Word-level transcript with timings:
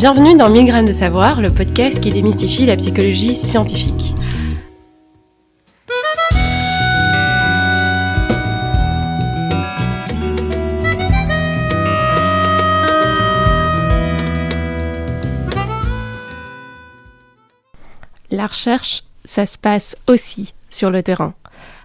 Bienvenue 0.00 0.34
dans 0.34 0.48
1000 0.48 0.64
grammes 0.64 0.86
de 0.86 0.92
savoir, 0.92 1.42
le 1.42 1.52
podcast 1.52 2.00
qui 2.00 2.10
démystifie 2.10 2.64
la 2.64 2.74
psychologie 2.74 3.34
scientifique. 3.34 4.14
La 18.30 18.46
recherche, 18.46 19.04
ça 19.26 19.44
se 19.44 19.58
passe 19.58 19.98
aussi 20.06 20.54
sur 20.70 20.90
le 20.90 21.02
terrain. 21.02 21.34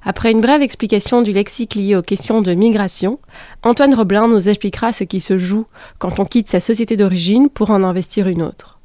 Après 0.07 0.31
une 0.31 0.41
brève 0.41 0.61
explication 0.61 1.23
du 1.23 1.31
lexique 1.31 1.73
lié 1.73 1.95
aux 1.95 2.03
questions 2.03 2.43
de 2.43 2.53
migration, 2.53 3.17
Antoine 3.63 3.95
Roblin 3.95 4.27
nous 4.27 4.47
expliquera 4.49 4.93
ce 4.93 5.03
qui 5.03 5.19
se 5.19 5.39
joue 5.39 5.65
quand 5.97 6.19
on 6.19 6.25
quitte 6.25 6.47
sa 6.47 6.59
société 6.59 6.95
d'origine 6.95 7.49
pour 7.49 7.71
en 7.71 7.83
investir 7.83 8.27
une 8.27 8.43
autre. 8.43 8.79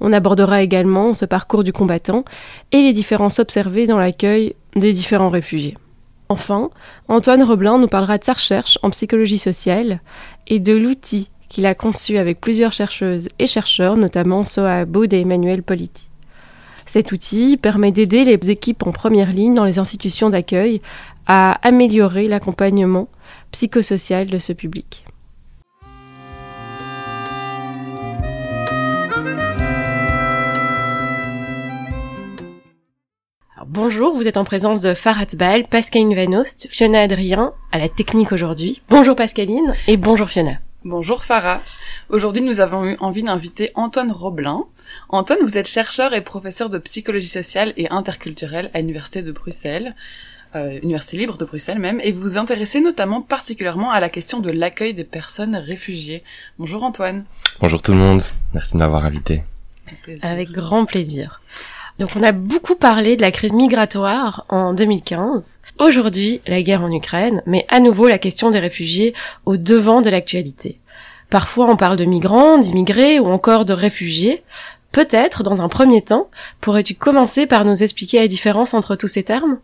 On 0.00 0.12
abordera 0.12 0.60
également 0.60 1.14
ce 1.14 1.24
parcours 1.24 1.62
du 1.62 1.72
combattant 1.72 2.24
et 2.72 2.82
les 2.82 2.92
différences 2.92 3.38
observées 3.38 3.86
dans 3.86 3.98
l'accueil 3.98 4.56
des 4.74 4.92
différents 4.92 5.28
réfugiés. 5.28 5.78
Enfin, 6.28 6.70
Antoine 7.06 7.44
Roblin 7.44 7.78
nous 7.78 7.86
parlera 7.86 8.18
de 8.18 8.24
sa 8.24 8.32
recherche 8.32 8.78
en 8.82 8.90
psychologie 8.90 9.38
sociale 9.38 10.00
et 10.48 10.58
de 10.58 10.74
l'outil 10.74 11.30
qu'il 11.48 11.66
a 11.66 11.74
conçu 11.76 12.18
avec 12.18 12.40
plusieurs 12.40 12.72
chercheuses 12.72 13.28
et 13.38 13.46
chercheurs, 13.46 13.96
notamment 13.96 14.44
Soa 14.44 14.80
Aboud 14.80 15.14
et 15.14 15.20
Emmanuel 15.20 15.62
Politi. 15.62 16.07
Cet 16.88 17.12
outil 17.12 17.58
permet 17.58 17.92
d'aider 17.92 18.24
les 18.24 18.50
équipes 18.50 18.86
en 18.86 18.92
première 18.92 19.30
ligne 19.30 19.52
dans 19.52 19.66
les 19.66 19.78
institutions 19.78 20.30
d'accueil 20.30 20.80
à 21.26 21.52
améliorer 21.60 22.28
l'accompagnement 22.28 23.08
psychosocial 23.52 24.26
de 24.26 24.38
ce 24.38 24.54
public. 24.54 25.04
bonjour, 33.66 34.16
vous 34.16 34.26
êtes 34.26 34.38
en 34.38 34.44
présence 34.44 34.80
de 34.80 34.94
Farhat 34.94 35.26
Bal, 35.36 35.68
Pascaline 35.68 36.14
Vanost, 36.14 36.68
Fiona 36.70 37.02
Adrien 37.02 37.52
à 37.70 37.78
la 37.78 37.90
technique 37.90 38.32
aujourd'hui. 38.32 38.80
Bonjour 38.88 39.14
Pascaline 39.14 39.74
et 39.88 39.98
bonjour 39.98 40.30
Fiona. 40.30 40.58
Bonjour 40.88 41.22
Farah. 41.22 41.60
Aujourd'hui, 42.08 42.40
nous 42.40 42.60
avons 42.60 42.86
eu 42.86 42.96
envie 43.00 43.22
d'inviter 43.22 43.70
Antoine 43.74 44.10
Roblin. 44.10 44.64
Antoine, 45.10 45.40
vous 45.42 45.58
êtes 45.58 45.68
chercheur 45.68 46.14
et 46.14 46.22
professeur 46.22 46.70
de 46.70 46.78
psychologie 46.78 47.28
sociale 47.28 47.74
et 47.76 47.90
interculturelle 47.90 48.70
à 48.72 48.80
l'Université 48.80 49.20
de 49.20 49.30
Bruxelles, 49.30 49.94
euh, 50.54 50.80
Université 50.82 51.18
libre 51.18 51.36
de 51.36 51.44
Bruxelles 51.44 51.78
même, 51.78 52.00
et 52.02 52.12
vous 52.12 52.22
vous 52.22 52.38
intéressez 52.38 52.80
notamment 52.80 53.20
particulièrement 53.20 53.90
à 53.90 54.00
la 54.00 54.08
question 54.08 54.40
de 54.40 54.50
l'accueil 54.50 54.94
des 54.94 55.04
personnes 55.04 55.56
réfugiées. 55.56 56.24
Bonjour 56.58 56.82
Antoine. 56.82 57.26
Bonjour 57.60 57.82
tout 57.82 57.92
le 57.92 57.98
monde. 57.98 58.22
Merci 58.54 58.72
de 58.72 58.78
m'avoir 58.78 59.04
invité. 59.04 59.42
Avec 60.22 60.50
grand 60.52 60.86
plaisir. 60.86 61.42
Donc 61.98 62.10
on 62.14 62.22
a 62.22 62.30
beaucoup 62.30 62.76
parlé 62.76 63.16
de 63.16 63.22
la 63.22 63.32
crise 63.32 63.52
migratoire 63.52 64.44
en 64.48 64.72
2015. 64.72 65.58
Aujourd'hui, 65.80 66.40
la 66.46 66.62
guerre 66.62 66.84
en 66.84 66.92
Ukraine 66.92 67.42
met 67.46 67.66
à 67.68 67.80
nouveau 67.80 68.06
la 68.06 68.18
question 68.18 68.50
des 68.50 68.60
réfugiés 68.60 69.14
au 69.46 69.56
devant 69.56 70.00
de 70.00 70.08
l'actualité. 70.08 70.78
Parfois 71.28 71.66
on 71.68 71.76
parle 71.76 71.96
de 71.96 72.04
migrants, 72.04 72.58
d'immigrés 72.58 73.18
ou 73.18 73.26
encore 73.26 73.64
de 73.64 73.72
réfugiés. 73.72 74.44
Peut-être, 74.92 75.42
dans 75.42 75.60
un 75.60 75.68
premier 75.68 76.02
temps, 76.02 76.30
pourrais-tu 76.60 76.94
commencer 76.94 77.46
par 77.46 77.64
nous 77.64 77.82
expliquer 77.82 78.20
la 78.20 78.28
différence 78.28 78.74
entre 78.74 78.94
tous 78.94 79.08
ces 79.08 79.24
termes? 79.24 79.58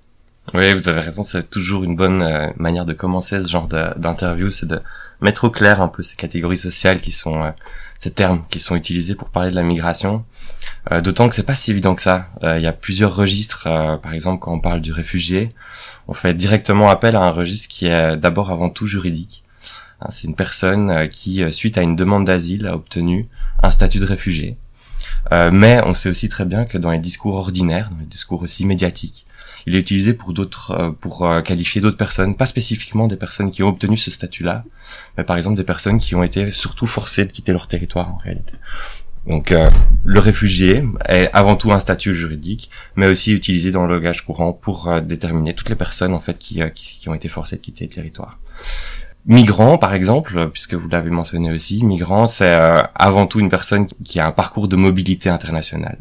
Oui, 0.53 0.75
vous 0.75 0.89
avez 0.89 1.01
raison, 1.01 1.23
c'est 1.23 1.49
toujours 1.49 1.85
une 1.85 1.97
bonne 1.97 2.21
euh, 2.21 2.51
manière 2.57 2.85
de 2.85 2.93
commencer 2.93 3.41
ce 3.41 3.49
genre 3.49 3.67
d'interview, 3.67 4.51
c'est 4.51 4.67
de 4.67 4.81
mettre 5.23 5.45
au 5.45 5.51
clair 5.51 5.81
un 5.81 5.89
peu 5.89 6.03
ces 6.03 6.17
catégories 6.17 6.59
sociales 6.59 7.01
qui 7.01 7.13
sont 7.13 7.43
euh, 7.43 7.51
ces 8.01 8.11
termes 8.11 8.45
qui 8.51 8.61
sont 8.61 8.77
utilisés 8.77 9.15
pour 9.15 9.31
parler 9.31 9.51
de 9.51 9.55
la 9.55 9.63
migration. 9.63 10.25
Euh, 10.93 11.01
d'autant 11.01 11.29
que 11.29 11.35
c'est 11.35 11.45
pas 11.45 11.55
si 11.55 11.71
évident 11.71 11.95
que 11.95 12.03
ça. 12.03 12.29
Euh, 12.43 12.59
il 12.59 12.63
y 12.63 12.67
a 12.67 12.73
plusieurs 12.73 13.15
registres. 13.15 13.67
Euh, 13.67 13.97
par 13.97 14.13
exemple, 14.13 14.41
quand 14.41 14.53
on 14.53 14.61
parle 14.61 14.81
du 14.81 14.93
réfugié, 14.93 15.51
on 16.09 16.13
fait 16.13 16.35
directement 16.35 16.89
appel 16.89 17.17
à 17.17 17.23
un 17.23 17.31
registre 17.31 17.69
qui 17.69 17.87
est 17.87 18.17
d'abord 18.17 18.51
avant 18.51 18.69
tout 18.69 18.87
juridique. 18.87 19.45
Hein, 20.01 20.09
c'est 20.11 20.29
une 20.29 20.37
personne 20.37 21.09
qui, 21.09 21.43
suite 21.53 21.79
à 21.79 21.83
une 21.83 21.97
demande 21.97 22.27
d'asile, 22.27 22.67
a 22.67 22.75
obtenu 22.75 23.29
un 23.63 23.71
statut 23.71 23.99
de 23.99 24.07
réfugié. 24.07 24.57
mais 25.53 25.81
on 25.85 25.95
sait 25.95 26.11
aussi 26.11 26.29
très 26.29 26.45
bien 26.45 26.67
que 26.67 26.77
dans 26.77 26.91
les 26.91 26.99
discours 26.99 27.37
ordinaires, 27.37 27.89
dans 27.91 27.99
les 27.99 28.07
discours 28.07 28.43
aussi 28.43 28.67
médiatiques, 28.67 29.27
il 29.67 29.75
est 29.75 29.79
utilisé 29.79 30.13
pour 30.13 30.35
d'autres, 30.35 30.95
pour 31.01 31.27
qualifier 31.45 31.81
d'autres 31.81 31.97
personnes, 31.97 32.37
pas 32.37 32.45
spécifiquement 32.45 33.09
des 33.09 33.17
personnes 33.17 33.51
qui 33.51 33.63
ont 33.63 33.69
obtenu 33.69 33.97
ce 33.97 34.11
statut-là, 34.11 34.65
mais 35.17 35.25
par 35.25 35.37
exemple 35.37 35.57
des 35.57 35.65
personnes 35.65 35.97
qui 35.99 36.15
ont 36.15 36.23
été 36.23 36.51
surtout 36.51 36.87
forcées 36.87 37.25
de 37.25 37.33
quitter 37.33 37.53
leur 37.53 37.67
territoire 37.67 38.13
en 38.13 38.19
réalité. 38.19 38.55
Donc 39.27 39.53
euh, 39.53 39.71
le 40.05 40.21
réfugié 40.21 40.85
est 41.09 41.31
avant 41.33 41.57
tout 41.57 41.73
un 41.73 41.81
statut 41.81 42.15
juridique, 42.15 42.71
mais 42.97 43.07
aussi 43.07 43.33
utilisé 43.33 43.73
dans 43.73 43.87
le 43.87 43.95
langage 43.95 44.25
courant 44.25 44.53
pour 44.53 45.01
déterminer 45.01 45.55
toutes 45.55 45.71
les 45.71 45.77
personnes 45.77 46.13
en 46.13 46.21
fait 46.21 46.37
qui, 46.39 46.61
qui, 46.75 46.99
qui, 47.01 47.09
ont 47.09 47.15
été 47.15 47.29
forcées 47.29 47.57
de 47.57 47.63
quitter 47.63 47.87
le 47.87 47.91
territoire. 47.91 48.39
Migrant, 49.27 49.79
par 49.79 49.95
exemple, 49.95 50.51
puisque 50.53 50.75
vous 50.75 50.89
l'avez 50.89 51.09
mentionné 51.09 51.51
aussi, 51.51 51.83
migrant, 51.83 52.27
c'est 52.27 52.55
avant 52.95 53.27
tout 53.27 53.41
une 53.41 53.49
personne 53.49 53.87
qui 54.05 54.21
a 54.21 54.27
un 54.27 54.33
parcours 54.33 54.69
de 54.69 54.77
mobilité 54.77 55.31
internationale. 55.31 55.97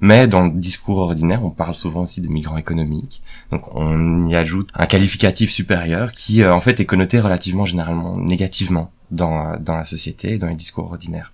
Mais 0.00 0.28
dans 0.28 0.44
le 0.44 0.50
discours 0.50 0.98
ordinaire, 0.98 1.44
on 1.44 1.50
parle 1.50 1.74
souvent 1.74 2.02
aussi 2.02 2.20
de 2.20 2.28
migrants 2.28 2.56
économiques. 2.56 3.22
Donc 3.50 3.74
on 3.74 4.28
y 4.28 4.36
ajoute 4.36 4.70
un 4.74 4.86
qualificatif 4.86 5.50
supérieur 5.50 6.12
qui 6.12 6.42
euh, 6.42 6.54
en 6.54 6.60
fait 6.60 6.80
est 6.80 6.86
connoté 6.86 7.18
relativement 7.18 7.64
généralement 7.64 8.16
négativement 8.16 8.92
dans, 9.10 9.56
dans 9.58 9.76
la 9.76 9.84
société 9.84 10.34
et 10.34 10.38
dans 10.38 10.46
les 10.46 10.54
discours 10.54 10.84
ordinaires. 10.84 11.32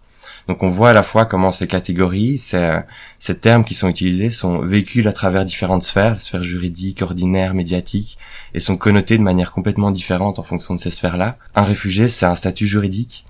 Donc 0.48 0.62
on 0.62 0.68
voit 0.68 0.90
à 0.90 0.92
la 0.92 1.02
fois 1.02 1.24
comment 1.24 1.52
ces 1.52 1.66
catégories, 1.66 2.38
ces, 2.38 2.80
ces 3.18 3.38
termes 3.38 3.64
qui 3.64 3.74
sont 3.74 3.88
utilisés 3.88 4.30
sont 4.30 4.58
véhiculés 4.58 5.08
à 5.08 5.12
travers 5.12 5.44
différentes 5.44 5.82
sphères, 5.82 6.20
sphères 6.20 6.42
juridiques, 6.42 7.00
ordinaires, 7.00 7.54
médiatiques, 7.54 8.18
et 8.52 8.60
sont 8.60 8.76
connotés 8.76 9.16
de 9.16 9.22
manière 9.22 9.52
complètement 9.52 9.90
différente 9.90 10.38
en 10.38 10.42
fonction 10.42 10.74
de 10.74 10.80
ces 10.80 10.90
sphères-là. 10.90 11.38
Un 11.54 11.62
réfugié, 11.62 12.08
c'est 12.08 12.26
un 12.26 12.34
statut 12.34 12.66
juridique. 12.66 13.24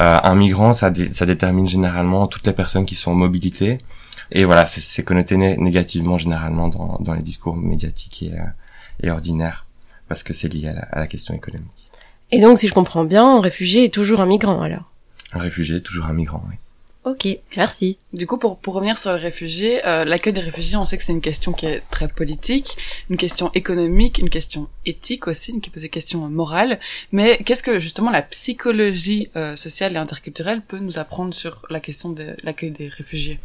Euh, 0.00 0.18
un 0.22 0.34
migrant, 0.34 0.72
ça, 0.72 0.90
détermine 0.90 1.66
généralement 1.66 2.26
toutes 2.26 2.46
les 2.46 2.52
personnes 2.52 2.86
qui 2.86 2.94
sont 2.94 3.12
en 3.12 3.14
mobilité. 3.14 3.78
Et 4.32 4.44
voilà, 4.44 4.64
c'est 4.66 5.04
connoté 5.04 5.36
négativement 5.36 6.18
généralement 6.18 6.68
dans, 6.68 6.98
dans, 7.00 7.14
les 7.14 7.22
discours 7.22 7.56
médiatiques 7.56 8.24
et, 8.24 8.32
euh, 8.32 8.44
et 9.02 9.10
ordinaires, 9.10 9.66
parce 10.08 10.22
que 10.22 10.32
c'est 10.32 10.48
lié 10.48 10.68
à 10.68 10.72
la, 10.72 10.80
à 10.80 10.98
la, 10.98 11.06
question 11.06 11.32
économique. 11.32 11.70
Et 12.32 12.40
donc, 12.40 12.58
si 12.58 12.66
je 12.66 12.74
comprends 12.74 13.04
bien, 13.04 13.36
un 13.36 13.40
réfugié 13.40 13.84
est 13.84 13.94
toujours 13.94 14.20
un 14.20 14.26
migrant 14.26 14.60
alors? 14.62 14.90
Un 15.32 15.38
réfugié 15.38 15.80
toujours 15.80 16.06
un 16.06 16.12
migrant, 16.12 16.42
oui. 16.48 16.56
Ok, 17.04 17.28
merci. 17.56 17.98
Du 18.12 18.26
coup, 18.26 18.36
pour, 18.36 18.58
pour 18.58 18.74
revenir 18.74 18.98
sur 18.98 19.12
les 19.12 19.20
réfugiés, 19.20 19.86
euh, 19.86 20.04
l'accueil 20.04 20.32
des 20.32 20.40
réfugiés, 20.40 20.76
on 20.76 20.84
sait 20.84 20.98
que 20.98 21.04
c'est 21.04 21.12
une 21.12 21.20
question 21.20 21.52
qui 21.52 21.66
est 21.66 21.84
très 21.88 22.08
politique, 22.08 22.76
une 23.10 23.16
question 23.16 23.52
économique, 23.54 24.18
une 24.18 24.28
question 24.28 24.68
éthique 24.86 25.28
aussi, 25.28 25.52
une 25.52 25.60
qui 25.60 25.70
pose 25.70 25.82
des 25.82 25.88
questions 25.88 26.28
morales. 26.28 26.80
Mais 27.12 27.38
qu'est-ce 27.44 27.62
que 27.62 27.78
justement 27.78 28.10
la 28.10 28.22
psychologie 28.22 29.28
euh, 29.36 29.54
sociale 29.54 29.94
et 29.94 29.98
interculturelle 29.98 30.62
peut 30.66 30.80
nous 30.80 30.98
apprendre 30.98 31.32
sur 31.32 31.64
la 31.70 31.78
question 31.78 32.10
de 32.10 32.36
l'accueil 32.42 32.72
des 32.72 32.88
réfugiés? 32.88 33.38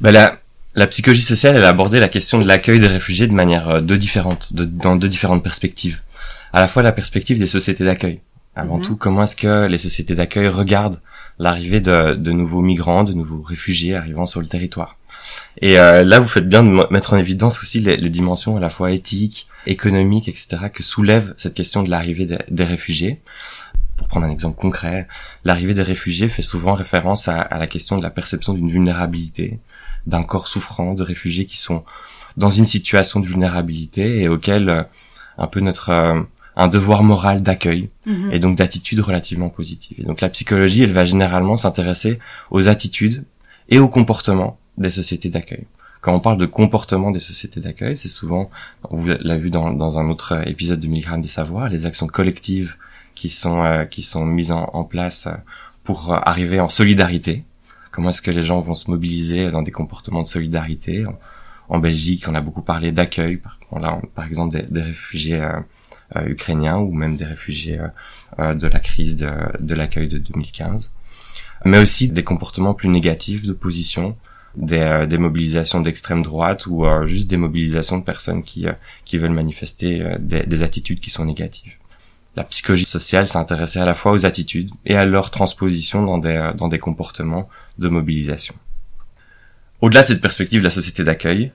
Bah, 0.00 0.10
la, 0.10 0.40
la 0.74 0.86
psychologie 0.86 1.20
sociale, 1.20 1.56
elle 1.56 1.64
a 1.64 1.68
abordé 1.68 2.00
la 2.00 2.08
question 2.08 2.38
de 2.38 2.46
l'accueil 2.46 2.80
des 2.80 2.86
réfugiés 2.86 3.28
de 3.28 3.34
manière 3.34 3.68
euh, 3.68 3.80
deux 3.82 3.98
différente, 3.98 4.54
de, 4.54 4.64
dans 4.64 4.96
deux 4.96 5.08
différentes 5.08 5.44
perspectives. 5.44 6.00
À 6.54 6.62
la 6.62 6.68
fois 6.68 6.82
la 6.82 6.92
perspective 6.92 7.38
des 7.38 7.46
sociétés 7.46 7.84
d'accueil. 7.84 8.20
Avant 8.56 8.76
mhm. 8.78 8.82
tout, 8.82 8.96
comment 8.96 9.24
est-ce 9.24 9.36
que 9.36 9.66
les 9.66 9.78
sociétés 9.78 10.14
d'accueil 10.14 10.48
regardent 10.48 11.00
l'arrivée 11.38 11.80
de, 11.80 12.14
de, 12.14 12.32
nouveaux 12.32 12.62
migrants, 12.62 13.04
de 13.04 13.12
nouveaux 13.12 13.42
réfugiés 13.42 13.96
arrivant 13.96 14.26
sur 14.26 14.40
le 14.40 14.46
territoire? 14.46 14.96
Et 15.60 15.78
euh, 15.78 16.04
là, 16.04 16.20
vous 16.20 16.28
faites 16.28 16.48
bien 16.48 16.62
de 16.62 16.92
mettre 16.92 17.14
en 17.14 17.16
évidence 17.16 17.60
aussi 17.60 17.80
les, 17.80 17.96
les, 17.96 18.10
dimensions 18.10 18.56
à 18.56 18.60
la 18.60 18.70
fois 18.70 18.92
éthiques, 18.92 19.48
économiques, 19.66 20.28
etc., 20.28 20.56
que 20.72 20.82
soulève 20.82 21.34
cette 21.36 21.54
question 21.54 21.82
de 21.82 21.90
l'arrivée 21.90 22.28
des 22.48 22.64
réfugiés. 22.64 23.20
Pour 23.96 24.08
prendre 24.08 24.26
un 24.26 24.30
exemple 24.30 24.60
concret, 24.60 25.08
l'arrivée 25.44 25.74
des 25.74 25.82
réfugiés 25.82 26.28
fait 26.28 26.42
souvent 26.42 26.74
référence 26.74 27.28
à, 27.28 27.40
à 27.40 27.58
la 27.58 27.66
question 27.66 27.96
de 27.96 28.02
la 28.02 28.10
perception 28.10 28.52
d'une 28.52 28.70
vulnérabilité, 28.70 29.58
d'un 30.06 30.24
corps 30.24 30.48
souffrant, 30.48 30.94
de 30.94 31.02
réfugiés 31.02 31.46
qui 31.46 31.58
sont 31.58 31.84
dans 32.36 32.50
une 32.50 32.64
situation 32.64 33.20
de 33.20 33.26
vulnérabilité 33.26 34.22
et 34.22 34.28
auquel 34.28 34.68
euh, 34.68 34.82
un 35.38 35.46
peu 35.46 35.60
notre 35.60 35.90
euh, 35.90 36.20
un 36.56 36.68
devoir 36.68 37.02
moral 37.02 37.42
d'accueil 37.42 37.90
mhm. 38.06 38.32
et 38.32 38.38
donc 38.38 38.56
d'attitude 38.56 39.00
relativement 39.00 39.48
positive. 39.48 39.98
Et 40.00 40.04
donc 40.04 40.20
la 40.20 40.28
psychologie, 40.28 40.82
elle 40.82 40.92
va 40.92 41.04
généralement 41.04 41.56
s'intéresser 41.56 42.18
aux 42.50 42.68
attitudes 42.68 43.24
et 43.68 43.78
aux 43.78 43.88
comportements 43.88 44.58
des 44.78 44.90
sociétés 44.90 45.30
d'accueil. 45.30 45.64
Quand 46.00 46.14
on 46.14 46.20
parle 46.20 46.36
de 46.36 46.46
comportement 46.46 47.10
des 47.10 47.20
sociétés 47.20 47.60
d'accueil, 47.60 47.96
c'est 47.96 48.10
souvent, 48.10 48.50
vous 48.90 49.06
l'avez 49.06 49.40
vu 49.40 49.50
dans, 49.50 49.72
dans, 49.72 49.98
un 49.98 50.10
autre 50.10 50.46
épisode 50.46 50.78
de 50.78 50.86
Milgram 50.86 51.22
de 51.22 51.28
savoir, 51.28 51.68
les 51.68 51.86
actions 51.86 52.06
collectives 52.06 52.76
qui 53.14 53.30
sont 53.30 53.62
euh, 53.62 53.84
qui 53.84 54.02
sont 54.02 54.26
mises 54.26 54.52
en, 54.52 54.68
en 54.74 54.84
place 54.84 55.28
pour 55.82 56.12
arriver 56.12 56.60
en 56.60 56.68
solidarité. 56.68 57.44
Comment 57.90 58.10
est-ce 58.10 58.22
que 58.22 58.30
les 58.30 58.42
gens 58.42 58.60
vont 58.60 58.74
se 58.74 58.90
mobiliser 58.90 59.50
dans 59.50 59.62
des 59.62 59.70
comportements 59.70 60.22
de 60.22 60.26
solidarité? 60.26 61.04
En, 61.68 61.78
Belgique, 61.78 62.26
on 62.28 62.34
a 62.34 62.40
beaucoup 62.40 62.60
parlé 62.60 62.92
d'accueil, 62.92 63.36
par, 63.36 63.58
par 64.14 64.26
exemple 64.26 64.56
des, 64.56 64.64
des 64.64 64.82
réfugiés 64.82 65.40
euh, 65.40 65.52
euh, 65.52 65.60
ukrainiens 66.26 66.78
ou 66.78 66.92
même 66.92 67.16
des 67.16 67.24
réfugiés 67.24 67.80
euh, 68.40 68.54
de 68.54 68.66
la 68.66 68.80
crise 68.80 69.16
de, 69.16 69.30
de 69.60 69.74
l'accueil 69.74 70.08
de 70.08 70.18
2015. 70.18 70.92
mais 71.64 71.78
aussi 71.78 72.08
des 72.08 72.24
comportements 72.24 72.74
plus 72.74 72.88
négatifs 72.88 73.44
d'opposition, 73.46 74.16
des, 74.56 74.78
euh, 74.78 75.06
des 75.06 75.18
mobilisations 75.18 75.80
d'extrême 75.80 76.22
droite 76.22 76.66
ou 76.66 76.84
euh, 76.84 77.06
juste 77.06 77.28
des 77.28 77.36
mobilisations 77.36 77.98
de 77.98 78.04
personnes 78.04 78.42
qui, 78.42 78.66
qui 79.04 79.18
veulent 79.18 79.32
manifester 79.32 80.16
des, 80.18 80.44
des 80.44 80.62
attitudes 80.62 81.00
qui 81.00 81.10
sont 81.10 81.24
négatives. 81.24 81.74
La 82.36 82.42
psychologie 82.42 82.86
sociale 82.86 83.28
s'intéressait 83.28 83.80
à 83.80 83.84
la 83.84 83.94
fois 83.94 84.10
aux 84.10 84.26
attitudes 84.26 84.70
et 84.84 84.96
à 84.96 85.04
leur 85.04 85.30
transposition 85.30 86.04
dans 86.04 86.18
des, 86.18 86.52
dans 86.56 86.66
des 86.66 86.78
comportements 86.78 87.48
de 87.78 87.88
mobilisation. 87.88 88.54
Au-delà 89.80 90.02
de 90.02 90.08
cette 90.08 90.20
perspective 90.20 90.60
de 90.60 90.64
la 90.64 90.70
société 90.70 91.04
d'accueil, 91.04 91.52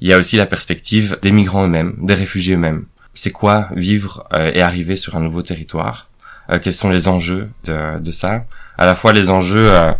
il 0.00 0.08
y 0.08 0.12
a 0.12 0.18
aussi 0.18 0.36
la 0.36 0.46
perspective 0.46 1.18
des 1.22 1.32
migrants 1.32 1.64
eux-mêmes, 1.64 1.96
des 2.00 2.14
réfugiés 2.14 2.54
eux-mêmes. 2.54 2.86
C'est 3.14 3.32
quoi 3.32 3.68
vivre 3.76 4.26
et 4.32 4.62
arriver 4.62 4.96
sur 4.96 5.16
un 5.16 5.20
nouveau 5.20 5.42
territoire? 5.42 6.08
Euh, 6.50 6.58
quels 6.58 6.74
sont 6.74 6.90
les 6.90 7.08
enjeux 7.08 7.50
de, 7.64 7.98
de, 7.98 8.10
ça? 8.10 8.44
À 8.78 8.86
la 8.86 8.94
fois 8.94 9.12
les 9.12 9.30
enjeux, 9.30 9.72
euh, 9.72 9.92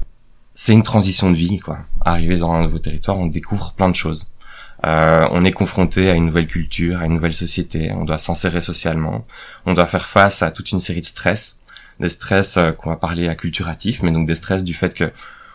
c'est 0.55 0.73
une 0.73 0.83
transition 0.83 1.31
de 1.31 1.37
vie, 1.37 1.59
quoi. 1.59 1.79
Arriver 2.05 2.39
dans 2.39 2.53
un 2.53 2.63
nouveau 2.63 2.79
territoire, 2.79 3.19
on 3.19 3.27
découvre 3.27 3.73
plein 3.75 3.89
de 3.89 3.95
choses. 3.95 4.35
Euh, 4.85 5.27
on 5.31 5.45
est 5.45 5.53
confronté 5.53 6.11
à 6.11 6.15
une 6.15 6.27
nouvelle 6.27 6.49
culture, 6.49 7.01
à 7.01 7.07
une 7.07 7.15
nouvelle 7.15 7.35
société. 7.35 7.93
On 7.93 8.05
doit 8.05 8.19
s'insérer 8.19 8.61
socialement. 8.61 9.25
On 9.67 9.75
doit 9.75 9.87
faire 9.87 10.07
face 10.07 10.43
à 10.43 10.51
toute 10.51 10.73
une 10.73 10.81
série 10.81 11.01
de 11.01 11.07
stress, 11.07 11.61
des 12.01 12.09
stress 12.09 12.59
qu'on 12.79 12.91
va 12.91 12.97
parler 12.97 13.29
acculturatifs, 13.29 14.03
mais 14.03 14.11
donc 14.11 14.27
des 14.27 14.35
stress 14.35 14.65
du 14.65 14.75
fait 14.75 14.93
que 14.93 15.13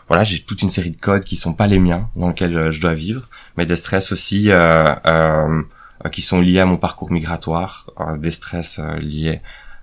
voilà, 0.08 0.24
j'ai 0.24 0.40
toute 0.40 0.62
une 0.62 0.70
série 0.70 0.90
de 0.90 0.96
codes 0.96 1.24
qui 1.24 1.36
sont 1.36 1.52
pas 1.52 1.66
les 1.66 1.78
miens, 1.78 2.08
dans 2.16 2.28
lesquels 2.28 2.70
je 2.70 2.80
dois 2.80 2.94
vivre, 2.94 3.28
mais 3.58 3.66
des 3.66 3.76
stress 3.76 4.10
aussi 4.10 4.50
euh, 4.50 4.94
euh, 5.06 5.62
qui 6.12 6.22
sont 6.22 6.40
liés 6.40 6.60
à 6.60 6.66
mon 6.66 6.76
parcours 6.76 7.10
migratoire, 7.10 7.90
des 8.18 8.30
stress 8.30 8.80
liés 9.00 9.40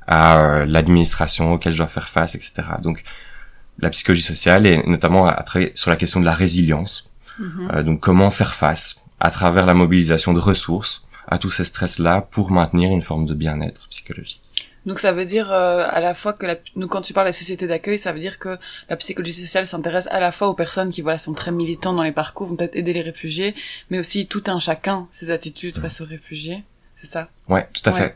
à 0.07 0.37
euh, 0.37 0.65
l'administration 0.65 1.53
auquel 1.53 1.73
je 1.73 1.79
dois 1.79 1.87
faire 1.87 2.09
face, 2.09 2.35
etc. 2.35 2.53
Donc 2.81 3.03
la 3.79 3.89
psychologie 3.89 4.21
sociale 4.21 4.65
et 4.65 4.81
notamment 4.85 5.27
à 5.27 5.41
travailler 5.43 5.71
sur 5.75 5.89
la 5.89 5.97
question 5.97 6.19
de 6.19 6.25
la 6.25 6.33
résilience. 6.33 7.09
Mhm. 7.39 7.71
Euh, 7.73 7.83
donc 7.83 7.99
comment 7.99 8.31
faire 8.31 8.53
face 8.53 9.01
à 9.19 9.31
travers 9.31 9.65
la 9.65 9.73
mobilisation 9.73 10.33
de 10.33 10.39
ressources 10.39 11.07
à 11.27 11.37
tous 11.37 11.49
ces 11.49 11.65
stress-là 11.65 12.21
pour 12.21 12.51
maintenir 12.51 12.91
une 12.91 13.01
forme 13.01 13.25
de 13.25 13.33
bien-être 13.33 13.87
psychologique. 13.89 14.41
Donc 14.85 14.99
ça 14.99 15.11
veut 15.11 15.25
dire 15.25 15.51
euh, 15.51 15.85
à 15.89 15.99
la 15.99 16.13
fois 16.13 16.33
que 16.33 16.45
la, 16.45 16.55
nous, 16.75 16.87
quand 16.87 17.01
tu 17.01 17.13
parles 17.13 17.25
de 17.25 17.29
la 17.29 17.33
société 17.33 17.67
d'accueil, 17.67 17.97
ça 17.97 18.13
veut 18.13 18.19
dire 18.19 18.37
que 18.37 18.57
la 18.89 18.95
psychologie 18.97 19.33
sociale 19.33 19.65
s'intéresse 19.65 20.07
à 20.11 20.19
la 20.19 20.31
fois 20.31 20.47
aux 20.47 20.53
personnes 20.53 20.91
qui 20.91 21.01
voilà 21.01 21.17
sont 21.17 21.33
très 21.33 21.51
militants 21.51 21.93
dans 21.93 22.03
les 22.03 22.11
parcours, 22.11 22.47
vont 22.47 22.55
peut-être 22.55 22.75
aider 22.75 22.93
les 22.93 23.01
réfugiés, 23.01 23.55
mais 23.89 23.99
aussi 23.99 24.27
tout 24.27 24.43
un 24.47 24.59
chacun 24.59 25.07
ses 25.11 25.31
attitudes 25.31 25.79
face 25.79 26.01
aux 26.01 26.05
réfugiés, 26.05 26.63
c'est 27.01 27.11
ça? 27.11 27.29
Ouais, 27.49 27.67
tout 27.73 27.89
à 27.89 27.93
fait. 27.93 28.15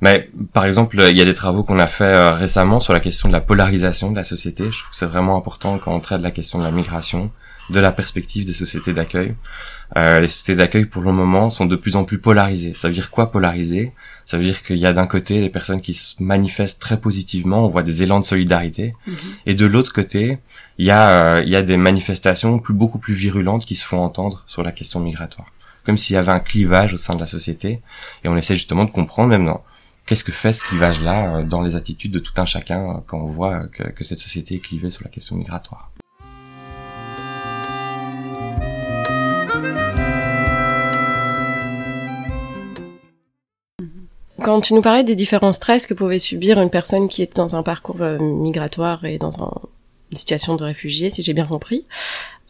Mais 0.00 0.28
par 0.52 0.64
exemple, 0.64 0.96
il 1.00 1.16
y 1.16 1.22
a 1.22 1.24
des 1.24 1.34
travaux 1.34 1.62
qu'on 1.62 1.78
a 1.78 1.86
fait 1.86 2.04
euh, 2.04 2.32
récemment 2.32 2.80
sur 2.80 2.92
la 2.92 2.98
question 2.98 3.28
de 3.28 3.32
la 3.32 3.40
polarisation 3.40 4.10
de 4.10 4.16
la 4.16 4.24
société. 4.24 4.64
Je 4.64 4.78
trouve 4.78 4.90
que 4.90 4.96
c'est 4.96 5.06
vraiment 5.06 5.36
important 5.36 5.78
quand 5.78 5.94
on 5.94 6.00
traite 6.00 6.20
la 6.20 6.32
question 6.32 6.58
de 6.58 6.64
la 6.64 6.72
migration, 6.72 7.30
de 7.70 7.78
la 7.78 7.92
perspective 7.92 8.44
des 8.44 8.52
sociétés 8.52 8.92
d'accueil. 8.92 9.36
Euh, 9.96 10.18
les 10.18 10.26
sociétés 10.26 10.56
d'accueil, 10.56 10.86
pour 10.86 11.02
le 11.02 11.12
moment, 11.12 11.50
sont 11.50 11.66
de 11.66 11.76
plus 11.76 11.94
en 11.94 12.04
plus 12.04 12.18
polarisées. 12.18 12.72
Ça 12.74 12.88
veut 12.88 12.94
dire 12.94 13.10
quoi 13.10 13.30
polariser 13.30 13.92
Ça 14.24 14.38
veut 14.38 14.44
dire 14.44 14.62
qu'il 14.62 14.76
y 14.76 14.86
a 14.86 14.92
d'un 14.92 15.06
côté 15.06 15.40
des 15.40 15.50
personnes 15.50 15.80
qui 15.80 15.94
se 15.94 16.22
manifestent 16.22 16.80
très 16.80 17.00
positivement, 17.00 17.64
on 17.64 17.68
voit 17.68 17.82
des 17.82 18.02
élans 18.02 18.20
de 18.20 18.24
solidarité, 18.24 18.94
mhm. 19.06 19.16
et 19.46 19.54
de 19.54 19.66
l'autre 19.66 19.92
côté, 19.92 20.38
il 20.78 20.86
y 20.86 20.90
a 20.90 21.36
euh, 21.36 21.42
il 21.44 21.50
y 21.50 21.56
a 21.56 21.62
des 21.62 21.76
manifestations 21.76 22.58
plus 22.58 22.74
beaucoup 22.74 22.98
plus 22.98 23.14
virulentes 23.14 23.64
qui 23.64 23.76
se 23.76 23.84
font 23.84 24.00
entendre 24.00 24.44
sur 24.46 24.62
la 24.62 24.72
question 24.72 25.00
migratoire 25.00 25.46
comme 25.84 25.96
s'il 25.96 26.14
y 26.14 26.18
avait 26.18 26.32
un 26.32 26.40
clivage 26.40 26.94
au 26.94 26.96
sein 26.96 27.14
de 27.14 27.20
la 27.20 27.26
société 27.26 27.80
et 28.24 28.28
on 28.28 28.36
essaie 28.36 28.54
justement 28.54 28.84
de 28.84 28.90
comprendre 28.90 29.30
même 29.30 29.46
dans 29.46 29.64
qu'est-ce 30.06 30.24
que 30.24 30.32
fait 30.32 30.52
ce 30.52 30.62
clivage-là 30.62 31.36
euh, 31.36 31.42
dans 31.42 31.62
les 31.62 31.76
attitudes 31.76 32.12
de 32.12 32.18
tout 32.18 32.32
un 32.36 32.46
chacun 32.46 32.88
euh, 32.88 33.00
quand 33.06 33.18
on 33.18 33.26
voit 33.26 33.66
que, 33.68 33.84
que 33.84 34.04
cette 34.04 34.18
société 34.18 34.56
est 34.56 34.60
clivée 34.60 34.90
sur 34.90 35.04
la 35.04 35.10
question 35.10 35.36
migratoire. 35.36 35.90
Quand 44.42 44.60
tu 44.60 44.74
nous 44.74 44.82
parlais 44.82 45.04
des 45.04 45.14
différents 45.14 45.52
stress 45.52 45.86
que 45.86 45.94
pouvait 45.94 46.18
subir 46.18 46.60
une 46.60 46.70
personne 46.70 47.08
qui 47.08 47.22
est 47.22 47.36
dans 47.36 47.54
un 47.56 47.62
parcours 47.62 48.00
euh, 48.00 48.18
migratoire 48.18 49.04
et 49.04 49.18
dans 49.18 49.30
une 50.10 50.16
situation 50.16 50.56
de 50.56 50.64
réfugié, 50.64 51.10
si 51.10 51.22
j'ai 51.22 51.32
bien 51.32 51.46
compris, 51.46 51.86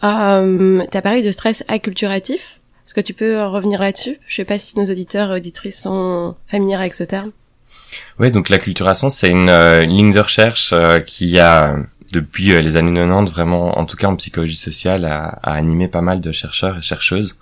euh, 0.04 0.82
tu 0.90 0.96
as 0.96 1.02
parlé 1.02 1.22
de 1.22 1.30
stress 1.30 1.64
acculturatif. 1.68 2.60
Est-ce 2.86 2.94
que 2.94 3.00
tu 3.00 3.14
peux 3.14 3.44
revenir 3.44 3.80
là-dessus? 3.80 4.18
Je 4.26 4.34
sais 4.34 4.44
pas 4.44 4.58
si 4.58 4.78
nos 4.78 4.86
auditeurs 4.86 5.32
et 5.32 5.36
auditrices 5.36 5.82
sont 5.82 6.34
familiers 6.48 6.76
avec 6.76 6.94
ce 6.94 7.04
terme. 7.04 7.30
Oui, 8.18 8.30
donc 8.30 8.48
la 8.48 8.58
culturation, 8.58 9.10
c'est 9.10 9.30
une, 9.30 9.48
euh, 9.48 9.84
ligne 9.84 10.12
de 10.12 10.20
recherche 10.20 10.72
euh, 10.72 11.00
qui 11.00 11.38
a 11.38 11.76
depuis 12.12 12.52
euh, 12.52 12.60
les 12.60 12.76
années 12.76 12.92
90 12.92 13.30
vraiment, 13.30 13.78
en 13.78 13.86
tout 13.86 13.96
cas 13.96 14.08
en 14.08 14.16
psychologie 14.16 14.56
sociale, 14.56 15.38
animé 15.42 15.88
pas 15.88 16.02
mal 16.02 16.20
de 16.20 16.32
chercheurs 16.32 16.78
et 16.78 16.82
chercheuses. 16.82 17.38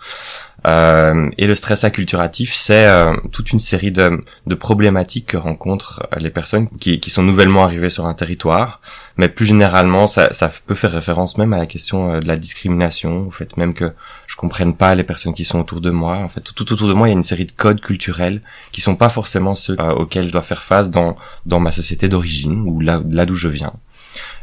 Euh, 0.67 1.31
et 1.39 1.47
le 1.47 1.55
stress 1.55 1.85
acculturatif, 1.85 2.55
c'est 2.55 2.87
euh, 2.87 3.15
toute 3.33 3.53
une 3.53 3.61
série 3.61 3.93
de, 3.93 4.21
problématiques 4.59 5.27
que 5.27 5.37
rencontrent 5.37 6.07
les 6.19 6.31
personnes 6.31 6.69
qui, 6.79 7.01
sont 7.11 7.23
nouvellement 7.23 7.65
arrivées 7.65 7.89
sur 7.89 8.07
un 8.07 8.15
territoire. 8.15 8.81
Mais 9.17 9.29
plus 9.29 9.47
généralement, 9.47 10.07
ça, 10.07 10.29
peut 10.67 10.75
faire 10.75 10.93
référence 10.93 11.39
même 11.39 11.53
à 11.53 11.59
la 11.59 11.67
question 11.67 12.21
de 12.21 12.27
la 12.27 12.37
discrimination, 12.37 13.27
au 13.27 13.31
fait 13.31 13.57
même 13.57 13.75
que 13.75 13.93
je 14.27 14.37
comprenne 14.37 14.75
pas 14.75 14.95
les 14.95 15.05
personnes 15.05 15.35
qui 15.35 15.45
sont 15.45 15.61
autour 15.61 15.81
de 15.81 15.91
moi. 15.91 16.17
En 16.19 16.29
fait, 16.29 16.41
tout, 16.41 16.73
autour 16.73 16.89
de 16.89 16.93
moi, 16.93 17.09
il 17.09 17.13
y 17.13 17.15
a 17.15 17.17
une 17.17 17.23
série 17.23 17.47
de 17.47 17.53
codes 17.53 17.81
culturels 17.81 18.43
qui 18.73 18.81
sont 18.81 18.97
pas 18.97 19.09
forcément 19.09 19.55
ceux 19.55 19.77
auxquels 19.97 20.29
je 20.29 20.33
dois 20.33 20.43
faire 20.43 20.63
face 20.63 20.91
dans 20.91 21.17
dans 21.47 21.61
ma 21.61 21.71
société 21.71 22.09
d'origine 22.09 22.63
ou 22.67 22.81
là, 22.81 23.03
là 23.09 23.27
d'où 23.27 23.35
je 23.35 23.49
viens. 23.49 23.73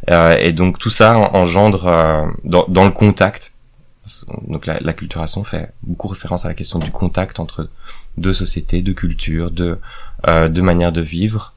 Euh, 0.10 0.36
et 0.40 0.54
donc 0.54 0.78
tout 0.78 0.90
ça 0.90 1.18
engendre 1.34 1.88
euh, 1.88 2.26
dans, 2.44 2.66
dans, 2.68 2.86
le 2.86 2.92
contact. 2.92 3.52
Donc 4.48 4.66
la, 4.66 4.80
la, 4.80 4.94
culturation 4.94 5.44
fait 5.44 5.74
beaucoup 5.84 6.08
référence 6.08 6.46
à 6.46 6.48
la 6.48 6.54
question 6.54 6.80
du 6.80 6.92
contact 6.92 7.40
entre 7.40 7.70
deux 8.18 8.34
sociétés, 8.34 8.82
deux 8.82 8.94
cultures, 8.94 9.52
deux, 9.52 9.80
euh, 10.28 10.50
deux 10.50 10.62
manières 10.62 10.92
de 10.92 11.02
vivre 11.02 11.54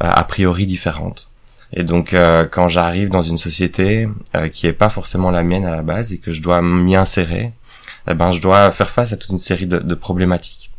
a 0.00 0.24
priori 0.24 0.64
différentes. 0.64 1.28
Et 1.74 1.84
donc 1.84 2.16
quand 2.50 2.68
j'arrive 2.68 3.10
dans 3.10 3.20
une 3.20 3.36
société 3.36 4.08
qui 4.52 4.66
est 4.66 4.72
pas 4.72 4.88
forcément 4.88 5.30
la 5.30 5.42
mienne 5.42 5.66
à 5.66 5.70
la 5.70 5.82
base 5.82 6.14
et 6.14 6.18
que 6.18 6.32
je 6.32 6.40
dois 6.40 6.62
m'y 6.62 6.96
insérer, 6.96 7.52
eh 8.08 8.14
ben 8.14 8.30
je 8.30 8.40
dois 8.40 8.70
faire 8.70 8.88
face 8.88 9.12
à 9.12 9.18
toute 9.18 9.28
une 9.28 9.38
série 9.38 9.66
de, 9.66 9.78
de 9.78 9.94
problématiques 9.94 10.70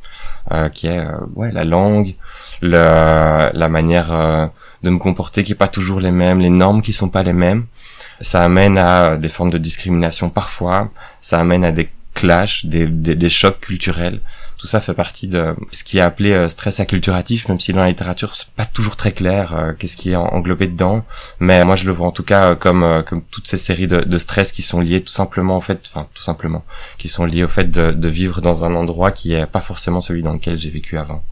qui 0.74 0.88
est 0.88 1.06
ouais 1.36 1.52
la 1.52 1.66
langue, 1.66 2.16
le, 2.64 3.52
la 3.54 3.70
manière 3.70 4.50
de 4.84 4.90
me 4.90 4.98
comporter 4.98 5.44
qui 5.44 5.52
est 5.52 5.56
pas 5.56 5.68
toujours 5.68 6.00
les 6.00 6.12
mêmes, 6.12 6.40
les 6.40 6.50
normes 6.50 6.82
qui 6.82 6.94
sont 6.94 7.10
pas 7.10 7.24
les 7.24 7.34
mêmes. 7.34 7.66
Ça 8.22 8.44
amène 8.44 8.78
à 8.78 9.18
des 9.18 9.30
formes 9.30 9.50
de 9.50 9.58
discrimination 9.58 10.30
parfois, 10.30 10.92
ça 11.20 11.40
amène 11.40 11.66
à 11.66 11.72
des 11.72 11.90
clashs, 12.14 12.66
des, 12.66 12.88
des, 12.88 13.30
chocs 13.30 13.60
culturels. 13.60 14.20
Tout 14.58 14.68
ça 14.68 14.80
fait 14.80 14.94
partie 14.94 15.28
de 15.28 15.56
ce 15.72 15.84
qui 15.84 15.98
est 15.98 16.02
appelé 16.02 16.34
euh, 16.34 16.50
stress 16.50 16.80
acculturatif, 16.80 17.48
même 17.48 17.60
si 17.60 17.74
dans 17.74 17.82
la 17.82 17.88
littérature 17.88 18.36
c'est 18.36 18.50
pas 18.50 18.66
toujours 18.66 18.96
très 18.96 19.12
clair 19.12 19.56
euh, 19.56 19.74
qu'est-ce 19.74 19.98
qui 19.98 20.12
est 20.12 20.16
englobé 20.16 20.68
dedans. 20.68 21.04
Mais 21.40 21.66
moi 21.66 21.76
je 21.76 21.86
le 21.86 21.92
vois 21.92 22.08
en 22.08 22.12
tout 22.12 22.24
cas 22.24 22.52
euh, 22.52 22.56
comme 22.56 23.04
comme 23.08 23.24
toutes 23.24 23.48
ces 23.48 23.58
séries 23.58 23.88
de, 23.88 24.02
de, 24.02 24.18
stress 24.20 24.52
qui 24.52 24.62
sont 24.62 24.80
liés 24.80 25.02
tout 25.02 25.12
simplement 25.12 25.58
au 25.58 25.62
fait, 25.62 25.82
enfin 25.88 26.08
tout 26.14 26.22
simplement, 26.22 26.64
qui 27.00 27.08
sont 27.08 27.26
liés 27.26 27.44
au 27.44 27.48
fait 27.48 27.72
de, 27.72 27.92
de 27.92 28.10
vivre 28.10 28.42
dans 28.42 28.64
un 28.66 28.76
endroit 28.76 29.12
qui 29.12 29.34
est 29.34 29.48
pas 29.48 29.62
forcément 29.62 30.02
celui 30.02 30.22
dans 30.22 30.34
lequel 30.34 30.60
j'ai 30.60 30.70
vécu 30.70 30.98
avant, 30.98 31.24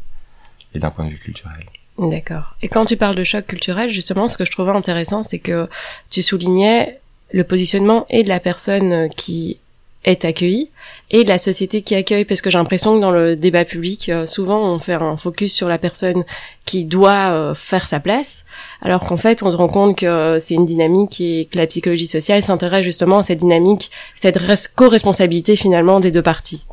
et 0.73 0.79
d'un 0.79 0.89
point 0.89 1.05
de 1.05 1.11
vue 1.11 1.19
culturel. 1.19 1.65
D'accord. 1.99 2.55
Et 2.61 2.69
quand 2.69 2.85
tu 2.85 2.95
parles 2.95 3.15
de 3.15 3.23
choc 3.23 3.45
culturel, 3.45 3.89
justement, 3.89 4.27
ce 4.27 4.37
que 4.37 4.45
je 4.45 4.51
trouvais 4.51 4.71
intéressant, 4.71 5.23
c'est 5.23 5.39
que 5.39 5.67
tu 6.09 6.21
soulignais 6.21 6.99
le 7.31 7.43
positionnement 7.43 8.05
et 8.09 8.23
de 8.23 8.29
la 8.29 8.39
personne 8.39 9.09
qui 9.15 9.59
est 10.05 10.23
accueillie 10.23 10.69
et 11.11 11.25
de 11.25 11.29
la 11.29 11.37
société 11.37 11.81
qui 11.81 11.93
accueille. 11.93 12.23
Parce 12.23 12.41
que 12.41 12.49
j'ai 12.49 12.57
l'impression 12.57 12.95
que 12.95 13.01
dans 13.01 13.11
le 13.11 13.35
débat 13.35 13.65
public 13.65 14.07
euh, 14.07 14.25
souvent 14.25 14.73
on 14.73 14.79
fait 14.79 14.93
un 14.93 15.17
focus 15.17 15.53
sur 15.53 15.67
la 15.67 15.77
personne 15.77 16.23
qui 16.65 16.85
doit 16.85 17.33
euh, 17.33 17.53
faire 17.53 17.85
sa 17.85 17.99
place 17.99 18.45
alors 18.81 19.03
qu'en 19.03 19.17
fait 19.17 19.43
on 19.43 19.51
se 19.51 19.57
rend 19.57 19.67
compte 19.67 19.97
que 19.97 20.37
c'est 20.39 20.53
une 20.53 20.65
dynamique 20.65 21.19
et 21.19 21.49
que 21.51 21.57
la 21.57 21.67
psychologie 21.67 22.07
sociale 22.07 22.41
s'intéresse 22.41 22.85
justement 22.85 23.19
à 23.19 23.23
cette 23.23 23.39
dynamique 23.39 23.91
cette 24.15 24.39
co-responsabilité 24.73 25.57
finalement 25.57 25.99
des 25.99 26.11
deux 26.11 26.23
parties. 26.23 26.65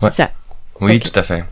C'est 0.00 0.10
ça. 0.10 0.30
Oui 0.80 1.00
tout 1.00 1.18
à 1.18 1.24
fait 1.24 1.42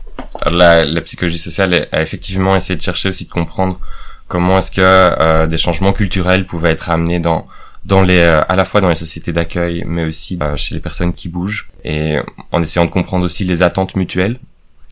la, 0.51 0.83
la, 0.85 1.01
psychologie 1.01 1.37
sociale 1.37 1.87
a 1.91 2.01
effectivement 2.01 2.55
essayé 2.55 2.77
de 2.77 2.81
chercher 2.81 3.09
aussi 3.09 3.25
de 3.25 3.31
comprendre 3.31 3.79
comment 4.27 4.57
est-ce 4.57 4.71
que 4.71 4.81
euh, 4.81 5.47
des 5.47 5.57
changements 5.57 5.93
culturels 5.93 6.45
pouvaient 6.45 6.71
être 6.71 6.89
amenés 6.89 7.19
dans 7.19 7.47
dans 7.83 8.01
les 8.01 8.19
euh, 8.19 8.41
à 8.47 8.55
la 8.55 8.63
fois 8.63 8.79
dans 8.79 8.89
les 8.89 8.95
sociétés 8.95 9.33
d'accueil 9.33 9.83
mais 9.85 10.05
aussi 10.05 10.37
euh, 10.41 10.55
chez 10.55 10.73
les 10.73 10.81
personnes 10.81 11.13
qui 11.13 11.27
bougent. 11.27 11.69
Et 11.83 12.17
en 12.51 12.61
essayant 12.61 12.85
de 12.85 12.91
comprendre 12.91 13.25
aussi 13.25 13.43
les 13.43 13.61
attentes 13.61 13.95
mutuelles 13.95 14.39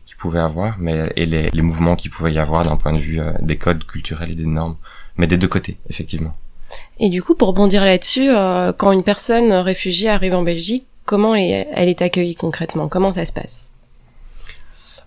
qu'ils 0.06 0.16
pouvaient 0.16 0.40
avoir 0.40 0.76
mais 0.78 1.10
et 1.16 1.24
les, 1.26 1.50
les 1.50 1.62
mouvements 1.62 1.96
qu'il 1.96 2.10
pouvait 2.10 2.32
y 2.32 2.38
avoir 2.38 2.64
d'un 2.64 2.76
point 2.76 2.92
de 2.92 2.98
vue 2.98 3.20
des 3.40 3.56
codes 3.56 3.84
culturels 3.84 4.30
et 4.30 4.34
des 4.34 4.46
normes 4.46 4.76
mais 5.16 5.26
des 5.26 5.38
deux 5.38 5.48
côtés 5.48 5.78
effectivement. 5.88 6.34
Et 6.98 7.08
du 7.08 7.22
coup 7.22 7.34
pour 7.34 7.54
bondir 7.54 7.84
là-dessus 7.84 8.28
quand 8.76 8.92
une 8.92 9.04
personne 9.04 9.52
réfugiée 9.52 10.10
arrive 10.10 10.34
en 10.34 10.42
Belgique 10.42 10.86
comment 11.06 11.34
elle 11.34 11.88
est 11.88 12.02
accueillie 12.02 12.36
concrètement? 12.36 12.88
Comment 12.88 13.12
ça 13.12 13.24
se 13.24 13.32
passe? 13.32 13.74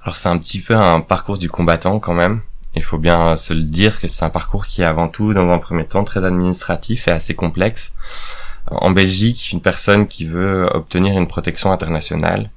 Alors 0.03 0.17
c'est 0.17 0.29
un 0.29 0.38
petit 0.38 0.60
peu 0.60 0.75
un 0.75 1.00
parcours 1.01 1.38
du 1.38 1.50
combattant 1.50 2.00
quand 2.00 2.13
même. 2.13 2.41
Il 2.75 2.83
faut 2.83 2.98
bien 2.98 3.36
se 3.36 3.53
le 3.53 3.62
dire 3.62 4.01
que 4.01 4.07
c'est 4.07 4.25
un 4.25 4.29
parcours 4.29 4.65
qui 4.65 4.81
est 4.81 4.86
avant 4.86 5.07
tout, 5.07 5.33
dans 5.33 5.50
un 5.51 5.60
premier 5.60 5.86
temps, 5.86 6.03
très 6.03 6.25
administratif 6.25 7.07
et 7.07 7.12
assez 7.12 7.36
complexe. 7.36 7.93
En 8.67 8.91
Belgique, 8.91 9.51
une 9.51 9.62
personne 9.62 10.07
qui 10.07 10.25
veut 10.25 10.67
obtenir 10.74 11.17
une 11.17 11.27
protection 11.27 11.72
internationale 11.72 12.50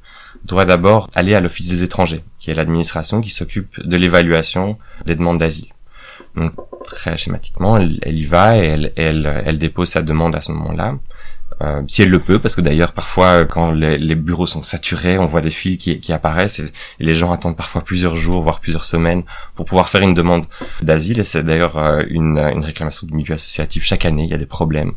doit 0.44 0.64
d'abord 0.64 1.10
aller 1.14 1.34
à 1.34 1.40
l'Office 1.40 1.68
des 1.68 1.82
étrangers, 1.82 2.22
qui 2.38 2.50
est 2.50 2.54
l'administration 2.54 3.20
qui 3.20 3.30
s'occupe 3.30 3.80
de 3.86 3.96
l'évaluation 3.96 4.78
des 5.04 5.16
demandes 5.16 5.38
d'asile. 5.38 5.68
Donc, 6.34 6.52
très 6.84 7.16
schématiquement, 7.16 7.76
elle, 7.76 8.00
y 8.04 8.24
va 8.24 8.56
et 8.56 8.90
elle 8.96 9.58
dépose 9.58 9.90
sa 9.90 10.02
demande 10.02 10.34
à 10.34 10.40
ce 10.40 10.52
moment-là. 10.52 10.94
Euh, 11.62 11.82
si 11.86 12.02
elle 12.02 12.10
le 12.10 12.18
peut, 12.18 12.38
parce 12.38 12.54
que 12.54 12.60
d'ailleurs 12.60 12.92
parfois 12.92 13.46
quand 13.46 13.72
les, 13.72 14.14
bureaux 14.14 14.46
sont 14.46 14.62
saturés, 14.62 15.18
on 15.18 15.24
voit 15.24 15.40
des 15.40 15.50
fils 15.50 15.78
qui, 15.78 16.12
apparaissent 16.12 16.58
et, 16.60 16.66
les 17.00 17.14
gens 17.14 17.32
attendent 17.32 17.56
parfois 17.56 17.82
plusieurs 17.82 18.14
jours, 18.14 18.42
voire 18.42 18.60
plusieurs 18.60 18.84
semaines 18.84 19.22
pour 19.54 19.64
pouvoir 19.64 19.88
faire 19.88 20.02
une 20.02 20.14
demande 20.14 20.44
d'asile. 20.82 21.18
Et 21.20 21.24
c'est 21.24 21.42
d'ailleurs 21.42 21.78
euh, 21.78 22.02
une, 22.08 22.38
réclamation 22.38 23.06
du 23.06 23.14
milieu 23.14 23.34
associatif 23.34 23.84
chaque 23.84 24.04
année. 24.04 24.24
Il 24.24 24.30
y 24.30 24.34
a 24.34 24.38
des 24.38 24.46
problèmes. 24.46 24.92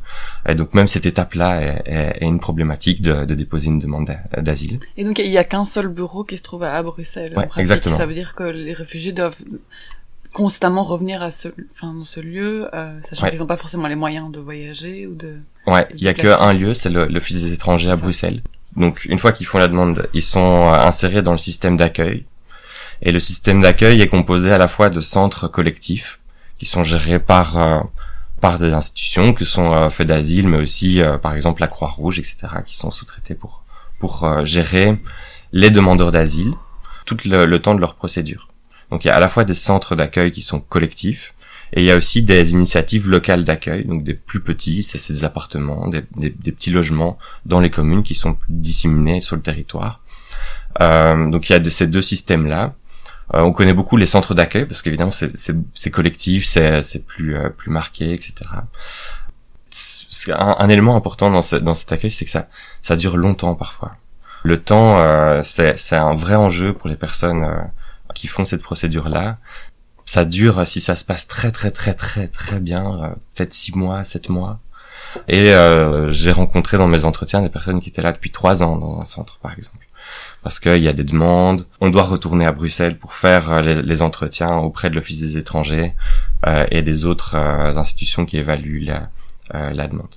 Et 0.47 0.55
donc 0.55 0.73
même 0.73 0.87
cette 0.87 1.05
étape-là 1.05 1.61
est, 1.85 2.17
une 2.21 2.39
problématique 2.39 3.01
de, 3.01 3.25
déposer 3.25 3.67
une 3.67 3.79
demande 3.79 4.11
d'asile. 4.37 4.79
Et 4.97 5.03
donc 5.03 5.19
il 5.19 5.31
y 5.31 5.37
a 5.37 5.43
qu'un 5.43 5.65
seul 5.65 5.87
bureau 5.87 6.23
qui 6.23 6.37
se 6.37 6.43
trouve 6.43 6.63
à 6.63 6.81
Bruxelles. 6.83 7.33
Ouais, 7.37 7.47
exactement. 7.57 7.95
Ça 7.95 8.05
veut 8.05 8.13
dire 8.13 8.35
que 8.35 8.43
les 8.43 8.73
réfugiés 8.73 9.13
doivent 9.13 9.37
constamment 10.33 10.83
revenir 10.83 11.21
à 11.21 11.31
ce, 11.31 11.47
enfin, 11.71 11.93
dans 11.93 12.03
ce 12.03 12.19
lieu, 12.19 12.67
euh, 12.73 12.99
sachant 13.03 13.29
qu'ils 13.29 13.39
n'ont 13.39 13.47
pas 13.47 13.57
forcément 13.57 13.87
les 13.87 13.95
moyens 13.95 14.31
de 14.31 14.39
voyager 14.39 15.07
ou 15.07 15.15
de. 15.15 15.39
Ouais, 15.69 15.87
il 15.93 16.01
y 16.01 16.07
a 16.07 16.15
que 16.15 16.27
un 16.41 16.53
lieu, 16.53 16.73
c'est 16.73 16.89
l'Office 16.89 17.43
des 17.43 17.53
étrangers 17.53 17.91
à 17.91 17.95
Bruxelles. 17.95 18.41
Donc 18.75 19.05
une 19.05 19.19
fois 19.19 19.31
qu'ils 19.31 19.45
font 19.45 19.59
la 19.59 19.67
demande, 19.67 20.09
ils 20.15 20.23
sont 20.23 20.39
euh, 20.39 20.73
insérés 20.73 21.21
dans 21.21 21.31
le 21.31 21.37
système 21.37 21.77
d'accueil. 21.77 22.25
Et 23.03 23.11
le 23.11 23.19
système 23.19 23.61
d'accueil 23.61 24.01
est 24.01 24.07
composé 24.07 24.51
à 24.51 24.57
la 24.57 24.67
fois 24.67 24.89
de 24.89 24.99
centres 24.99 25.47
collectifs 25.47 26.19
qui 26.57 26.65
sont 26.65 26.83
gérés 26.83 27.19
par 27.19 27.57
euh, 27.57 27.81
par 28.41 28.57
des 28.57 28.73
institutions 28.73 29.33
que 29.33 29.45
sont 29.45 29.73
euh, 29.73 29.91
faits 29.91 30.07
d'asile, 30.07 30.47
mais 30.47 30.57
aussi 30.57 31.01
par 31.21 31.35
exemple 31.35 31.61
la 31.61 31.67
Croix-Rouge, 31.67 32.17
etc., 32.17 32.47
qui 32.65 32.75
sont 32.75 32.89
sous-traités 32.89 33.35
pour 33.35 33.63
pour 33.99 34.43
gérer 34.43 34.97
les 35.51 35.69
demandeurs 35.69 36.11
d'asile 36.11 36.53
tout 37.05 37.15
le 37.25 37.57
temps 37.57 37.75
de 37.75 37.81
leur 37.81 37.93
procédure. 37.93 38.47
Donc 38.89 39.05
il 39.05 39.09
y 39.09 39.11
a 39.11 39.15
à 39.15 39.19
la 39.19 39.29
fois 39.29 39.43
des 39.43 39.53
centres 39.53 39.95
d'accueil 39.95 40.31
qui 40.31 40.41
sont 40.41 40.61
collectifs, 40.61 41.35
et 41.73 41.81
il 41.81 41.85
y 41.85 41.91
a 41.91 41.97
aussi 41.97 42.23
des 42.23 42.53
initiatives 42.53 43.07
locales 43.07 43.43
d'accueil, 43.43 43.85
donc 43.85 44.03
des 44.03 44.15
plus 44.15 44.41
petits, 44.41 44.81
c'est 44.83 45.13
des 45.13 45.23
appartements, 45.23 45.87
des, 45.87 46.01
petits 46.01 46.71
logements 46.71 47.17
dans 47.45 47.59
les 47.59 47.69
communes 47.69 48.03
qui 48.03 48.15
sont 48.15 48.37
disséminés 48.49 49.21
sur 49.21 49.35
le 49.35 49.41
territoire. 49.41 50.01
Euh, 50.81 51.29
donc 51.29 51.49
il 51.49 51.53
y 51.53 51.55
a 51.55 51.59
de 51.59 51.69
ces 51.69 51.87
deux 51.87 52.01
systèmes-là. 52.01 52.73
Euh, 53.35 53.41
on 53.41 53.51
connaît 53.51 53.73
beaucoup 53.73 53.97
les 53.97 54.07
centres 54.07 54.33
d'accueil 54.33 54.65
parce 54.65 54.81
qu'évidemment 54.81 55.11
c'est 55.11 55.91
collectif, 55.91 56.45
c'est 56.45 57.05
plus 57.05 57.35
euh, 57.35 57.49
plus 57.49 57.69
marqué, 57.69 58.11
etc. 58.11 58.33
Un, 60.29 60.69
élément 60.69 60.95
important 60.95 61.29
dans, 61.29 61.43
cet 61.43 61.91
accueil, 61.91 62.09
c'est 62.09 62.25
que 62.25 62.31
ça 62.31 62.47
ça 62.81 62.95
dure 62.95 63.17
longtemps 63.17 63.53
parfois. 63.53 63.95
Le 64.43 64.57
temps, 64.57 64.97
euh, 64.97 65.41
c'est 65.43 65.95
un 65.95 66.15
vrai 66.15 66.35
enjeu 66.35 66.73
pour 66.73 66.89
les 66.89 66.95
personnes 66.95 67.69
qui 68.15 68.27
font 68.27 68.45
cette 68.45 68.63
procédure-là. 68.63 69.37
Ça 70.09 70.25
dure, 70.25 70.65
si 70.65 70.81
ça 70.81 70.95
se 70.95 71.05
passe 71.05 71.27
très 71.27 71.51
très 71.51 71.69
très 71.69 71.93
très 71.93 72.27
très 72.27 72.59
bien, 72.59 73.03
euh, 73.03 73.09
peut-être 73.35 73.53
six 73.53 73.75
mois, 73.75 74.03
sept 74.03 74.29
mois. 74.29 74.59
Et 75.27 75.53
euh, 75.53 76.11
j'ai 76.11 76.31
rencontré 76.31 76.79
dans 76.79 76.87
mes 76.87 77.05
entretiens 77.05 77.43
des 77.43 77.49
personnes 77.49 77.79
qui 77.79 77.89
étaient 77.89 78.01
là 78.01 78.11
depuis 78.11 78.31
trois 78.31 78.63
ans 78.63 78.75
dans 78.77 78.99
un 78.99 79.05
centre, 79.05 79.37
par 79.37 79.53
exemple. 79.53 79.87
Parce 80.41 80.59
qu'il 80.59 80.81
y 80.81 80.87
a 80.87 80.93
des 80.93 81.03
demandes, 81.03 81.67
on 81.79 81.91
doit 81.91 82.05
retourner 82.05 82.47
à 82.47 82.51
Bruxelles 82.51 82.97
pour 82.97 83.13
faire 83.13 83.51
euh, 83.51 83.61
les, 83.61 84.01
entretiens 84.01 84.57
auprès 84.57 84.89
de 84.89 84.95
l'Office 84.95 85.19
des 85.19 85.37
étrangers 85.37 85.93
et 86.71 86.81
des 86.81 87.05
autres 87.05 87.35
institutions 87.35 88.25
qui 88.25 88.37
évaluent 88.37 88.85
la, 88.85 89.11
la 89.71 89.87
demande. 89.87 90.15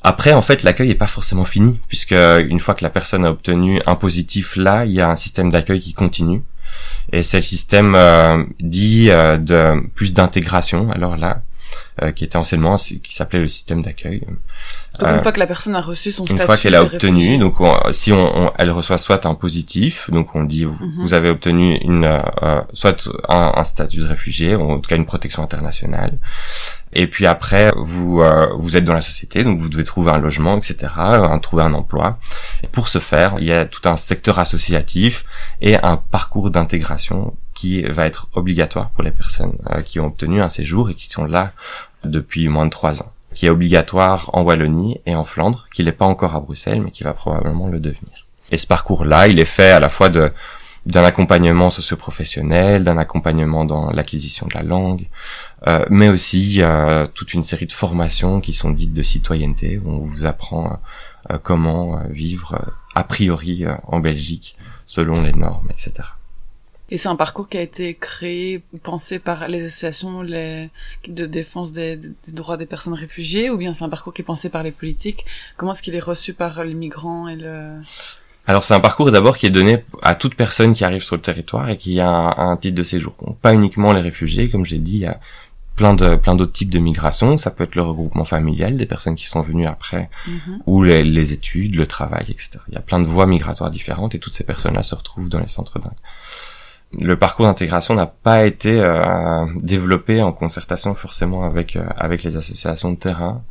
Après, 0.00 0.32
en 0.32 0.40
fait, 0.40 0.62
l'accueil 0.62 0.90
est 0.90 0.94
pas 0.94 1.06
forcément 1.06 1.44
fini, 1.44 1.78
puisque 1.88 2.12
une 2.12 2.58
fois 2.58 2.72
que 2.72 2.84
la 2.84 2.90
personne 2.90 3.26
a 3.26 3.30
obtenu 3.30 3.82
un 3.84 3.96
positif 3.96 4.56
là, 4.56 4.86
il 4.86 4.92
y 4.92 5.02
a 5.02 5.10
un 5.10 5.16
système 5.16 5.52
d'accueil 5.52 5.80
qui 5.80 5.92
continue. 5.92 6.42
Et 7.12 7.22
c'est 7.22 7.38
le 7.38 7.42
système 7.42 7.94
euh, 7.94 8.44
dit 8.60 9.10
euh, 9.10 9.36
de 9.36 9.88
plus 9.94 10.12
d'intégration. 10.12 10.90
Alors 10.90 11.16
là, 11.16 11.42
qui 12.14 12.24
était 12.24 12.36
anciennement, 12.36 12.76
qui 12.76 13.14
s'appelait 13.14 13.40
le 13.40 13.48
système 13.48 13.82
d'accueil. 13.82 14.22
Donc 14.98 15.08
une 15.08 15.20
fois 15.20 15.32
que 15.32 15.38
la 15.38 15.46
personne 15.46 15.74
a 15.74 15.80
reçu 15.80 16.12
son 16.12 16.26
statut, 16.26 16.40
une 16.40 16.46
fois 16.46 16.56
qu'elle 16.56 16.74
a 16.74 16.82
obtenu, 16.82 17.38
donc 17.38 17.54
si 17.92 18.12
on, 18.12 18.52
elle 18.58 18.70
reçoit 18.70 18.98
soit 18.98 19.24
un 19.26 19.34
positif, 19.34 20.10
donc 20.10 20.34
on 20.34 20.44
dit 20.44 20.64
vous, 20.64 20.78
mhm. 20.84 21.12
avez 21.12 21.30
obtenu 21.30 21.78
une 21.78 22.18
soit 22.72 23.08
un, 23.28 23.52
un, 23.56 23.64
statut 23.64 24.00
de 24.00 24.06
réfugié, 24.06 24.54
ou 24.54 24.70
en 24.70 24.78
tout 24.78 24.88
cas 24.88 24.96
une 24.96 25.06
protection 25.06 25.42
internationale, 25.42 26.18
et 26.94 27.06
puis 27.06 27.26
après, 27.26 27.72
vous 27.76 28.20
euh, 28.20 28.48
vous 28.56 28.76
êtes 28.76 28.84
dans 28.84 28.92
la 28.92 29.00
société, 29.00 29.44
donc 29.44 29.58
vous 29.58 29.68
devez 29.68 29.84
trouver 29.84 30.10
un 30.10 30.18
logement, 30.18 30.56
etc., 30.56 30.92
un, 30.96 31.38
trouver 31.38 31.62
un 31.62 31.72
emploi. 31.72 32.18
Et 32.62 32.66
pour 32.66 32.88
ce 32.88 32.98
faire, 32.98 33.36
il 33.38 33.44
y 33.44 33.52
a 33.52 33.64
tout 33.64 33.88
un 33.88 33.96
secteur 33.96 34.38
associatif 34.38 35.24
et 35.60 35.76
un 35.76 35.96
parcours 35.96 36.50
d'intégration 36.50 37.34
qui 37.54 37.82
va 37.82 38.06
être 38.06 38.28
obligatoire 38.34 38.90
pour 38.90 39.02
les 39.02 39.10
personnes 39.10 39.56
euh, 39.70 39.82
qui 39.82 40.00
ont 40.00 40.06
obtenu 40.06 40.40
un 40.40 40.48
séjour 40.48 40.90
et 40.90 40.94
qui 40.94 41.08
sont 41.08 41.24
là 41.24 41.52
depuis 42.04 42.48
moins 42.48 42.66
de 42.66 42.70
trois 42.70 43.02
ans, 43.02 43.12
qui 43.34 43.46
est 43.46 43.50
obligatoire 43.50 44.30
en 44.32 44.42
Wallonie 44.42 45.00
et 45.06 45.14
en 45.14 45.24
Flandre, 45.24 45.66
qui 45.72 45.84
n'est 45.84 45.92
pas 45.92 46.06
encore 46.06 46.34
à 46.34 46.40
Bruxelles, 46.40 46.80
mais 46.82 46.90
qui 46.90 47.04
va 47.04 47.14
probablement 47.14 47.68
le 47.68 47.80
devenir. 47.80 48.26
Et 48.50 48.56
ce 48.56 48.66
parcours-là, 48.66 49.28
il 49.28 49.38
est 49.38 49.44
fait 49.44 49.70
à 49.70 49.80
la 49.80 49.88
fois 49.88 50.08
de 50.08 50.32
d'un 50.84 51.04
accompagnement 51.04 51.70
socio-professionnel, 51.70 52.82
d'un 52.82 52.98
accompagnement 52.98 53.64
dans 53.64 53.90
l'acquisition 53.90 54.46
de 54.48 54.54
la 54.54 54.62
langue, 54.62 55.06
euh, 55.68 55.84
mais 55.90 56.08
aussi 56.08 56.60
euh, 56.60 57.06
toute 57.14 57.34
une 57.34 57.44
série 57.44 57.66
de 57.66 57.72
formations 57.72 58.40
qui 58.40 58.52
sont 58.52 58.70
dites 58.70 58.92
de 58.92 59.02
citoyenneté, 59.02 59.78
où 59.78 59.90
on 59.90 59.98
vous 59.98 60.26
apprend 60.26 60.80
euh, 61.30 61.38
comment 61.40 61.98
euh, 61.98 62.02
vivre 62.08 62.60
a 62.94 63.04
priori 63.04 63.64
en 63.84 64.00
Belgique 64.00 64.56
selon 64.84 65.22
les 65.22 65.32
normes, 65.32 65.68
etc. 65.70 66.08
Et 66.92 66.98
c'est 66.98 67.08
un 67.08 67.16
parcours 67.16 67.48
qui 67.48 67.56
a 67.56 67.62
été 67.62 67.94
créé, 67.94 68.62
pensé 68.82 69.18
par 69.18 69.48
les 69.48 69.64
associations 69.64 70.20
les, 70.20 70.68
de 71.08 71.24
défense 71.24 71.72
des, 71.72 71.96
des, 71.96 72.12
droits 72.28 72.58
des 72.58 72.66
personnes 72.66 72.92
réfugiées, 72.92 73.48
ou 73.48 73.56
bien 73.56 73.72
c'est 73.72 73.82
un 73.82 73.88
parcours 73.88 74.12
qui 74.12 74.20
est 74.20 74.26
pensé 74.26 74.50
par 74.50 74.62
les 74.62 74.72
politiques? 74.72 75.24
Comment 75.56 75.72
est-ce 75.72 75.82
qu'il 75.82 75.94
est 75.94 76.00
reçu 76.00 76.34
par 76.34 76.62
les 76.64 76.74
migrants 76.74 77.28
et 77.28 77.36
le... 77.36 77.80
Alors 78.46 78.62
c'est 78.62 78.74
un 78.74 78.80
parcours 78.80 79.10
d'abord 79.10 79.38
qui 79.38 79.46
est 79.46 79.50
donné 79.50 79.82
à 80.02 80.14
toute 80.14 80.34
personne 80.34 80.74
qui 80.74 80.84
arrive 80.84 81.02
sur 81.02 81.16
le 81.16 81.22
territoire 81.22 81.70
et 81.70 81.78
qui 81.78 81.98
a 81.98 82.10
un, 82.10 82.58
titre 82.58 82.74
de 82.74 82.84
séjour. 82.84 83.14
Donc, 83.24 83.38
pas 83.38 83.54
uniquement 83.54 83.94
les 83.94 84.02
réfugiés, 84.02 84.50
comme 84.50 84.66
j'ai 84.66 84.76
dit, 84.76 84.96
il 84.96 85.00
y 85.00 85.06
a 85.06 85.18
plein 85.76 85.94
de 85.94 86.16
plein 86.16 86.34
d'autres 86.34 86.52
types 86.52 86.68
de 86.68 86.78
migration. 86.78 87.38
Ça 87.38 87.50
peut 87.50 87.64
être 87.64 87.74
le 87.74 87.84
regroupement 87.84 88.26
familial 88.26 88.76
des 88.76 88.84
personnes 88.84 89.14
qui 89.14 89.26
sont 89.26 89.40
venues 89.40 89.66
après, 89.66 90.10
mhm. 90.26 90.58
ou 90.66 90.82
les, 90.82 91.32
études, 91.32 91.74
le 91.74 91.86
travail, 91.86 92.26
etc. 92.28 92.58
Il 92.68 92.74
y 92.74 92.76
a 92.76 92.82
plein 92.82 93.00
de 93.00 93.06
voies 93.06 93.24
migratoires 93.24 93.70
différentes 93.70 94.14
et 94.14 94.18
toutes 94.18 94.34
ces 94.34 94.44
personnes-là 94.44 94.82
se 94.82 94.94
retrouvent 94.94 95.30
dans 95.30 95.40
les 95.40 95.46
centres 95.46 95.78
d'inc. 95.78 95.96
Le 97.00 97.16
parcours 97.16 97.46
d'intégration 97.46 97.94
n'a 97.94 98.06
pas 98.06 98.44
été 98.44 98.80
euh, 98.80 99.46
développé 99.56 100.22
en 100.22 100.32
concertation 100.32 100.94
forcément 100.94 101.44
avec 101.44 101.76
euh, 101.76 101.84
avec 101.96 102.22
les 102.22 102.36
associations 102.36 102.92
de 102.92 102.96
terrain 102.96 103.42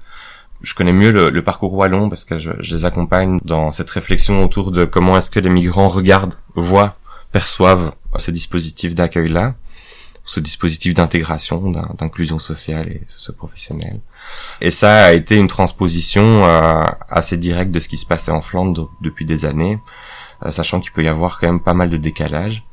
je 0.63 0.75
connais 0.75 0.91
mieux 0.91 1.11
le, 1.11 1.43
parcours 1.43 1.73
wallon 1.73 2.09
parce 2.09 2.25
que 2.25 2.37
je, 2.37 2.51
les 2.51 2.85
accompagne 2.85 3.39
dans 3.43 3.71
cette 3.71 3.89
réflexion 3.89 4.43
autour 4.43 4.71
de 4.71 4.85
comment 4.85 5.17
est-ce 5.17 5.29
que 5.29 5.39
les 5.39 5.49
migrants 5.49 5.89
regardent, 5.89 6.35
voient, 6.55 6.97
perçoivent 7.31 7.93
ce 8.17 8.31
dispositif 8.31 8.93
d'accueil-là, 8.93 9.55
ce 10.23 10.39
dispositif 10.39 10.93
d'intégration, 10.93 11.71
d'inclusion 11.97 12.37
sociale 12.37 12.89
et 12.89 13.01
socio-professionnelle. 13.07 13.99
Et 14.61 14.69
ça 14.71 15.05
a 15.05 15.13
été 15.13 15.35
une 15.35 15.47
transposition 15.47 16.45
euh, 16.45 16.85
assez 17.09 17.37
directe 17.37 17.71
de 17.71 17.79
ce 17.79 17.87
qui 17.87 17.97
se 17.97 18.05
passait 18.05 18.31
en 18.31 18.41
Flandre 18.41 18.91
depuis 19.01 19.25
des 19.25 19.45
années, 19.45 19.79
euh, 20.45 20.51
sachant 20.51 20.79
qu'il 20.79 20.91
peut 20.91 21.03
y 21.03 21.07
avoir 21.07 21.39
quand 21.39 21.47
même 21.47 21.59
pas 21.59 21.73
mal 21.73 21.89
de 21.89 21.97
décalage. 21.97 22.63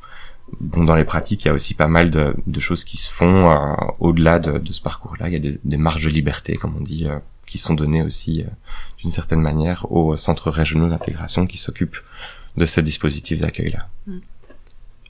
Bon, 0.60 0.84
dans 0.84 0.96
les 0.96 1.04
pratiques, 1.04 1.44
il 1.44 1.48
y 1.48 1.50
a 1.50 1.54
aussi 1.54 1.74
pas 1.74 1.88
mal 1.88 2.10
de, 2.10 2.60
choses 2.60 2.84
qui 2.84 2.96
se 2.96 3.08
font 3.08 3.50
euh, 3.50 3.74
au-delà 4.00 4.38
de, 4.38 4.72
ce 4.72 4.80
parcours-là. 4.80 5.28
Il 5.28 5.32
y 5.32 5.36
a 5.36 5.52
des, 5.62 5.76
marges 5.76 6.04
de 6.04 6.10
liberté, 6.10 6.56
comme 6.56 6.74
on 6.76 6.82
dit, 6.82 7.06
qui 7.48 7.58
sont 7.58 7.74
donnés 7.74 8.02
aussi 8.02 8.42
euh, 8.42 8.50
d'une 8.98 9.10
certaine 9.10 9.40
manière 9.40 9.90
aux 9.90 10.16
centres 10.16 10.50
régionaux 10.50 10.88
d'intégration 10.88 11.46
qui 11.46 11.58
s'occupent 11.58 11.98
de 12.56 12.64
ces 12.64 12.82
dispositifs 12.82 13.40
d'accueil-là. 13.40 13.88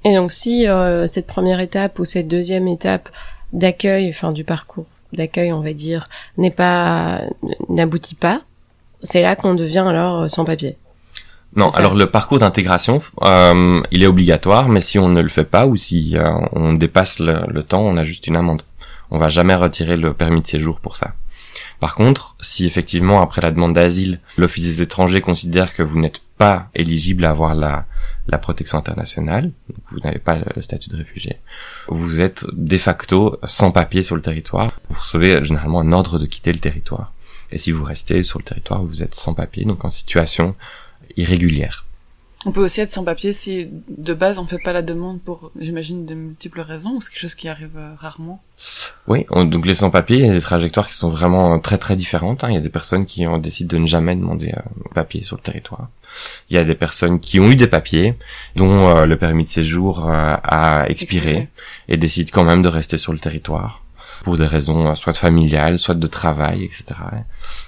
Et 0.05 0.15
donc 0.15 0.33
si 0.33 0.67
euh, 0.69 1.07
cette 1.07 1.27
première 1.27 1.61
étape 1.61 1.99
ou 1.99 2.05
cette 2.05 2.29
deuxième 2.29 2.69
étape 2.69 3.11
d'accueil, 3.53 4.09
enfin 4.11 4.33
du 4.33 4.45
parcours 4.45 4.87
d'accueil, 5.13 5.53
on 5.53 5.61
va 5.61 5.73
dire, 5.73 6.09
n'est 6.37 6.53
pas 6.53 7.23
n'aboutit 7.69 8.15
pas, 8.15 8.43
c'est 9.03 9.23
là 9.23 9.35
qu'on 9.35 9.55
devient 9.55 9.85
alors 9.87 10.23
euh, 10.23 10.29
sans 10.29 10.45
papier. 10.45 10.77
Non, 11.57 11.71
alors 11.71 11.95
le 11.95 12.07
parcours 12.11 12.39
d'intégration, 12.39 13.01
il 13.23 14.03
est 14.03 14.07
obligatoire, 14.07 14.69
mais 14.69 14.81
si 14.81 14.99
on 14.99 15.09
ne 15.09 15.21
le 15.21 15.29
fait 15.29 15.45
pas 15.45 15.67
ou 15.67 15.77
si 15.77 16.15
on 16.53 16.75
dépasse 16.75 17.19
le, 17.19 17.41
le, 17.49 17.63
temps, 17.63 17.83
on 17.83 17.97
a 17.97 18.05
juste 18.05 18.27
une 18.27 18.37
amende. 18.37 18.63
On 19.11 19.19
va 19.19 19.29
jamais 19.29 19.55
retirer 19.55 19.97
le 19.97 20.13
permis 20.13 20.43
de 20.43 20.47
séjour 20.47 20.81
pour 20.81 20.95
ça. 20.97 21.15
Par 21.81 21.95
contre, 21.95 22.37
si 22.41 22.67
effectivement 22.67 23.23
après 23.23 23.41
la 23.41 23.51
demande 23.51 23.75
d'asile, 23.75 24.21
l'Office 24.37 24.65
des 24.67 24.83
étrangers 24.83 25.21
considère 25.21 25.75
que 25.75 25.83
vous 25.83 25.99
n'êtes 25.99 26.21
pas 26.37 26.69
éligible 26.75 27.25
à 27.25 27.31
avoir 27.31 27.55
la, 27.55 27.87
la 28.27 28.39
protection 28.39 28.79
internationale, 28.79 29.45
donc 29.69 29.79
vous 29.91 30.01
n'avez 30.01 30.19
pas 30.19 30.39
le 30.55 30.63
statut 30.63 30.91
de 30.91 30.97
réfugié, 30.97 31.39
vous 31.89 32.21
êtes 32.21 32.47
de 32.53 32.79
facto 32.79 33.39
sans 33.45 33.71
papier 33.71 34.03
sur 34.03 34.17
le 34.17 34.23
territoire. 34.23 34.71
Vous 34.89 35.01
recevez 35.01 35.43
généralement 35.45 35.81
un 35.81 35.93
ordre 35.93 36.19
de 36.19 36.27
quitter 36.27 36.53
le 36.53 36.59
territoire. 36.59 37.13
Et 37.51 37.59
si 37.59 37.71
vous 37.71 37.85
restez 37.85 38.23
sur 38.23 38.39
le 38.39 38.45
territoire, 38.45 38.83
vous 38.83 39.03
êtes 39.03 39.15
sans 39.15 39.33
papier, 39.33 39.65
donc 39.65 39.85
en 39.85 39.91
situation 39.91 40.55
irrégulière. 41.19 41.85
On 42.47 42.53
peut 42.53 42.63
aussi 42.63 42.81
être 42.81 42.93
sans 42.93 43.03
papier 43.03 43.33
si 43.33 43.69
de 43.89 44.15
base 44.15 44.39
on 44.39 44.47
fait 44.47 44.61
pas 44.63 44.73
la 44.73 44.83
demande 44.83 45.21
pour, 45.21 45.51
j'imagine, 45.61 46.07
de 46.07 46.15
multiples 46.15 46.61
raisons 46.61 46.93
ou 46.93 47.01
c'est 47.01 47.11
quelque 47.11 47.21
chose 47.21 47.35
qui 47.35 47.49
arrive 47.49 47.77
euh, 47.77 47.95
rarement? 47.97 48.41
Oui, 49.09 49.27
donc 49.29 49.67
les 49.67 49.75
sans-papiers, 49.75 50.19
il 50.19 50.27
y 50.27 50.31
a 50.31 50.33
des 50.33 50.41
trajectoires 50.41 50.87
qui 50.87 50.95
sont 50.95 51.09
vraiment 51.11 51.59
très 51.59 51.79
très 51.79 51.97
différentes. 51.97 52.45
Hein. 52.45 52.51
Il 52.51 52.55
y 52.55 52.59
a 52.59 52.61
des 52.61 52.69
personnes 52.69 53.07
qui 53.07 53.27
ont 53.27 53.39
décidé 53.39 53.77
de 53.77 53.83
ne 53.83 53.87
jamais 53.87 54.15
demander 54.15 54.53
euh, 54.57 54.61
papier 54.95 55.25
sur 55.25 55.37
le 55.37 55.43
territoire. 55.43 55.89
Il 56.49 56.57
y 56.57 56.61
a 56.61 56.65
des 56.65 56.77
personnes 56.77 57.19
qui 57.19 57.41
ont 57.41 57.51
eu 57.51 57.57
des 57.57 57.67
papiers, 57.67 58.15
dont 58.55 58.89
euh, 58.89 59.05
le 59.05 59.17
permis 59.17 59.45
de 59.45 59.49
séjour 59.49 60.09
euh, 60.09 60.35
a 60.43 60.85
expiré, 60.89 61.49
et 61.89 61.97
décident 61.97 62.31
quand 62.33 62.45
même 62.45 62.63
de 62.63 62.69
rester 62.69 62.99
sur 62.99 63.13
le 63.13 63.19
territoire 63.19 63.83
pour 64.23 64.37
des 64.37 64.47
raisons 64.47 64.95
soit 64.95 65.15
familiales, 65.15 65.79
soit 65.79 65.95
de 65.95 66.07
travail, 66.07 66.65
etc. 66.65 66.85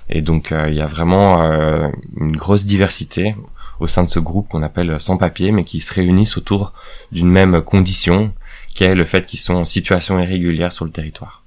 Et 0.09 0.23
donc 0.23 0.52
il 0.52 0.75
y 0.75 0.80
a 0.80 0.87
vraiment 0.87 1.40
une 2.16 2.37
grosse 2.37 2.64
diversité 2.64 3.35
au 3.80 3.87
sein 3.87 4.04
de 4.04 4.09
ce 4.09 4.19
groupe 4.19 4.49
qu'on 4.49 4.62
appelle 4.62 5.00
sans 5.00 5.16
papier, 5.16 5.52
mais 5.52 5.64
qui 5.64 5.80
se 5.80 5.92
réunissent 5.92 6.37
autour 6.37 6.73
d'une 7.12 7.30
même 7.30 7.62
condition, 7.62 8.33
qui 8.75 8.85
est 8.85 8.95
le 8.95 9.04
fait 9.04 9.26
qu'ils 9.26 9.40
sont 9.40 9.54
en 9.54 9.64
situation 9.64 10.19
irrégulière 10.21 10.73
sur 10.73 10.85
le 10.85 10.90
territoire. 10.90 11.39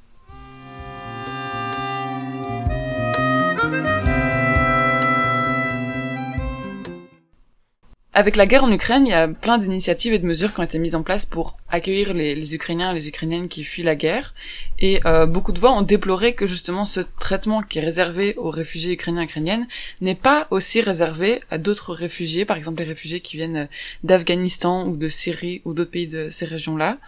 Avec 8.15 8.35
la 8.35 8.45
guerre 8.45 8.63
en 8.63 8.71
Ukraine, 8.71 9.07
il 9.07 9.09
y 9.09 9.13
a 9.13 9.27
plein 9.27 9.57
d'initiatives 9.57 10.13
et 10.13 10.19
de 10.19 10.25
mesures 10.27 10.53
qui 10.53 10.59
ont 10.59 10.63
été 10.63 10.77
mises 10.77 10.93
en 10.93 11.01
place 11.01 11.25
pour 11.25 11.57
accueillir 11.67 12.13
les, 12.13 12.53
Ukrainiens 12.53 12.91
et 12.91 12.93
les 12.93 13.07
Ukrainiennes 13.07 13.47
qui 13.47 13.63
fuient 13.63 13.81
la 13.81 13.95
guerre. 13.95 14.35
Et 14.77 14.99
euh, 15.07 15.25
beaucoup 15.25 15.51
de 15.51 15.59
voix 15.59 15.71
ont 15.71 15.81
déploré 15.81 16.35
que 16.35 16.45
justement 16.45 16.85
ce 16.85 16.99
traitement 17.19 17.63
qui 17.63 17.79
est 17.79 17.81
réservé 17.81 18.35
aux 18.37 18.51
réfugiés 18.51 18.93
ukrainiens 18.93 19.21
et 19.21 19.25
ukrainiennes 19.25 19.67
n'est 19.99 20.13
pas 20.13 20.47
aussi 20.51 20.79
réservé 20.79 21.41
à 21.49 21.57
d'autres 21.57 21.91
réfugiés, 21.95 22.45
par 22.45 22.55
exemple 22.55 22.83
les 22.83 22.87
réfugiés 22.87 23.19
qui 23.19 23.37
viennent 23.37 23.67
d'Afghanistan 24.03 24.85
ou 24.85 24.95
de 24.95 25.09
Syrie 25.09 25.63
ou 25.65 25.73
d'autres 25.73 25.89
pays 25.89 26.07
de 26.07 26.29
ces 26.29 26.45
régions-là. 26.45 26.99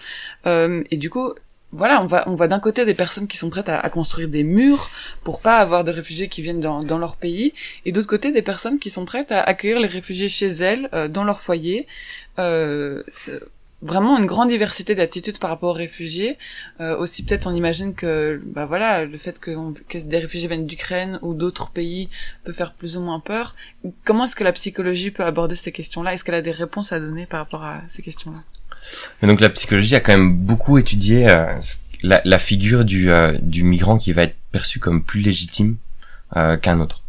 Euh, 0.48 0.84
et 0.90 0.98
du 0.98 1.12
coup, 1.12 1.36
voilà, 1.76 2.02
on 2.02 2.06
va, 2.06 2.24
on 2.28 2.36
d'un 2.36 2.60
côté 2.60 2.86
des 2.86 2.94
personnes 2.94 3.28
qui 3.28 3.38
sont 3.38 3.50
prêtes 3.50 3.70
à, 3.70 3.90
construire 3.90 4.30
des 4.30 4.44
murs 4.44 4.90
pour 5.24 5.42
pas 5.42 5.58
avoir 5.58 5.84
de 5.84 5.92
réfugiés 5.92 6.30
qui 6.30 6.42
viennent 6.42 6.60
dans, 6.60 6.84
dans 6.84 6.98
leur 6.98 7.16
pays, 7.16 7.54
et 7.86 7.92
d'autre 7.92 8.08
côté 8.08 8.32
des 8.32 8.42
personnes 8.42 8.80
qui 8.80 8.90
sont 8.90 9.06
prêtes 9.06 9.32
à 9.32 9.42
accueillir 9.42 9.80
les 9.80 9.88
réfugiés 9.88 10.30
chez 10.30 10.48
elles, 10.48 10.90
euh, 10.94 11.08
dans 11.08 11.24
leur 11.24 11.40
foyer. 11.40 11.88
Euh, 12.40 13.04
vraiment 13.82 14.18
une 14.18 14.26
grande 14.26 14.50
diversité 14.50 14.96
d'attitudes 14.96 15.38
par 15.38 15.50
rapport 15.50 15.70
aux 15.70 15.74
réfugiés. 15.74 16.38
Euh, 16.80 16.98
aussi 16.98 17.24
peut-être 17.24 17.48
on 17.48 17.54
imagine 17.54 17.94
que 17.94 18.42
bah 18.46 18.66
voilà 18.66 19.06
le 19.06 19.18
fait 19.18 19.40
que 19.40 19.52
des 20.00 20.18
réfugiés 20.18 20.48
viennent 20.48 20.66
d'Ukraine 20.66 21.20
ou 21.22 21.34
d'autres 21.34 21.70
pays 21.70 22.10
peut 22.44 22.52
faire 22.52 22.74
plus 22.74 22.98
ou 22.98 23.02
moins 23.02 23.20
peur. 23.20 23.56
Comment 24.04 24.26
est-ce 24.26 24.36
que 24.36 24.44
la 24.44 24.54
psychologie 24.54 25.12
peut 25.12 25.24
aborder 25.24 25.56
ces 25.56 25.72
questions-là? 25.72 26.14
Est-ce 26.14 26.24
qu'elle 26.24 26.36
a 26.36 26.42
des 26.42 26.52
réponses 26.52 26.92
à 26.94 27.00
donner 27.00 27.26
par 27.26 27.40
rapport 27.40 27.64
à 27.64 27.82
ces 27.88 28.02
questions-là? 28.02 28.44
Donc 29.24 29.40
la 29.40 29.50
psychologie 29.50 29.96
a 29.96 30.00
quand 30.00 30.14
même 30.14 30.36
beaucoup 30.36 30.78
étudié 30.78 31.30
euh, 31.30 31.60
la, 32.04 32.40
figure 32.40 32.86
du, 32.86 33.10
euh, 33.10 33.38
du 33.42 33.64
migrant 33.64 33.98
qui 33.98 34.14
va 34.14 34.24
être 34.24 34.36
perçu 34.52 34.80
comme 34.80 35.04
plus 35.04 35.22
légitime 35.22 35.78
euh, 36.36 36.58
qu'un 36.58 36.80
autre. 36.80 37.04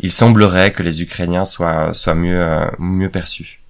Il 0.00 0.10
semblerait 0.10 0.72
que 0.72 0.82
les 0.82 1.02
Ukrainiens 1.02 1.44
soient, 1.44 1.94
soient 1.94 2.14
mieux, 2.14 2.60
mieux 2.78 3.10
perçus. 3.10 3.60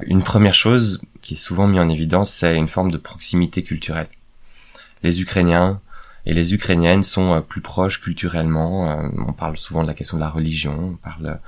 Une 0.00 0.22
première 0.22 0.54
chose 0.54 1.00
qui 1.20 1.34
est 1.34 1.38
souvent 1.38 1.66
mise 1.66 1.80
en 1.80 1.88
évidence, 1.88 2.32
c'est 2.32 2.56
une 2.56 2.68
forme 2.68 2.90
de 2.90 2.98
proximité 2.98 3.62
culturelle. 3.62 4.08
Les 5.02 5.20
Ukrainiens 5.20 5.80
et 6.26 6.32
les 6.32 6.54
Ukrainiennes 6.54 7.02
sont 7.02 7.42
plus 7.42 7.60
proches 7.60 8.00
culturellement. 8.00 8.84
on 9.26 9.32
parle 9.32 9.56
souvent 9.56 9.82
de 9.82 9.88
la 9.88 9.94
question 9.94 10.16
de 10.16 10.22
la 10.22 10.28
religion, 10.28 10.92
on 10.92 10.96
parle 10.96 11.38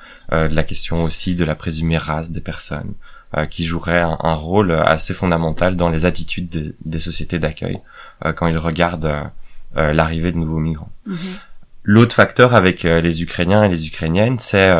de 0.50 0.54
la 0.54 0.62
question 0.64 1.04
aussi 1.04 1.34
de 1.34 1.44
la 1.44 1.54
présumée 1.54 1.98
race 1.98 2.32
des 2.32 2.40
personnes. 2.40 2.94
Euh, 3.36 3.44
qui 3.44 3.64
jouerait 3.64 4.00
un, 4.00 4.34
rôle 4.34 4.72
assez 4.72 5.12
fondamental 5.12 5.76
dans 5.76 5.90
les 5.90 6.06
attitudes 6.06 6.74
des, 6.82 6.98
sociétés 6.98 7.38
d'accueil 7.38 7.80
euh, 8.24 8.32
quand 8.32 8.46
ils 8.46 8.56
regardent 8.56 9.30
euh, 9.76 9.92
l'arrivée 9.92 10.32
de 10.32 10.38
nouveaux 10.38 10.58
migrants. 10.58 10.90
Mm-hmm. 11.06 11.38
L'autre 11.82 12.14
facteur 12.14 12.54
avec 12.54 12.84
les 12.84 13.22
Ukrainiens 13.22 13.64
et 13.64 13.68
les 13.68 13.86
Ukrainiennes, 13.88 14.38
c'est 14.38 14.72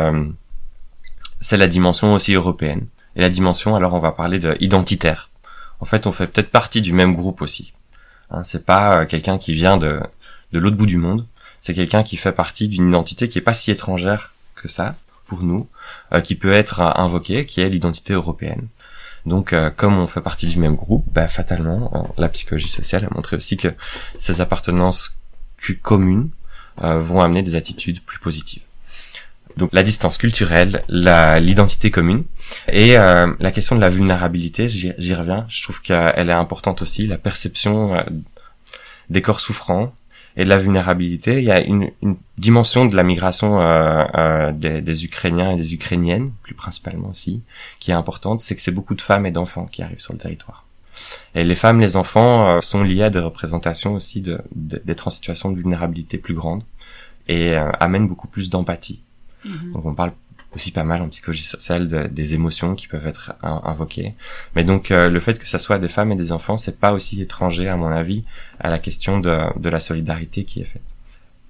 c'est 1.39 1.55
la 1.55 1.67
dimension 1.67 2.13
aussi 2.13 2.33
européenne. 2.33 2.87
Et 3.15 3.21
la 3.21 3.29
dimension, 3.29 3.75
alors 3.75 3.93
on 3.93 3.99
va 3.99 4.11
parler 4.11 4.39
de 4.39 4.57
identitaire. 4.59 5.29
En 5.79 5.85
fait, 5.85 6.07
on 6.07 6.11
fait 6.11 6.27
peut-être 6.27 6.49
partie 6.49 6.81
du 6.81 6.91
même 6.93 7.15
groupe 7.15 7.41
aussi. 7.41 7.73
Hein, 8.31 8.43
c'est 8.43 8.65
pas 8.65 9.05
quelqu'un 9.05 9.37
qui 9.37 9.53
vient 9.53 9.77
de 9.77 10.01
de 10.51 10.59
l'autre 10.59 10.75
bout 10.75 10.85
du 10.87 10.97
monde. 10.97 11.27
C'est 11.61 11.75
quelqu'un 11.75 12.03
qui 12.03 12.17
fait 12.17 12.33
partie 12.33 12.67
d'une 12.67 12.89
identité 12.89 13.29
qui 13.29 13.37
est 13.37 13.41
pas 13.41 13.53
si 13.53 13.71
étrangère 13.71 14.33
que 14.55 14.67
ça, 14.67 14.95
pour 15.27 15.43
nous, 15.43 15.67
euh, 16.13 16.21
qui 16.21 16.35
peut 16.35 16.53
être 16.53 16.79
euh, 16.79 16.91
invoqué, 16.95 17.45
qui 17.45 17.61
est 17.61 17.69
l'identité 17.69 18.13
européenne. 18.13 18.67
Donc, 19.25 19.53
euh, 19.53 19.69
comme 19.69 19.97
on 19.97 20.07
fait 20.07 20.21
partie 20.21 20.47
du 20.47 20.59
même 20.59 20.75
groupe, 20.75 21.05
bah, 21.11 21.27
fatalement, 21.27 22.13
la 22.17 22.29
psychologie 22.29 22.69
sociale 22.69 23.05
a 23.05 23.13
montré 23.13 23.35
aussi 23.35 23.57
que 23.57 23.69
ces 24.17 24.41
appartenances 24.41 25.15
communes 25.81 26.29
vont 26.77 27.21
amener 27.21 27.41
des 27.41 27.55
attitudes 27.55 28.01
plus 28.01 28.19
positives. 28.19 28.61
Donc, 29.57 29.71
la 29.73 29.83
distance 29.83 30.17
culturelle, 30.17 30.83
l'identité 30.87 31.89
commune 31.89 32.23
et 32.71 32.93
la 32.93 33.51
question 33.51 33.75
de 33.75 33.81
la 33.81 33.89
vulnérabilité, 33.89 34.69
j'y 34.69 35.15
reviens. 35.15 35.45
Je 35.49 35.63
trouve 35.63 35.81
qu'elle 35.81 36.29
est 36.29 36.33
importante 36.33 36.83
aussi, 36.83 37.07
la 37.07 37.17
perception 37.17 38.01
des 39.09 39.21
corps 39.23 39.39
souffrants, 39.39 39.93
et 40.37 40.45
de 40.45 40.49
la 40.49 40.57
vulnérabilité. 40.57 41.39
Il 41.39 41.43
y 41.43 41.51
a 41.51 41.59
une, 41.59 41.89
une 42.03 42.15
dimension 42.37 42.85
de 42.85 42.95
la 42.95 43.03
migration 43.03 43.59
euh, 43.59 44.05
euh, 44.15 44.51
des, 44.51 44.81
des, 44.81 45.03
Ukrainiens 45.03 45.51
et 45.51 45.57
des 45.57 45.73
Ukrainiennes, 45.73 46.31
plus 46.43 46.53
principalement 46.53 47.09
aussi, 47.09 47.41
qui 47.79 47.91
est 47.91 47.95
importante, 47.95 48.39
c'est 48.39 48.55
que 48.55 48.61
c'est 48.61 48.71
beaucoup 48.71 48.95
de 48.95 49.01
femmes 49.01 49.25
et 49.25 49.31
d'enfants 49.31 49.65
qui 49.65 49.81
arrivent 49.81 49.99
sur 49.99 50.13
le 50.13 50.19
territoire. 50.19 50.65
Et 51.35 51.43
les 51.43 51.55
femmes, 51.55 51.79
les 51.79 51.95
enfants 51.95 52.49
euh, 52.49 52.61
sont 52.61 52.83
liés 52.83 53.03
à 53.03 53.09
des 53.09 53.19
représentations 53.19 53.95
aussi 53.95 54.21
de, 54.21 54.39
d'être 54.53 55.07
en 55.07 55.11
situation 55.11 55.51
de 55.51 55.57
vulnérabilité 55.57 56.19
plus 56.19 56.35
grande 56.35 56.63
et 57.27 57.55
euh, 57.55 57.71
amènent 57.79 58.07
beaucoup 58.07 58.27
plus 58.27 58.49
d'empathie. 58.49 59.01
Mm-hmm. 59.45 59.71
Donc 59.73 59.85
on 59.85 59.95
parle 59.95 60.13
aussi 60.57 60.71
pas 60.71 60.83
mal 60.83 61.03
en 61.03 61.09
psychologie 61.09 61.43
sociale 61.43 61.87
des 62.11 62.33
émotions 62.33 62.73
qui 62.73 62.87
peuvent 62.87 63.05
être 63.05 63.33
invoquées. 63.43 64.15
Mais 64.55 64.63
donc 64.63 64.89
euh, 64.89 65.07
le 65.07 65.19
fait 65.19 65.37
que 65.37 65.47
ça 65.47 65.59
soit 65.59 65.77
des 65.77 65.87
femmes 65.87 66.11
et 66.11 66.15
des 66.15 66.31
enfants, 66.31 66.57
c'est 66.57 66.79
pas 66.79 66.93
aussi 66.93 67.21
étranger 67.21 67.67
à 67.67 67.75
mon 67.77 67.89
avis 67.89 68.23
à 68.59 68.71
la 68.71 68.79
question 68.79 69.19
de, 69.19 69.37
de 69.59 69.69
la 69.69 69.79
solidarité 69.79 70.45
qui 70.45 70.61
est 70.61 70.65
faite. 70.65 70.89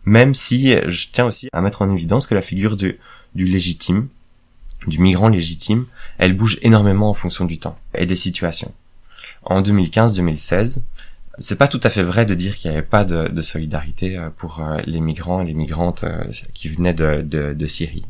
Même 0.03 0.33
si 0.35 0.75
je 0.87 1.07
tiens 1.09 1.25
aussi 1.25 1.47
à 1.53 1.61
mettre 1.61 1.81
en 1.81 1.89
évidence 1.89 2.27
que 2.27 2.35
la 2.35 2.41
figure 2.41 2.75
du, 2.75 2.99
du 3.33 3.45
légitime, 3.45 4.09
du 4.87 4.99
migrant 4.99 5.29
légitime, 5.29 5.85
elle 6.17 6.33
bouge 6.33 6.59
énormément 6.61 7.09
en 7.09 7.13
fonction 7.13 7.45
du 7.45 7.59
temps 7.59 7.79
et 7.95 8.05
des 8.05 8.17
situations. 8.17 8.73
En 9.43 9.61
2015-2016, 9.61 10.81
c'est 11.39 11.55
pas 11.55 11.69
tout 11.69 11.79
à 11.83 11.89
fait 11.89 12.03
vrai 12.03 12.25
de 12.25 12.35
dire 12.35 12.57
qu'il 12.57 12.71
n'y 12.71 12.75
avait 12.75 12.85
pas 12.85 13.05
de, 13.05 13.41
solidarité 13.41 14.17
euh, 14.17 14.29
pour 14.35 14.59
euh, 14.59 14.81
les 14.85 14.99
migrants 14.99 15.41
et 15.41 15.45
les 15.45 15.53
migrantes 15.53 16.03
qui 16.53 16.67
venaient 16.67 16.93
de, 16.93 17.21
de 17.53 17.67
Syrie. 17.67 18.03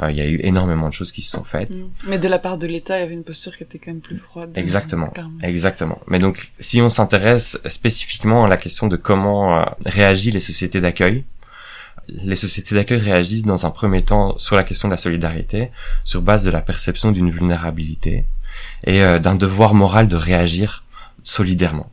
Euh, 0.00 0.10
il 0.10 0.16
y 0.16 0.20
a 0.20 0.26
eu 0.26 0.40
énormément 0.42 0.88
de 0.88 0.94
choses 0.94 1.12
qui 1.12 1.22
se 1.22 1.32
sont 1.32 1.44
faites. 1.44 1.76
Mm. 1.76 1.90
Mais 2.06 2.18
de 2.18 2.28
la 2.28 2.38
part 2.38 2.58
de 2.58 2.66
l'État, 2.66 2.98
il 2.98 3.00
y 3.00 3.04
avait 3.04 3.14
une 3.14 3.24
posture 3.24 3.56
qui 3.56 3.64
était 3.64 3.78
quand 3.78 3.90
même 3.90 4.00
plus 4.00 4.16
froide. 4.16 4.56
Exactement. 4.56 5.12
Exactement. 5.42 6.00
Mais 6.06 6.18
donc, 6.18 6.52
si 6.60 6.80
on 6.80 6.88
s'intéresse 6.88 7.58
spécifiquement 7.66 8.44
à 8.44 8.48
la 8.48 8.56
question 8.56 8.86
de 8.86 8.96
comment 8.96 9.58
euh, 9.58 9.64
réagissent 9.86 10.34
les 10.34 10.40
sociétés 10.40 10.80
d'accueil, 10.80 11.24
les 12.08 12.36
sociétés 12.36 12.74
d'accueil 12.74 13.00
réagissent 13.00 13.42
dans 13.42 13.66
un 13.66 13.70
premier 13.70 14.02
temps 14.02 14.38
sur 14.38 14.56
la 14.56 14.64
question 14.64 14.88
de 14.88 14.92
la 14.92 14.98
solidarité, 14.98 15.70
sur 16.04 16.22
base 16.22 16.44
de 16.44 16.50
la 16.50 16.62
perception 16.62 17.12
d'une 17.12 17.30
vulnérabilité 17.30 18.24
et 18.84 19.02
euh, 19.02 19.18
d'un 19.18 19.34
devoir 19.34 19.74
moral 19.74 20.08
de 20.08 20.16
réagir 20.16 20.84
solidairement 21.22 21.90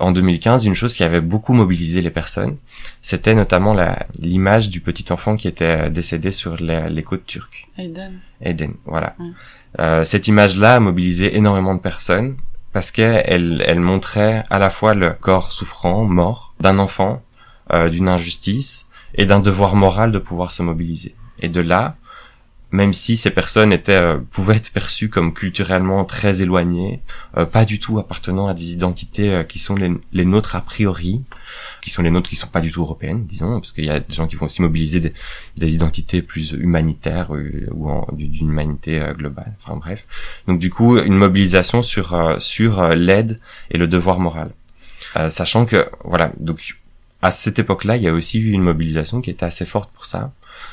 en 0.00 0.12
2015, 0.12 0.64
une 0.64 0.74
chose 0.74 0.94
qui 0.94 1.04
avait 1.04 1.20
beaucoup 1.20 1.52
mobilisé 1.52 2.00
les 2.00 2.10
personnes, 2.10 2.56
c'était 3.00 3.34
notamment 3.34 3.76
l'image 4.18 4.70
du 4.70 4.80
petit 4.80 5.12
enfant 5.12 5.36
qui 5.36 5.48
était 5.48 5.90
décédé 5.90 6.32
sur 6.32 6.56
les, 6.56 7.02
côtes 7.02 7.26
turques. 7.26 7.66
Eden. 7.76 8.20
Eden, 8.40 8.74
voilà. 8.84 9.14
Euh, 9.78 10.04
cette 10.04 10.28
image-là 10.28 10.76
a 10.76 10.80
mobilisé 10.80 11.36
énormément 11.36 11.74
de 11.74 11.80
personnes 11.80 12.36
parce 12.72 12.90
qu'elle 12.90 13.64
elle 13.66 13.80
montrait 13.80 14.44
à 14.50 14.58
la 14.58 14.70
fois 14.70 14.94
le 14.94 15.12
corps 15.12 15.52
souffrant, 15.52 16.04
mort, 16.04 16.54
d'un 16.60 16.78
enfant, 16.78 17.22
euh, 17.72 17.88
d'une 17.88 18.08
injustice 18.08 18.88
et 19.14 19.26
d'un 19.26 19.40
devoir 19.40 19.74
moral 19.74 20.12
de 20.12 20.18
pouvoir 20.18 20.50
se 20.50 20.62
mobiliser. 20.62 21.14
Et 21.40 21.48
de 21.48 21.60
là, 21.60 21.96
même 22.70 22.92
si 22.92 23.16
ces 23.16 23.30
personnes 23.30 23.72
étaient 23.72 23.92
euh, 23.92 24.18
pouvaient 24.30 24.56
être 24.56 24.70
perçues 24.72 25.08
comme 25.08 25.32
culturellement 25.32 26.04
très 26.04 26.42
éloignées, 26.42 27.00
euh, 27.36 27.46
pas 27.46 27.64
du 27.64 27.78
tout 27.78 27.98
appartenant 27.98 28.46
à 28.46 28.54
des 28.54 28.72
identités 28.72 29.32
euh, 29.32 29.42
qui 29.42 29.58
sont 29.58 29.74
les, 29.74 29.90
les, 30.12 30.24
nôtres 30.26 30.54
a 30.54 30.60
priori, 30.60 31.22
qui 31.80 31.88
sont 31.88 32.02
les 32.02 32.10
nôtres 32.10 32.28
qui 32.28 32.36
sont 32.36 32.46
pas 32.46 32.60
du 32.60 32.70
tout 32.70 32.82
européennes, 32.82 33.24
disons, 33.24 33.58
parce 33.58 33.72
qu'il 33.72 33.86
y 33.86 33.90
a 33.90 34.00
des 34.00 34.14
gens 34.14 34.26
qui 34.26 34.36
vont 34.36 34.46
aussi 34.46 34.60
mobiliser 34.60 35.00
des, 35.00 35.14
des 35.56 35.74
identités 35.74 36.20
plus 36.20 36.52
humanitaires 36.52 37.30
ou 37.30 38.04
d'une 38.12 38.50
humanité 38.50 39.02
globale. 39.16 39.54
Enfin 39.62 39.76
bref, 39.76 40.06
donc 40.46 40.58
du 40.58 40.70
coup 40.70 40.98
une 40.98 41.16
mobilisation 41.16 41.82
sur 41.82 42.36
sur 42.38 42.88
l'aide 42.88 43.40
et 43.70 43.78
le 43.78 43.86
devoir 43.86 44.18
moral, 44.18 44.50
sachant 45.30 45.64
que 45.64 45.88
voilà 46.04 46.32
donc 46.38 46.77
à 47.22 47.30
cette 47.30 47.58
époque-là, 47.58 47.96
il 47.96 48.02
y 48.02 48.08
a 48.08 48.12
aussi 48.12 48.38
eu 48.38 48.52
une 48.52 48.62
mobilisation 48.62 49.20
qui 49.20 49.30
était 49.30 49.46
assez 49.46 49.66
forte 49.66 49.90
pour 49.92 50.06
ça 50.06 50.30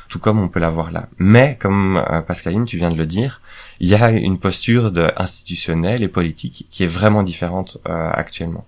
tout 0.10 0.20
comme 0.20 0.40
on 0.40 0.48
peut 0.48 0.60
l'avoir 0.60 0.92
là. 0.92 1.08
Mais, 1.18 1.58
comme 1.60 1.98
euh, 1.98 2.22
Pascaline, 2.22 2.66
tu 2.66 2.78
viens 2.78 2.92
de 2.92 2.98
le 2.98 3.06
dire, 3.06 3.42
il 3.80 3.90
y 3.90 3.96
a 3.96 4.12
une 4.12 4.38
posture 4.38 4.92
de 4.92 5.12
institutionnelle 5.18 6.04
et 6.04 6.08
politique 6.08 6.68
qui 6.70 6.84
est 6.84 6.88
vraiment 6.88 7.24
différente 7.24 7.78
euh, 7.88 8.10
actuellement. 8.12 8.66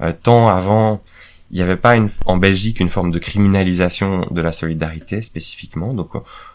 Euh, 0.00 0.12
tant 0.22 0.48
avant, 0.48 1.02
il 1.50 1.56
n'y 1.56 1.62
avait 1.62 1.76
pas 1.76 1.96
une, 1.96 2.08
en 2.26 2.36
Belgique 2.36 2.80
une 2.80 2.88
forme 2.88 3.10
de 3.10 3.18
criminalisation 3.18 4.26
de 4.30 4.42
la 4.42 4.52
solidarité 4.52 5.22
spécifiquement, 5.22 5.94
donc 5.94 6.10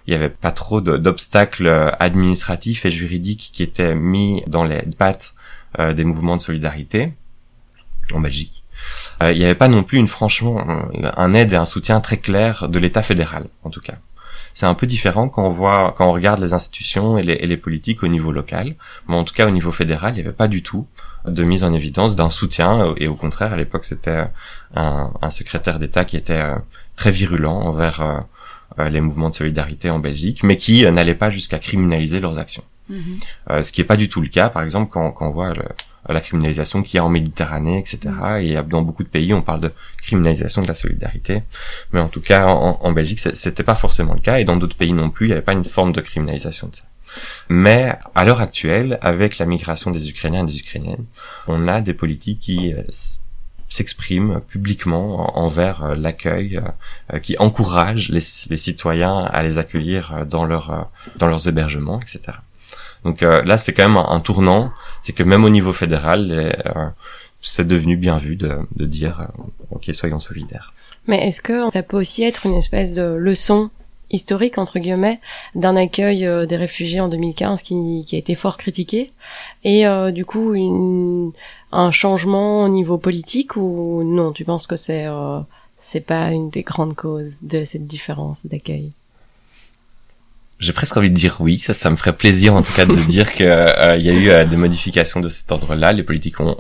il 0.06 0.12
n'y 0.12 0.16
avait 0.16 0.30
pas 0.30 0.52
trop 0.52 0.82
d'obstacles 0.82 1.68
administratifs 2.00 2.86
et 2.86 2.92
juridiques 2.92 3.50
qui 3.54 3.64
étaient 3.64 3.96
mis 3.96 4.44
dans 4.46 4.64
les 4.64 4.84
pattes 4.84 5.34
des 5.80 6.04
mouvements 6.04 6.38
de 6.38 6.42
solidarité 6.42 7.12
en 8.14 8.20
Belgique. 8.20 8.63
Il 9.22 9.38
n'y 9.38 9.46
avait 9.46 9.56
pas 9.56 9.70
non 9.70 9.84
plus 9.84 9.98
une 9.98 10.08
franchement 10.08 10.66
un 11.18 11.34
aide 11.34 11.54
et 11.54 11.56
un 11.56 11.66
soutien 11.66 12.02
très 12.02 12.18
clair 12.18 12.68
de 12.68 12.80
l'État 12.80 13.02
fédéral, 13.02 13.46
en 13.64 13.70
tout 13.70 13.82
cas 13.82 13.96
c'est 14.54 14.66
un 14.66 14.74
peu 14.74 14.88
différent 14.88 15.30
quand 15.30 15.46
on 15.46 15.50
voit, 15.50 15.94
quand 15.98 16.08
on 16.08 16.14
regarde 16.14 16.40
les 16.40 16.54
institutions 16.54 17.18
et 17.18 17.24
les, 17.24 17.34
et 17.34 17.48
les, 17.48 17.58
politiques 17.58 18.04
au 18.04 18.08
niveau 18.08 18.32
local. 18.32 18.76
Mais 19.08 19.16
en 19.16 19.24
tout 19.24 19.34
cas, 19.34 19.48
au 19.48 19.52
niveau 19.52 19.72
fédéral, 19.72 20.14
il 20.14 20.16
n'y 20.16 20.22
avait 20.22 20.32
pas 20.32 20.48
du 20.48 20.62
tout 20.62 20.88
de 21.26 21.44
mise 21.44 21.64
en 21.64 21.74
évidence 21.74 22.16
d'un 22.16 22.30
soutien. 22.30 22.94
Et 22.98 23.08
au 23.08 23.16
contraire, 23.16 23.54
à 23.54 23.58
l'époque, 23.58 23.86
c'était 23.86 24.26
un, 24.76 25.12
un, 25.22 25.30
secrétaire 25.30 25.80
d'État 25.80 26.06
qui 26.06 26.18
était 26.18 26.34
euh, 26.34 26.56
très 26.96 27.12
virulent 27.12 27.62
envers 27.62 28.02
euh, 28.02 28.20
euh, 28.80 28.90
les 28.90 29.02
mouvements 29.02 29.30
de 29.30 29.36
solidarité 29.36 29.90
en 29.90 30.00
Belgique, 30.00 30.44
mais 30.44 30.58
qui 30.58 30.90
n'allait 30.92 31.16
pas 31.16 31.30
jusqu'à 31.30 31.60
criminaliser 31.60 32.20
leurs 32.20 32.38
actions. 32.38 32.64
Mm-hmm. 32.92 33.64
ce 33.64 33.72
qui 33.72 33.80
n'est 33.80 33.88
pas 33.88 33.96
du 33.96 34.10
tout 34.10 34.20
le 34.20 34.28
cas, 34.28 34.50
par 34.50 34.62
exemple, 34.62 34.92
quand, 34.92 35.10
quand 35.12 35.28
on 35.28 35.32
voit 35.32 35.54
le, 35.54 35.64
la 36.10 36.22
criminalisation 36.22 36.84
qu'il 36.84 36.98
y 36.98 37.00
a 37.00 37.06
en 37.06 37.10
Méditerranée, 37.10 37.80
etc. 37.80 38.00
Mm. 38.06 38.38
Et 38.42 38.64
dans 38.64 38.82
beaucoup 38.82 39.04
de 39.04 39.10
pays, 39.10 39.34
on 39.34 39.42
parle 39.42 39.62
de 39.62 39.72
criminalisation 40.02 40.62
de 40.62 40.68
la 40.68 40.76
solidarité. 40.76 41.44
Mais 41.92 42.00
en 42.00 42.10
tout 42.10 42.22
cas, 42.22 42.48
en, 42.48 42.80
en 42.82 42.92
Belgique, 42.92 43.20
c'était 43.20 43.64
pas 43.64 43.76
forcément 43.76 44.14
le 44.14 44.22
cas. 44.22 44.40
Et 44.40 44.46
dans 44.46 44.58
d'autres 44.58 44.78
pays 44.78 44.94
non 44.94 45.10
plus, 45.10 45.28
il 45.28 45.30
n'y 45.30 45.34
avait 45.34 45.42
pas 45.42 45.54
une 45.54 45.66
forme 45.66 45.92
de 45.92 46.02
criminalisation 46.02 46.68
de 46.68 46.76
ça. 46.76 46.84
Mais 47.50 47.94
à 48.16 48.26
l'heure 48.26 48.42
actuelle, 48.42 48.98
avec 49.02 49.38
la 49.38 49.46
migration 49.46 49.92
des 49.92 50.10
Ukrainiens 50.10 50.44
et 50.44 50.52
des 50.52 50.60
Ukrainiennes, 50.60 51.06
on 51.48 51.68
a 51.68 51.82
des 51.82 51.94
politiques 51.94 52.40
qui 52.40 52.74
euh, 52.74 52.82
s'expriment 53.70 54.40
publiquement 54.42 55.38
envers 55.38 55.84
euh, 55.84 55.96
l'accueil, 55.96 56.62
euh, 57.14 57.20
qui 57.20 57.38
encouragent 57.38 58.10
les, 58.10 58.22
les, 58.50 58.58
citoyens 58.58 59.20
à 59.26 59.44
les 59.44 59.58
accueillir 59.58 60.26
dans, 60.26 60.46
leur, 60.46 60.90
dans 61.18 61.28
leurs 61.28 61.48
hébergements, 61.48 62.00
etc. 62.00 62.38
Donc 63.04 63.22
là, 63.22 63.58
c'est 63.58 63.74
quand 63.74 63.88
même 63.88 63.98
un 63.98 64.20
tournant. 64.20 64.72
C'est 65.02 65.14
que 65.14 65.24
même 65.24 65.44
au 65.44 65.50
niveau 65.50 65.74
fédéral, 65.74 66.32
euh, 66.32 66.90
c'est 67.42 67.68
devenu 67.68 67.98
bien 67.98 68.18
vu 68.18 68.36
de, 68.36 68.60
de 68.76 68.86
dire 68.86 69.22
euh, 69.22 69.44
ok 69.72 69.90
soyons 69.94 70.20
solidaires. 70.20 70.74
Mais 71.08 71.28
est-ce 71.28 71.42
que 71.42 71.70
ça 71.74 71.84
peut 71.84 71.98
aussi 71.98 72.24
être 72.24 72.46
une 72.46 72.54
espèce 72.54 72.94
de 72.94 73.04
leçon 73.04 73.70
historique 74.10 74.58
entre 74.58 74.80
guillemets 74.80 75.20
d'un 75.56 75.76
accueil 75.76 76.26
euh, 76.26 76.46
des 76.46 76.56
réfugiés 76.56 77.02
en 77.02 77.10
2015 77.10 77.62
qui, 77.64 78.06
qui 78.08 78.16
a 78.16 78.20
été 78.20 78.36
fort 78.36 78.58
critiqué 78.58 79.12
et 79.66 79.86
du 80.14 80.24
coup 80.24 80.54
une, 80.54 81.32
un 81.74 81.92
changement 81.92 82.64
au 82.64 82.70
niveau 82.70 82.98
politique 82.98 83.58
ou 83.58 84.04
non? 84.06 84.32
Tu 84.32 84.46
penses 84.46 84.68
que 84.68 84.78
c'est 84.78 85.08
c'est 85.76 86.06
pas 86.06 86.32
une 86.32 86.50
des 86.50 86.64
grandes 86.64 86.96
causes 86.96 87.42
de 87.42 87.66
cette 87.66 87.88
différence 87.88 88.46
d'accueil? 88.46 88.94
J'ai 90.64 90.72
presque 90.74 90.96
envie 90.96 91.10
de 91.10 91.16
dire 91.16 91.38
oui, 91.40 91.60
ça, 91.60 91.74
ça 91.74 91.90
me 91.90 91.96
ferait 91.96 92.14
plaisir 92.14 92.56
en 92.56 92.62
tout 92.62 92.72
cas 92.74 92.86
de 92.86 92.94
dire 93.06 93.34
que 93.34 93.44
euh, 93.44 93.98
il 93.98 94.06
y 94.06 94.10
a 94.10 94.14
eu 94.14 94.30
euh, 94.30 94.46
des 94.46 94.56
modifications 94.56 95.20
de 95.20 95.30
cet 95.30 95.52
ordre-là. 95.52 95.92
Les 95.92 96.04
politiques 96.04 96.40
ont, 96.40 96.56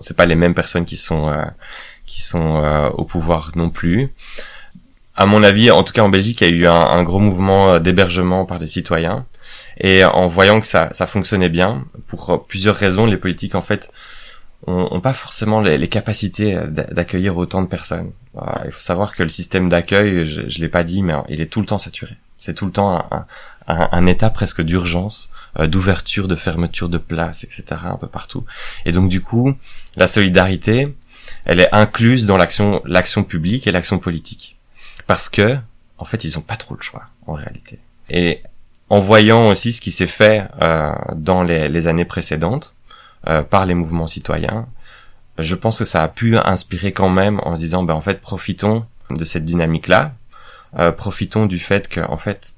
c'est 0.00 0.16
pas 0.16 0.26
les 0.26 0.36
mêmes 0.36 0.54
personnes 0.54 0.84
qui 0.84 0.96
sont 0.96 1.28
euh, 1.28 1.44
qui 2.06 2.22
sont 2.22 2.90
au 2.96 3.04
pouvoir 3.04 3.52
non 3.56 3.68
plus. 3.68 4.10
À 5.14 5.26
mon 5.26 5.42
avis, 5.42 5.70
en 5.70 5.82
tout 5.82 5.92
cas 5.92 6.02
en 6.02 6.08
Belgique, 6.08 6.40
il 6.40 6.48
y 6.48 6.50
a 6.50 6.54
eu 6.54 6.66
un, 6.66 6.72
un 6.72 7.02
gros 7.02 7.18
mouvement 7.18 7.80
d'hébergement 7.80 8.46
par 8.46 8.58
les 8.58 8.66
citoyens. 8.66 9.26
Et 9.78 10.04
en 10.04 10.26
voyant 10.26 10.60
que 10.60 10.66
ça, 10.66 10.88
ça 10.92 11.06
fonctionnait 11.06 11.50
bien, 11.50 11.84
pour 12.06 12.46
plusieurs 12.46 12.76
raisons, 12.76 13.04
les 13.04 13.18
politiques 13.18 13.54
en 13.54 13.60
fait 13.60 13.92
ont, 14.66 15.00
pas 15.00 15.12
forcément 15.12 15.60
les, 15.60 15.76
les 15.76 15.88
capacités 15.88 16.58
d'accueillir 16.68 17.36
autant 17.36 17.62
de 17.62 17.68
personnes. 17.68 18.12
Il 18.64 18.70
faut 18.70 18.80
savoir 18.80 19.14
que 19.14 19.22
le 19.22 19.28
système 19.28 19.68
d'accueil, 19.68 20.26
je, 20.26 20.48
je 20.48 20.60
l'ai 20.60 20.68
pas 20.68 20.84
dit, 20.84 21.02
mais 21.02 21.14
il 21.28 21.42
est 21.42 21.46
tout 21.46 21.60
le 21.60 21.66
temps 21.66 21.78
saturé. 21.78 22.16
C'est 22.38 22.54
tout 22.54 22.66
le 22.66 22.72
temps 22.72 23.08
un, 23.66 24.06
état 24.06 24.30
presque 24.30 24.62
d'urgence, 24.62 25.30
euh, 25.58 25.66
d'ouverture, 25.66 26.28
de 26.28 26.36
fermeture 26.36 26.88
de 26.88 26.98
place, 26.98 27.44
etc. 27.44 27.80
un 27.84 27.96
peu 27.96 28.06
partout. 28.06 28.44
Et 28.84 28.92
donc 28.92 29.08
du 29.08 29.20
coup, 29.20 29.54
la 29.96 30.06
solidarité, 30.06 30.94
elle 31.44 31.60
est 31.60 31.74
incluse 31.74 32.26
dans 32.26 32.36
l'action, 32.36 33.24
publique 33.24 33.66
et 33.66 33.72
l'action 33.72 33.98
politique, 33.98 34.56
parce 35.06 35.28
que 35.28 35.58
en 35.98 36.04
fait, 36.04 36.24
ils 36.24 36.38
ont 36.38 36.42
pas 36.42 36.56
trop 36.56 36.74
le 36.76 36.82
choix 36.82 37.06
en 37.26 37.34
réalité. 37.34 37.80
Et 38.08 38.42
en 38.88 39.00
voyant 39.00 39.48
aussi 39.48 39.72
ce 39.72 39.80
qui 39.80 39.90
s'est 39.90 40.06
fait 40.06 40.46
euh, 40.62 40.92
dans 41.16 41.42
les, 41.42 41.68
les, 41.68 41.88
années 41.88 42.04
précédentes 42.04 42.74
euh, 43.26 43.42
par 43.42 43.66
les 43.66 43.74
mouvements 43.74 44.06
citoyens, 44.06 44.68
je 45.38 45.54
pense 45.54 45.78
que 45.78 45.84
ça 45.84 46.02
a 46.02 46.08
pu 46.08 46.36
inspirer 46.36 46.92
quand 46.92 47.08
même 47.08 47.40
en 47.44 47.56
se 47.56 47.60
disant, 47.60 47.82
ben 47.82 47.94
en 47.94 48.00
fait, 48.00 48.20
profitons 48.20 48.86
de 49.10 49.24
cette 49.24 49.44
dynamique-là, 49.44 50.14
euh, 50.76 50.92
profitons 50.92 51.46
du 51.46 51.58
fait 51.58 51.88
que, 51.88 52.00
en 52.00 52.16
fait, 52.16 52.54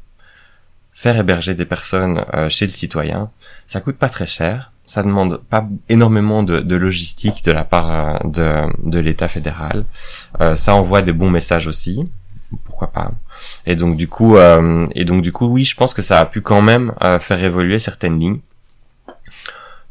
faire 0.92 1.16
héberger 1.16 1.54
des 1.54 1.64
personnes 1.64 2.24
euh, 2.34 2.48
chez 2.48 2.66
le 2.66 2.72
citoyen, 2.72 3.30
ça 3.66 3.80
coûte 3.80 3.96
pas 3.96 4.08
très 4.08 4.26
cher, 4.26 4.72
ça 4.84 5.02
demande 5.02 5.40
pas 5.48 5.66
énormément 5.88 6.42
de, 6.42 6.74
logistique 6.74 7.44
de 7.44 7.52
la 7.52 7.64
part 7.64 7.90
euh, 8.36 8.66
de, 8.82 8.98
l'État 8.98 9.28
fédéral, 9.28 9.84
ça 10.56 10.74
envoie 10.74 11.02
des 11.02 11.12
bons 11.12 11.30
messages 11.30 11.68
aussi, 11.68 12.08
pourquoi 12.64 12.90
pas? 12.90 13.12
Et 13.66 13.76
donc 13.76 13.96
du 13.96 14.08
coup, 14.08 14.36
et 14.36 15.04
donc 15.04 15.22
du 15.22 15.30
coup, 15.30 15.46
oui, 15.46 15.62
je 15.62 15.76
pense 15.76 15.94
que 15.94 16.02
ça 16.02 16.18
a 16.18 16.26
pu 16.26 16.40
quand 16.40 16.62
même 16.62 16.92
faire 17.20 17.42
évoluer 17.44 17.78
certaines 17.78 18.18
lignes. 18.18 18.40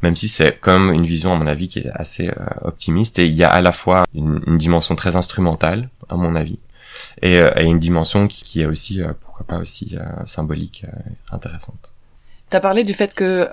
Même 0.02 0.16
si 0.16 0.28
c'est 0.28 0.58
comme 0.60 0.92
une 0.92 1.06
vision 1.06 1.32
à 1.32 1.36
mon 1.36 1.46
avis 1.46 1.68
qui 1.68 1.78
est 1.78 1.90
assez 1.94 2.30
optimiste. 2.62 3.18
Et 3.18 3.26
il 3.26 3.34
y 3.34 3.44
a 3.44 3.50
à 3.50 3.62
la 3.62 3.72
fois 3.72 4.04
une 4.14 4.58
dimension 4.58 4.94
très 4.94 5.16
instrumentale 5.16 5.88
à 6.10 6.16
mon 6.16 6.34
avis 6.34 6.58
et, 7.22 7.38
euh, 7.38 7.52
et 7.56 7.64
une 7.64 7.78
dimension 7.78 8.26
qui, 8.28 8.44
qui, 8.44 8.62
est 8.62 8.66
aussi, 8.66 9.02
euh, 9.02 9.12
pourquoi 9.20 9.46
pas 9.46 9.58
aussi 9.58 9.96
euh, 9.96 10.26
symbolique, 10.26 10.84
intéressante. 11.32 11.92
Tu 12.50 12.56
as 12.56 12.60
parlé 12.60 12.82
du 12.82 12.94
fait 12.94 13.14
que 13.14 13.48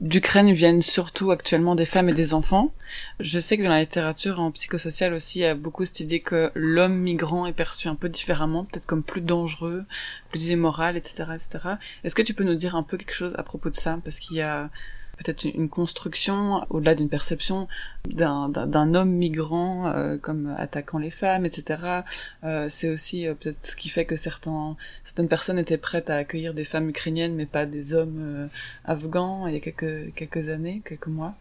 d'Ukraine 0.00 0.52
viennent 0.54 0.80
surtout 0.80 1.32
actuellement 1.32 1.74
des 1.74 1.84
femmes 1.84 2.08
et 2.08 2.14
des 2.14 2.32
enfants. 2.32 2.72
Je 3.20 3.38
sais 3.38 3.58
que 3.58 3.62
dans 3.62 3.68
la 3.68 3.80
littérature 3.80 4.40
en 4.40 4.50
psychosocial 4.52 5.12
aussi, 5.12 5.40
il 5.40 5.42
y 5.42 5.44
a 5.44 5.54
beaucoup 5.54 5.84
cette 5.84 6.00
idée 6.00 6.20
que 6.20 6.50
l'homme 6.54 6.94
migrant 6.94 7.44
est 7.44 7.52
perçu 7.52 7.88
un 7.88 7.94
peu 7.94 8.08
différemment, 8.08 8.64
peut-être 8.64 8.86
comme 8.86 9.02
plus 9.02 9.20
dangereux, 9.20 9.84
plus 10.30 10.48
immoral, 10.48 10.96
etc., 10.96 11.24
etc. 11.34 11.74
Est-ce 12.04 12.14
que 12.14 12.22
tu 12.22 12.32
peux 12.32 12.44
nous 12.44 12.54
dire 12.54 12.74
un 12.74 12.82
peu 12.82 12.96
quelque 12.96 13.14
chose 13.14 13.34
à 13.36 13.42
propos 13.42 13.68
de 13.68 13.74
ça? 13.74 13.98
Parce 14.02 14.18
qu'il 14.18 14.38
y 14.38 14.40
a 14.40 14.70
peut-être 15.18 15.44
une 15.44 15.68
construction, 15.68 16.66
au-delà 16.70 16.94
d'une 16.94 17.08
perception 17.08 17.68
d'un 18.08 18.94
homme 18.94 19.10
migrant 19.10 19.86
euh, 19.86 20.16
comme 20.20 20.54
attaquant 20.58 20.98
les 20.98 21.10
femmes, 21.10 21.46
etc. 21.46 22.02
Euh, 22.44 22.66
c'est 22.68 22.90
aussi 22.90 23.26
euh, 23.26 23.34
peut-être 23.34 23.64
ce 23.64 23.76
qui 23.76 23.88
fait 23.88 24.04
que 24.04 24.16
certains, 24.16 24.76
certaines 25.04 25.28
personnes 25.28 25.58
étaient 25.58 25.78
prêtes 25.78 26.10
à 26.10 26.16
accueillir 26.16 26.54
des 26.54 26.64
femmes 26.64 26.88
ukrainiennes, 26.88 27.34
mais 27.34 27.46
pas 27.46 27.66
des 27.66 27.94
hommes 27.94 28.48
afghans 28.84 29.46
il 29.46 29.54
y 29.54 29.56
a 29.56 29.60
quelques, 29.60 30.14
quelques 30.14 30.48
années, 30.48 30.82
quelques 30.84 31.06
mois. 31.06 31.34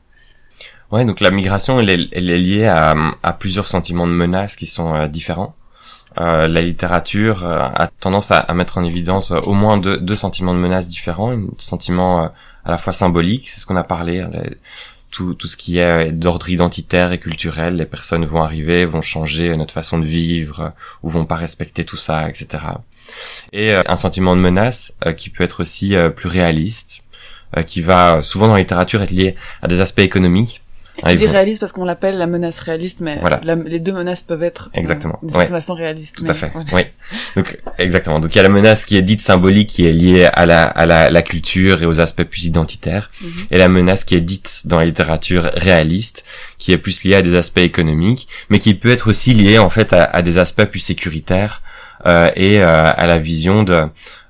Ouais, 0.92 1.06
donc 1.06 1.22
la 1.22 1.32
migration, 1.32 1.80
elle 1.80 1.90
est, 1.90 2.10
elle 2.12 2.30
est 2.30 2.38
liée 2.38 2.68
à, 2.68 2.96
à, 3.24 3.34
plusieurs 3.34 3.68
sentiments 3.68 4.08
de 4.08 4.12
menace 4.12 4.56
qui 4.56 4.68
sont 4.68 5.08
différents. 5.08 5.56
Euh, 6.20 6.48
la 6.48 6.62
littérature 6.62 7.46
a 7.46 7.88
tendance 8.02 8.32
à, 8.32 8.40
à, 8.40 8.54
mettre 8.54 8.78
en 8.78 8.84
évidence 8.84 9.32
au 9.32 9.54
moins 9.54 9.78
deux, 9.78 9.98
deux 9.98 10.18
sentiments 10.18 10.54
de 10.54 10.60
menace 10.60 10.90
différents. 10.90 11.32
Un 11.32 11.48
sentiment 11.58 12.32
à 12.66 12.72
la 12.72 12.78
fois 12.78 12.94
symbolique, 12.94 13.50
c'est 13.50 13.60
ce 13.60 13.66
qu'on 13.66 13.76
a 13.76 13.84
parlé, 13.84 14.20
hein, 14.20 14.32
tout, 15.10 15.34
tout 15.34 15.48
ce 15.48 15.58
qui 15.58 15.78
est 15.80 16.12
d'ordre 16.12 16.50
identitaire 16.50 17.12
et 17.12 17.20
culturel, 17.20 17.76
les 17.76 17.86
personnes 17.86 18.26
vont 18.26 18.42
arriver, 18.42 18.86
vont 18.86 19.02
changer 19.02 19.56
notre 19.58 19.74
façon 19.74 20.00
de 20.00 20.06
vivre, 20.06 20.74
ou 21.04 21.10
vont 21.10 21.26
pas 21.26 21.36
respecter 21.36 21.84
tout 21.84 21.98
ça, 21.98 22.30
etc. 22.30 22.64
Et 23.52 23.74
euh, 23.74 23.84
un 23.88 23.98
sentiment 23.98 24.36
de 24.36 24.42
menace 24.42 24.94
euh, 25.06 25.14
qui 25.14 25.30
peut 25.30 25.44
être 25.44 25.62
aussi 25.62 25.96
euh, 25.96 26.10
plus 26.10 26.30
réaliste, 26.30 27.02
qui 27.68 27.82
va 27.82 28.22
souvent 28.22 28.48
dans 28.48 28.54
la 28.54 28.60
littérature 28.60 29.02
être 29.02 29.12
lié 29.12 29.36
à 29.62 29.68
des 29.68 29.82
aspects 29.82 30.00
économiques, 30.00 30.62
Tu 30.98 31.10
ils 31.14 31.18
dis 31.18 31.26
réaliste 31.28 31.60
parce 31.62 31.72
qu'on 31.72 31.86
l'appelle 31.86 32.18
la 32.18 32.28
menace 32.28 32.60
réaliste, 32.60 33.00
mais 33.00 33.18
Voilà. 33.22 33.40
la- 33.44 33.56
les 33.56 33.80
deux 33.80 33.94
menaces 33.94 34.22
peuvent 34.22 34.44
être 34.44 34.70
euh, 34.76 34.80
Exactement. 34.80 35.18
d'une 35.22 35.30
Ouais. 35.32 35.36
certaine 35.38 35.56
façon 35.56 35.74
réalistes. 35.74 36.18
Tout 36.18 36.24
mais 36.26 36.32
à 36.32 36.34
fait. 36.34 36.52
voilà. 36.54 36.68
Oui. 36.74 36.82
Donc 37.38 37.58
exactement. 37.78 38.20
Donc 38.20 38.36
il 38.36 38.38
y 38.38 38.40
a 38.40 38.44
la 38.44 38.50
menace 38.50 38.84
qui 38.86 38.98
est 38.98 39.02
dite 39.02 39.22
symbolique, 39.22 39.70
qui 39.70 39.86
est 39.88 39.94
liée 39.94 40.26
à 40.34 40.46
la 40.46 40.64
à 40.64 40.86
la, 40.86 41.10
la 41.10 41.22
culture 41.22 41.82
et 41.82 41.86
aux 41.86 42.00
aspects 42.02 42.24
plus 42.26 42.44
identitaires, 42.46 43.10
Mhm. 43.22 43.30
et 43.52 43.58
la 43.58 43.70
menace 43.70 44.04
qui 44.04 44.16
est 44.16 44.22
dite 44.22 44.62
dans 44.66 44.80
la 44.80 44.86
littérature 44.86 45.50
réaliste, 45.56 46.26
qui 46.58 46.72
est 46.74 46.78
plus 46.78 47.04
liée 47.04 47.16
à 47.16 47.22
des 47.22 47.36
aspects 47.36 47.60
économiques, 47.60 48.28
mais 48.50 48.60
qui 48.60 48.74
peut 48.76 48.92
être 48.92 49.10
aussi 49.10 49.34
liée 49.34 49.60
en 49.60 49.70
fait 49.70 49.94
à, 49.94 50.04
à 50.04 50.22
des 50.22 50.38
aspects 50.38 50.66
plus 50.66 50.80
sécuritaires 50.82 51.62
euh, 52.06 52.30
et 52.36 52.62
euh, 52.62 52.66
à 52.96 53.08
la 53.08 53.18
vision 53.18 53.64
de, 53.64 53.84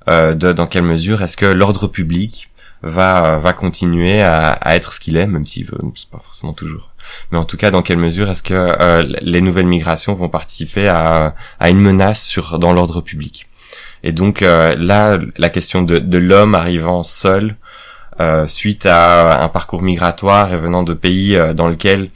euh, 0.09 0.33
de 0.35 0.51
dans 0.53 0.67
quelle 0.67 0.83
mesure 0.83 1.21
est-ce 1.23 1.37
que 1.37 1.45
l'ordre 1.47 1.87
public 1.87 2.49
va 2.83 3.37
va 3.37 3.53
continuer 3.53 4.21
à, 4.21 4.51
à 4.51 4.75
être 4.75 4.93
ce 4.93 4.99
qu'il 4.99 5.17
est, 5.17 5.27
même 5.27 5.45
s'il 5.45 5.65
veut, 5.65 5.77
c'est 5.95 6.09
pas 6.09 6.19
forcément 6.19 6.53
toujours. 6.53 6.89
Mais 7.31 7.37
en 7.37 7.45
tout 7.45 7.57
cas, 7.57 7.71
dans 7.71 7.81
quelle 7.81 7.97
mesure 7.97 8.29
est-ce 8.29 8.43
que 8.43 8.53
euh, 8.53 9.01
les 9.21 9.41
nouvelles 9.41 9.65
migrations 9.67 10.13
vont 10.13 10.29
participer 10.29 10.87
à, 10.87 11.35
à 11.59 11.69
une 11.69 11.79
menace 11.79 12.23
sur 12.23 12.59
dans 12.59 12.73
l'ordre 12.73 13.01
public? 13.01 13.47
Et 14.03 14.11
donc 14.11 14.41
euh, 14.41 14.75
là, 14.77 15.19
la 15.37 15.49
question 15.49 15.81
de, 15.83 15.97
de 15.99 16.17
l'homme 16.17 16.55
arrivant 16.55 17.03
seul 17.03 17.55
euh, 18.19 18.45
suite 18.47 18.85
à 18.85 19.43
un 19.43 19.49
parcours 19.49 19.81
migratoire 19.81 20.53
et 20.53 20.57
venant 20.57 20.83
de 20.83 20.93
pays 20.93 21.35
euh, 21.35 21.53
dans 21.53 21.67
lesquels 21.67 22.09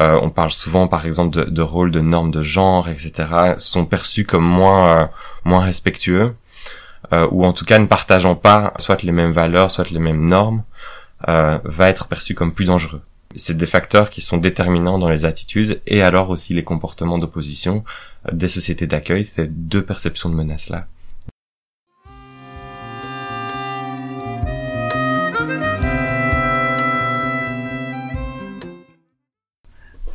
euh, 0.00 0.18
on 0.22 0.30
parle 0.30 0.50
souvent, 0.50 0.88
par 0.88 1.04
exemple, 1.04 1.36
de, 1.36 1.44
de 1.44 1.62
rôles, 1.62 1.90
de 1.90 2.00
normes 2.00 2.30
de 2.30 2.42
genre, 2.42 2.88
etc., 2.88 3.12
sont 3.58 3.84
perçus 3.84 4.24
comme 4.24 4.44
moins 4.44 5.02
euh, 5.02 5.06
moins 5.44 5.60
respectueux, 5.60 6.34
euh, 7.12 7.26
ou 7.30 7.44
en 7.44 7.52
tout 7.52 7.64
cas 7.64 7.78
ne 7.78 7.86
partageant 7.86 8.34
pas 8.34 8.72
soit 8.78 9.02
les 9.02 9.12
mêmes 9.12 9.32
valeurs, 9.32 9.70
soit 9.70 9.90
les 9.90 9.98
mêmes 9.98 10.26
normes, 10.26 10.62
euh, 11.28 11.58
va 11.64 11.88
être 11.88 12.06
perçu 12.06 12.34
comme 12.34 12.52
plus 12.52 12.64
dangereux. 12.64 13.02
C'est 13.36 13.56
des 13.56 13.66
facteurs 13.66 14.10
qui 14.10 14.20
sont 14.20 14.38
déterminants 14.38 14.98
dans 14.98 15.08
les 15.08 15.24
attitudes 15.24 15.80
et 15.86 16.02
alors 16.02 16.30
aussi 16.30 16.54
les 16.54 16.64
comportements 16.64 17.18
d'opposition 17.18 17.84
euh, 18.28 18.32
des 18.32 18.48
sociétés 18.48 18.86
d'accueil, 18.86 19.24
ces 19.24 19.46
deux 19.46 19.82
perceptions 19.82 20.30
de 20.30 20.34
menace-là. 20.34 20.86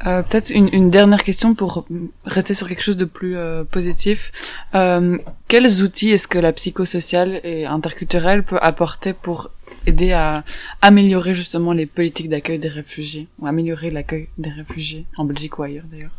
Euh, 0.06 0.22
Peut-être 0.24 0.50
une, 0.52 0.70
une 0.72 0.90
dernière 0.90 1.24
question 1.24 1.56
pour 1.56 1.86
rester 2.26 2.54
sur 2.54 2.68
quelque 2.68 2.84
chose 2.84 2.98
de 2.98 3.06
plus 3.06 3.38
euh, 3.38 3.64
positif. 3.64 4.32
Euh, 4.76 5.18
quels 5.48 5.82
outils 5.84 6.12
est-ce 6.12 6.28
que 6.28 6.38
la 6.40 6.54
psychosociale 6.54 7.40
et 7.44 7.66
interculturelle 7.66 8.44
peut 8.44 8.60
apporter 8.62 9.14
pour 9.14 9.50
aider 9.88 10.12
à 10.12 10.44
améliorer 10.82 11.34
justement 11.34 11.72
les 11.74 11.86
politiques 11.86 12.30
d'accueil 12.30 12.60
des 12.60 12.68
réfugiés 12.70 13.28
ou 13.40 13.48
améliorer 13.48 13.90
l'accueil 13.92 14.28
des 14.38 14.50
réfugiés 14.52 15.06
en 15.18 15.26
Belgique 15.26 15.58
ou 15.60 15.64
ailleurs 15.64 15.86
d'ailleurs? 15.92 16.12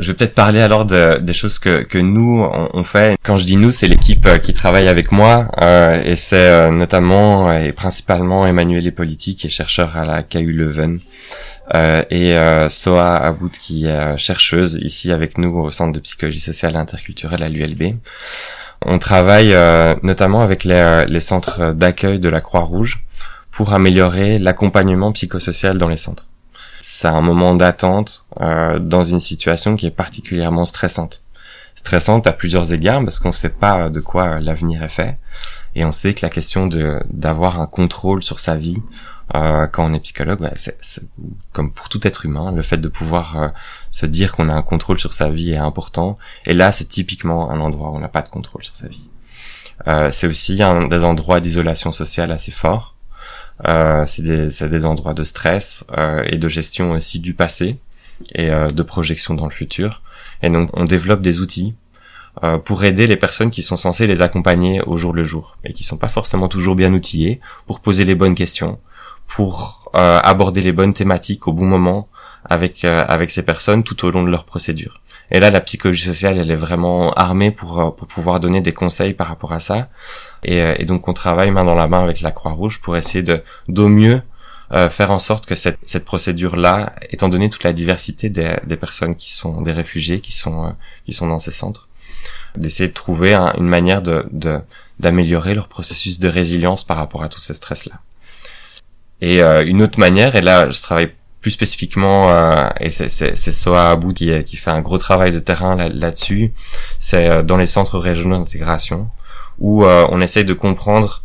Je 0.00 0.06
vais 0.06 0.14
peut-être 0.14 0.34
parler 0.34 0.60
alors 0.60 0.84
de- 0.84 1.18
des 1.18 1.32
choses 1.32 1.58
que, 1.58 1.82
que 1.82 1.98
nous 1.98 2.40
on, 2.42 2.68
on 2.72 2.82
fait. 2.84 3.16
Quand 3.24 3.36
je 3.36 3.44
dis 3.44 3.56
nous, 3.56 3.72
c'est 3.72 3.88
l'équipe 3.88 4.24
euh, 4.26 4.38
qui 4.38 4.54
travaille 4.54 4.86
avec 4.86 5.10
moi 5.10 5.50
euh, 5.60 6.00
et 6.04 6.14
c'est 6.14 6.36
euh, 6.36 6.70
notamment 6.70 7.52
et 7.52 7.72
principalement 7.72 8.46
Emmanuel 8.46 8.86
et 8.86 8.92
politique 8.92 9.44
et 9.44 9.48
chercheur 9.48 9.96
à 9.96 10.04
la 10.04 10.22
KU 10.22 10.52
Leuven 10.52 11.00
euh, 11.74 12.02
et 12.10 12.36
euh, 12.36 12.68
Soa 12.68 13.16
Aboud 13.16 13.52
qui 13.52 13.86
est 13.86 13.90
euh, 13.90 14.16
chercheuse 14.16 14.78
ici 14.82 15.12
avec 15.12 15.38
nous 15.38 15.58
au 15.58 15.70
Centre 15.70 15.92
de 15.92 16.00
psychologie 16.00 16.40
sociale 16.40 16.74
et 16.74 16.78
interculturelle 16.78 17.42
à 17.42 17.48
l'ULB. 17.48 17.96
On 18.84 18.98
travaille 18.98 19.52
euh, 19.52 19.94
notamment 20.02 20.42
avec 20.42 20.64
les, 20.64 20.74
euh, 20.74 21.04
les 21.06 21.20
centres 21.20 21.72
d'accueil 21.72 22.20
de 22.20 22.28
la 22.28 22.40
Croix-Rouge 22.40 23.04
pour 23.50 23.72
améliorer 23.72 24.38
l'accompagnement 24.38 25.12
psychosocial 25.12 25.78
dans 25.78 25.88
les 25.88 25.96
centres. 25.96 26.28
C'est 26.80 27.08
un 27.08 27.20
moment 27.20 27.54
d'attente 27.54 28.26
euh, 28.40 28.78
dans 28.78 29.02
une 29.02 29.20
situation 29.20 29.76
qui 29.76 29.86
est 29.86 29.90
particulièrement 29.90 30.64
stressante. 30.64 31.24
Stressante 31.74 32.26
à 32.26 32.32
plusieurs 32.32 32.72
égards 32.72 33.02
parce 33.04 33.18
qu'on 33.18 33.28
ne 33.28 33.32
sait 33.34 33.48
pas 33.48 33.88
de 33.90 34.00
quoi 34.00 34.40
l'avenir 34.40 34.82
est 34.82 34.88
fait 34.88 35.16
et 35.74 35.84
on 35.84 35.92
sait 35.92 36.14
que 36.14 36.24
la 36.24 36.30
question 36.30 36.66
de 36.66 37.00
d'avoir 37.10 37.60
un 37.60 37.66
contrôle 37.66 38.22
sur 38.22 38.40
sa 38.40 38.56
vie 38.56 38.82
euh, 39.34 39.66
quand 39.66 39.90
on 39.90 39.94
est 39.94 40.00
psychologue, 40.00 40.40
bah, 40.40 40.52
c'est 40.56 41.04
comme 41.52 41.72
pour 41.72 41.88
tout 41.88 42.06
être 42.06 42.24
humain, 42.24 42.52
le 42.52 42.62
fait 42.62 42.78
de 42.78 42.88
pouvoir 42.88 43.38
euh, 43.38 43.48
se 43.90 44.06
dire 44.06 44.32
qu'on 44.32 44.48
a 44.48 44.54
un 44.54 44.62
contrôle 44.62 44.98
sur 44.98 45.12
sa 45.12 45.28
vie 45.28 45.52
est 45.52 45.56
important. 45.56 46.18
Et 46.46 46.54
là, 46.54 46.72
c'est 46.72 46.86
typiquement 46.86 47.50
un 47.50 47.60
endroit 47.60 47.90
où 47.90 47.96
on 47.96 48.00
n'a 48.00 48.08
pas 48.08 48.22
de 48.22 48.28
contrôle 48.28 48.64
sur 48.64 48.74
sa 48.74 48.88
vie. 48.88 49.08
Euh, 49.86 50.10
c'est 50.10 50.26
aussi 50.26 50.62
un 50.62 50.88
des 50.88 51.04
endroits 51.04 51.40
d'isolation 51.40 51.92
sociale 51.92 52.32
assez 52.32 52.50
forts. 52.50 52.96
Euh, 53.66 54.06
c'est 54.06 54.22
des, 54.22 54.68
des 54.68 54.84
endroits 54.84 55.14
de 55.14 55.24
stress 55.24 55.84
euh, 55.96 56.22
et 56.26 56.38
de 56.38 56.48
gestion 56.48 56.92
aussi 56.92 57.18
du 57.18 57.34
passé 57.34 57.76
et 58.34 58.50
euh, 58.50 58.68
de 58.68 58.82
projection 58.82 59.34
dans 59.34 59.44
le 59.44 59.50
futur. 59.50 60.02
Et 60.42 60.50
donc, 60.50 60.70
on 60.74 60.84
développe 60.84 61.20
des 61.22 61.40
outils 61.40 61.74
pour 62.64 62.84
aider 62.84 63.08
les 63.08 63.16
personnes 63.16 63.50
qui 63.50 63.64
sont 63.64 63.76
censées 63.76 64.06
les 64.06 64.22
accompagner 64.22 64.80
au 64.82 64.96
jour 64.96 65.12
le 65.12 65.24
jour 65.24 65.56
et 65.64 65.72
qui 65.72 65.82
sont 65.82 65.96
pas 65.96 66.06
forcément 66.06 66.46
toujours 66.46 66.76
bien 66.76 66.94
outillées 66.94 67.40
pour 67.66 67.80
poser 67.80 68.04
les 68.04 68.14
bonnes 68.14 68.36
questions, 68.36 68.78
pour 69.34 69.90
euh, 69.94 70.18
aborder 70.22 70.60
les 70.62 70.72
bonnes 70.72 70.94
thématiques 70.94 71.46
au 71.48 71.52
bon 71.52 71.66
moment 71.66 72.08
avec 72.44 72.84
euh, 72.84 73.04
avec 73.08 73.28
ces 73.30 73.42
personnes 73.42 73.82
tout 73.84 74.04
au 74.04 74.10
long 74.10 74.24
de 74.24 74.30
leur 74.30 74.44
procédure. 74.44 75.00
Et 75.30 75.40
là, 75.40 75.50
la 75.50 75.60
psychologie 75.60 76.04
sociale, 76.12 76.38
elle 76.38 76.50
est 76.50 76.56
vraiment 76.68 77.12
armée 77.12 77.50
pour 77.50 77.70
euh, 77.80 77.90
pour 77.90 78.06
pouvoir 78.08 78.40
donner 78.40 78.60
des 78.62 78.72
conseils 78.72 79.12
par 79.14 79.28
rapport 79.28 79.52
à 79.52 79.60
ça. 79.60 79.88
Et, 80.44 80.62
euh, 80.62 80.74
et 80.78 80.84
donc, 80.86 81.06
on 81.08 81.12
travaille 81.12 81.50
main 81.50 81.64
dans 81.64 81.74
la 81.74 81.86
main 81.86 82.02
avec 82.02 82.22
la 82.22 82.30
Croix-Rouge 82.30 82.80
pour 82.80 82.96
essayer 82.96 83.22
de 83.22 83.42
d'au 83.68 83.88
mieux 83.88 84.22
euh, 84.72 84.88
faire 84.88 85.10
en 85.10 85.18
sorte 85.18 85.44
que 85.46 85.54
cette 85.54 85.78
cette 85.84 86.04
procédure-là, 86.06 86.94
étant 87.10 87.28
donné 87.28 87.50
toute 87.50 87.64
la 87.64 87.74
diversité 87.74 88.30
des 88.30 88.56
des 88.64 88.76
personnes 88.78 89.14
qui 89.14 89.30
sont 89.30 89.60
des 89.60 89.72
réfugiés, 89.72 90.20
qui 90.20 90.32
sont 90.32 90.66
euh, 90.66 90.70
qui 91.04 91.12
sont 91.12 91.26
dans 91.26 91.38
ces 91.46 91.50
centres, 91.52 91.88
d'essayer 92.56 92.88
de 92.88 92.94
trouver 92.94 93.34
un- 93.34 93.52
une 93.58 93.68
manière 93.68 94.00
de 94.00 94.26
de 94.32 94.58
d'améliorer 95.00 95.52
leur 95.54 95.68
processus 95.68 96.18
de 96.18 96.28
résilience 96.28 96.82
par 96.84 96.96
rapport 96.96 97.22
à 97.22 97.28
tous 97.28 97.38
ces 97.40 97.54
stress-là. 97.54 97.96
Et 99.20 99.42
euh, 99.42 99.64
une 99.66 99.82
autre 99.82 99.98
manière, 99.98 100.36
et 100.36 100.40
là 100.40 100.70
je 100.70 100.80
travaille 100.80 101.12
plus 101.40 101.50
spécifiquement, 101.52 102.30
euh, 102.32 102.68
et 102.80 102.90
c'est 102.90 103.36
Soa 103.52 103.90
Abou 103.90 104.12
qui 104.12 104.42
qui 104.44 104.56
fait 104.56 104.70
un 104.70 104.80
gros 104.80 104.98
travail 104.98 105.32
de 105.32 105.38
terrain 105.38 105.76
là- 105.76 105.88
là-dessus, 105.88 106.52
c'est 106.98 107.28
euh, 107.28 107.42
dans 107.42 107.56
les 107.56 107.66
centres 107.66 107.98
régionaux 107.98 108.36
d'intégration 108.38 109.08
où 109.58 109.84
euh, 109.84 110.06
on 110.10 110.20
essaye 110.20 110.44
de 110.44 110.54
comprendre 110.54 111.22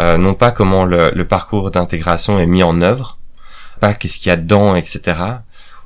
euh, 0.00 0.16
non 0.18 0.34
pas 0.34 0.50
comment 0.50 0.84
le, 0.84 1.10
le 1.14 1.26
parcours 1.26 1.70
d'intégration 1.70 2.38
est 2.38 2.46
mis 2.46 2.62
en 2.62 2.80
œuvre, 2.82 3.18
pas 3.80 3.94
qu'est-ce 3.94 4.18
qu'il 4.18 4.28
y 4.28 4.32
a 4.32 4.36
dedans, 4.36 4.74
etc. 4.76 5.18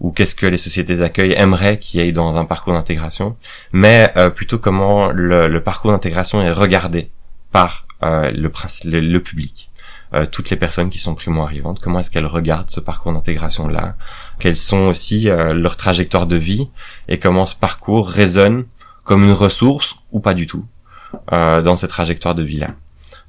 Ou 0.01 0.11
qu'est-ce 0.13 0.35
que 0.35 0.47
les 0.47 0.59
sociétés 0.59 0.97
d'accueil 0.97 1.33
aimeraient 1.33 1.79
qu'il 1.79 2.01
y 2.01 2.07
ait 2.07 2.13
dans 2.13 2.37
un 2.37 2.45
parcours 2.45 2.75
d'intégration, 2.75 3.37
mais 3.73 4.13
euh, 4.17 4.29
plutôt 4.31 4.59
comment 4.59 5.11
le, 5.11 5.49
le 5.49 5.63
parcours 5.63 5.91
d'intégration 5.91 6.43
est 6.43 6.53
regardé 6.53 7.11
par 7.51 7.87
euh, 8.03 8.31
le, 8.31 8.53
le, 8.85 9.01
le 9.01 9.21
public. 9.21 9.71
Euh, 10.17 10.25
toutes 10.25 10.51
les 10.51 10.57
personnes 10.57 10.89
qui 10.89 10.99
sont 10.99 11.15
primo-arrivantes, 11.15 11.79
comment 11.81 11.99
est-ce 11.99 12.11
qu'elles 12.11 12.27
regardent 12.27 12.71
ce 12.71 12.81
parcours 12.81 13.13
d'intégration-là, 13.13 13.97
quelles 14.39 14.57
sont 14.57 14.89
aussi 14.89 15.29
euh, 15.29 15.53
leurs 15.53 15.77
trajectoires 15.77 16.27
de 16.27 16.37
vie, 16.37 16.69
et 17.09 17.19
comment 17.19 17.45
ce 17.45 17.55
parcours 17.55 18.09
résonne 18.09 18.65
comme 19.05 19.25
une 19.25 19.33
ressource 19.33 19.97
ou 20.13 20.21
pas 20.21 20.33
du 20.33 20.47
tout 20.47 20.65
euh, 21.33 21.61
dans 21.61 21.77
ces 21.77 21.89
trajectoires 21.89 22.35
de 22.35 22.43
vie-là? 22.43 22.71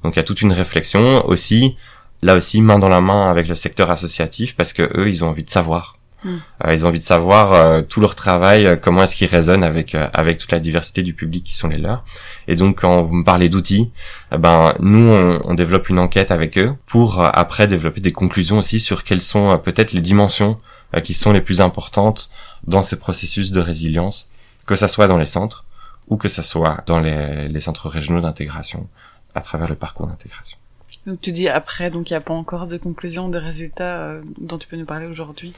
Donc 0.02 0.14
il 0.14 0.18
y 0.18 0.20
a 0.20 0.24
toute 0.24 0.40
une 0.40 0.52
réflexion 0.52 1.26
aussi, 1.26 1.76
là 2.22 2.36
aussi 2.36 2.62
main 2.62 2.78
dans 2.78 2.88
la 2.88 3.02
main 3.02 3.28
avec 3.28 3.48
le 3.48 3.54
secteur 3.54 3.90
associatif, 3.90 4.56
parce 4.56 4.72
que 4.72 4.90
eux, 4.98 5.10
ils 5.10 5.24
ont 5.24 5.28
envie 5.28 5.44
de 5.44 5.50
savoir. 5.50 5.97
Euh, 6.26 6.74
ils 6.74 6.84
ont 6.84 6.88
envie 6.88 6.98
de 6.98 7.04
savoir 7.04 7.52
euh, 7.52 7.82
tout 7.82 8.00
leur 8.00 8.14
travail, 8.14 8.66
euh, 8.66 8.76
comment 8.76 9.04
est-ce 9.04 9.14
qu'il 9.14 9.28
résonne 9.28 9.62
avec 9.62 9.94
euh, 9.94 10.08
avec 10.12 10.38
toute 10.38 10.50
la 10.50 10.58
diversité 10.58 11.02
du 11.02 11.14
public 11.14 11.44
qui 11.44 11.54
sont 11.54 11.68
les 11.68 11.78
leurs. 11.78 12.04
Et 12.48 12.56
donc 12.56 12.80
quand 12.80 13.02
vous 13.02 13.14
me 13.14 13.24
parlez 13.24 13.48
d'outils, 13.48 13.92
eh 14.32 14.38
ben 14.38 14.74
nous 14.80 15.06
on, 15.08 15.40
on 15.44 15.54
développe 15.54 15.88
une 15.88 15.98
enquête 15.98 16.30
avec 16.30 16.58
eux 16.58 16.74
pour 16.86 17.20
euh, 17.20 17.28
après 17.32 17.66
développer 17.66 18.00
des 18.00 18.12
conclusions 18.12 18.58
aussi 18.58 18.80
sur 18.80 19.04
quelles 19.04 19.22
sont 19.22 19.50
euh, 19.50 19.56
peut-être 19.58 19.92
les 19.92 20.00
dimensions 20.00 20.58
qui 21.04 21.12
sont 21.12 21.32
les 21.32 21.42
plus 21.42 21.60
importantes 21.60 22.30
dans 22.66 22.82
ces 22.82 22.98
processus 22.98 23.52
de 23.52 23.60
résilience, 23.60 24.32
que 24.64 24.74
ça 24.74 24.88
soit 24.88 25.06
dans 25.06 25.18
les 25.18 25.26
centres 25.26 25.66
ou 26.08 26.16
que 26.16 26.30
ça 26.30 26.42
soit 26.42 26.82
dans 26.86 26.98
les, 26.98 27.46
les 27.46 27.60
centres 27.60 27.90
régionaux 27.90 28.22
d'intégration 28.22 28.88
à 29.34 29.42
travers 29.42 29.68
le 29.68 29.74
parcours 29.74 30.06
d'intégration. 30.06 30.56
Donc 31.08 31.22
tu 31.22 31.32
dis 31.32 31.48
après, 31.48 31.90
donc 31.90 32.10
il 32.10 32.12
n'y 32.12 32.18
a 32.18 32.20
pas 32.20 32.34
encore 32.34 32.66
de 32.66 32.76
conclusion, 32.76 33.30
de 33.30 33.38
résultats 33.38 33.96
euh, 33.96 34.20
dont 34.38 34.58
tu 34.58 34.68
peux 34.68 34.76
nous 34.76 34.84
parler 34.84 35.06
aujourd'hui. 35.06 35.54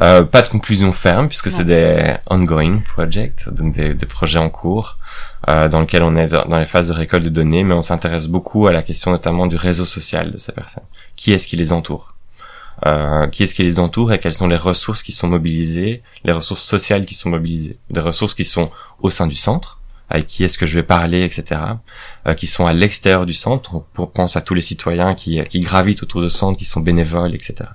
Euh, 0.00 0.22
pas 0.24 0.40
de 0.40 0.48
conclusion 0.48 0.92
ferme 0.92 1.28
puisque 1.28 1.50
c'est 1.50 1.66
des 1.66 2.14
ongoing 2.30 2.78
projects, 2.78 3.46
donc 3.50 3.74
des, 3.74 3.92
des 3.92 4.06
projets 4.06 4.38
en 4.38 4.48
cours 4.48 4.96
euh, 5.50 5.68
dans 5.68 5.80
lesquels 5.80 6.02
on 6.02 6.16
est 6.16 6.28
dans 6.28 6.58
les 6.58 6.64
phases 6.64 6.88
de 6.88 6.94
récolte 6.94 7.22
de 7.22 7.28
données, 7.28 7.64
mais 7.64 7.74
on 7.74 7.82
s'intéresse 7.82 8.28
beaucoup 8.28 8.66
à 8.66 8.72
la 8.72 8.82
question 8.82 9.10
notamment 9.10 9.46
du 9.46 9.56
réseau 9.56 9.84
social 9.84 10.32
de 10.32 10.38
ces 10.38 10.52
personnes. 10.52 10.84
Qui 11.16 11.34
est-ce 11.34 11.46
qui 11.46 11.56
les 11.56 11.74
entoure 11.74 12.14
euh, 12.86 13.26
Qui 13.26 13.42
est-ce 13.42 13.54
qui 13.54 13.62
les 13.62 13.78
entoure 13.80 14.10
et 14.14 14.18
quelles 14.18 14.32
sont 14.32 14.48
les 14.48 14.56
ressources 14.56 15.02
qui 15.02 15.12
sont 15.12 15.28
mobilisées, 15.28 16.02
les 16.24 16.32
ressources 16.32 16.64
sociales 16.64 17.04
qui 17.04 17.14
sont 17.14 17.28
mobilisées, 17.28 17.76
des 17.90 18.00
ressources 18.00 18.32
qui 18.32 18.46
sont 18.46 18.70
au 19.00 19.10
sein 19.10 19.26
du 19.26 19.36
centre, 19.36 19.80
avec 20.10 20.26
qui 20.26 20.44
est-ce 20.44 20.58
que 20.58 20.66
je 20.66 20.74
vais 20.74 20.82
parler, 20.82 21.24
etc., 21.24 21.60
euh, 22.26 22.34
qui 22.34 22.46
sont 22.46 22.66
à 22.66 22.72
l'extérieur 22.72 23.26
du 23.26 23.32
centre. 23.32 23.82
On 23.96 24.06
pense 24.06 24.36
à 24.36 24.42
tous 24.42 24.54
les 24.54 24.60
citoyens 24.60 25.14
qui, 25.14 25.42
qui 25.44 25.60
gravitent 25.60 26.02
autour 26.02 26.22
du 26.22 26.30
centre, 26.30 26.58
qui 26.58 26.64
sont 26.64 26.80
bénévoles, 26.80 27.34
etc. 27.34 27.70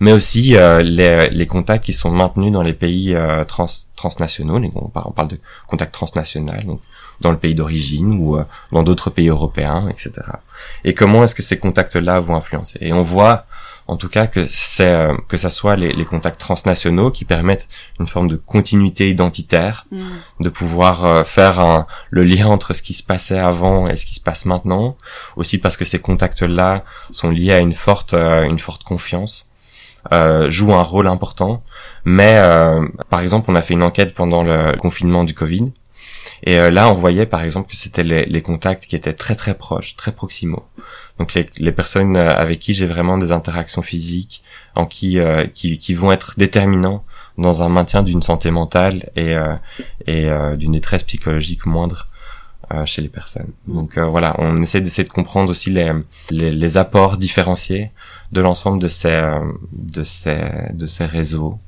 Mais 0.00 0.12
aussi 0.12 0.56
euh, 0.56 0.82
les, 0.82 1.28
les, 1.30 1.46
contacts 1.46 1.84
qui 1.84 1.92
sont 1.92 2.10
maintenus 2.10 2.52
dans 2.52 2.62
les 2.62 2.72
pays 2.72 3.14
euh, 3.14 3.44
trans, 3.44 3.66
transnationaux. 3.94 4.60
On 4.74 4.88
parle, 4.88 5.28
de 5.28 5.38
contacts 5.66 5.92
transnationaux, 5.92 6.52
donc 6.64 6.80
dans 7.20 7.30
le 7.30 7.38
pays 7.38 7.54
d'origine 7.54 8.12
ou 8.12 8.38
dans 8.72 8.82
d'autres 8.82 9.08
pays 9.08 9.28
européens, 9.28 9.88
etc. 9.88 10.12
Et 10.84 10.92
comment 10.92 11.24
est-ce 11.24 11.34
que 11.34 11.42
ces 11.42 11.58
contacts-là 11.58 12.20
vont 12.20 12.36
influencer? 12.36 12.78
Et 12.82 12.92
on 12.92 13.00
voit 13.00 13.46
en 13.88 13.96
tout 13.96 14.08
cas 14.08 14.26
que 14.26 14.44
c'est 14.46 14.90
euh, 14.90 15.16
que 15.28 15.36
ça 15.36 15.50
soit 15.50 15.76
les, 15.76 15.92
les, 15.92 16.04
contacts 16.04 16.40
transnationaux 16.40 17.10
qui 17.10 17.24
permettent 17.24 17.68
une 18.00 18.06
forme 18.06 18.28
de 18.28 18.36
continuité 18.36 19.08
identitaire, 19.08 19.86
mm. 19.90 20.04
de 20.40 20.48
pouvoir 20.48 21.04
euh, 21.04 21.24
faire 21.24 21.60
un, 21.60 21.86
le 22.10 22.24
lien 22.24 22.46
entre 22.46 22.72
ce 22.74 22.82
qui 22.82 22.94
se 22.94 23.02
passait 23.02 23.38
avant 23.38 23.86
et 23.88 23.96
ce 23.96 24.06
qui 24.06 24.14
se 24.14 24.20
passe 24.20 24.44
maintenant, 24.44 24.96
aussi 25.36 25.58
parce 25.58 25.76
que 25.76 25.84
ces 25.84 26.00
contacts-là 26.00 26.84
sont 27.10 27.30
liés 27.30 27.52
à 27.52 27.58
une 27.58 27.74
forte 27.74 28.14
euh, 28.14 28.42
une 28.42 28.58
forte 28.58 28.82
confiance. 28.82 29.52
Euh, 30.12 30.50
jouent 30.50 30.72
un 30.72 30.82
rôle 30.82 31.08
important, 31.08 31.64
mais 32.04 32.36
par 33.10 33.18
exemple, 33.18 33.50
on 33.50 33.56
a 33.56 33.60
fait 33.60 33.74
une 33.74 33.82
enquête 33.82 34.14
pendant 34.14 34.44
le 34.44 34.76
confinement 34.76 35.24
du 35.24 35.34
Covid, 35.34 35.72
et 36.42 36.70
là, 36.70 36.90
on 36.90 36.94
voyait 36.94 37.26
par 37.26 37.42
exemple 37.42 37.70
que 37.70 37.76
c'était 37.76 38.02
les, 38.02 38.26
les, 38.26 38.42
contacts 38.42 38.86
qui 38.86 38.96
étaient 38.96 39.14
très 39.14 39.34
très 39.34 39.54
proches, 39.54 39.96
très 39.96 40.12
proximaux. 40.12 40.64
Donc 41.18 41.34
les, 41.34 41.48
les 41.58 41.72
personnes 41.72 42.16
euh, 42.16 42.28
avec 42.30 42.58
qui 42.58 42.74
j'ai 42.74 42.86
vraiment 42.86 43.18
des 43.18 43.32
interactions 43.32 43.82
physiques, 43.82 44.42
en 44.74 44.86
qui, 44.86 45.18
euh, 45.18 45.46
qui, 45.46 45.78
qui 45.78 45.94
vont 45.94 46.12
être 46.12 46.34
déterminants 46.36 47.02
dans 47.38 47.62
un 47.62 47.68
maintien 47.68 48.02
d'une 48.02 48.22
santé 48.22 48.50
mentale 48.50 49.10
et, 49.16 49.34
euh, 49.34 49.54
et 50.06 50.28
d'une 50.56 50.72
détresse 50.72 51.02
psychologique 51.02 51.66
moindre 51.66 52.08
chez 52.84 53.00
les 53.00 53.08
personnes. 53.08 53.52
Mm. 53.66 53.74
Donc 53.74 53.98
voilà, 53.98 54.34
on 54.38 54.56
essaie 54.62 54.80
d'essayer 54.80 55.06
de 55.06 55.12
comprendre 55.12 55.50
aussi 55.50 55.70
les, 55.70 55.92
les, 56.30 56.50
les 56.50 56.76
apports 56.76 57.16
différenciés 57.16 57.90
de 58.32 58.40
l'ensemble 58.40 58.80
de 58.82 58.88
ces 58.88 59.22
de 59.72 60.02
ces 60.02 60.38
de 60.72 60.86
ces 60.86 61.04
réseaux. 61.06 61.58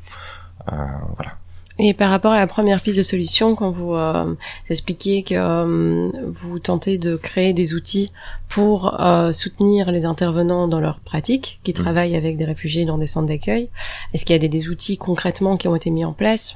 voilà. 0.67 1.37
Et 1.81 1.95
par 1.95 2.11
rapport 2.11 2.33
à 2.33 2.39
la 2.39 2.49
première 2.49 2.81
piste 2.81 2.99
de 2.99 3.05
solution, 3.05 3.55
quand 3.55 3.71
vous 3.71 3.95
euh, 3.95 4.35
expliquiez 4.69 5.23
que 5.23 5.35
euh, 5.37 6.11
vous 6.27 6.59
tentez 6.59 6.99
de 6.99 7.15
créer 7.15 7.53
des 7.53 7.75
outils 7.75 8.11
pour 8.49 9.01
euh, 9.01 9.31
soutenir 9.31 9.93
les 9.93 10.05
intervenants 10.05 10.67
dans 10.67 10.81
leur 10.81 10.99
pratique, 10.99 11.61
qui 11.63 11.71
mmh. 11.71 11.75
travaillent 11.75 12.17
avec 12.17 12.37
des 12.37 12.45
réfugiés 12.45 12.85
dans 12.85 12.99
des 12.99 13.07
centres 13.07 13.29
d'accueil, 13.29 13.71
est-ce 14.13 14.25
qu'il 14.25 14.35
y 14.35 14.37
a 14.37 14.41
des, 14.41 14.49
des, 14.49 14.71
outils 14.71 14.99
concrètement 14.99 15.57
qui 15.57 15.69
ont 15.69 15.77
été 15.77 15.91
mis 15.91 16.05
en 16.05 16.13
place? 16.13 16.53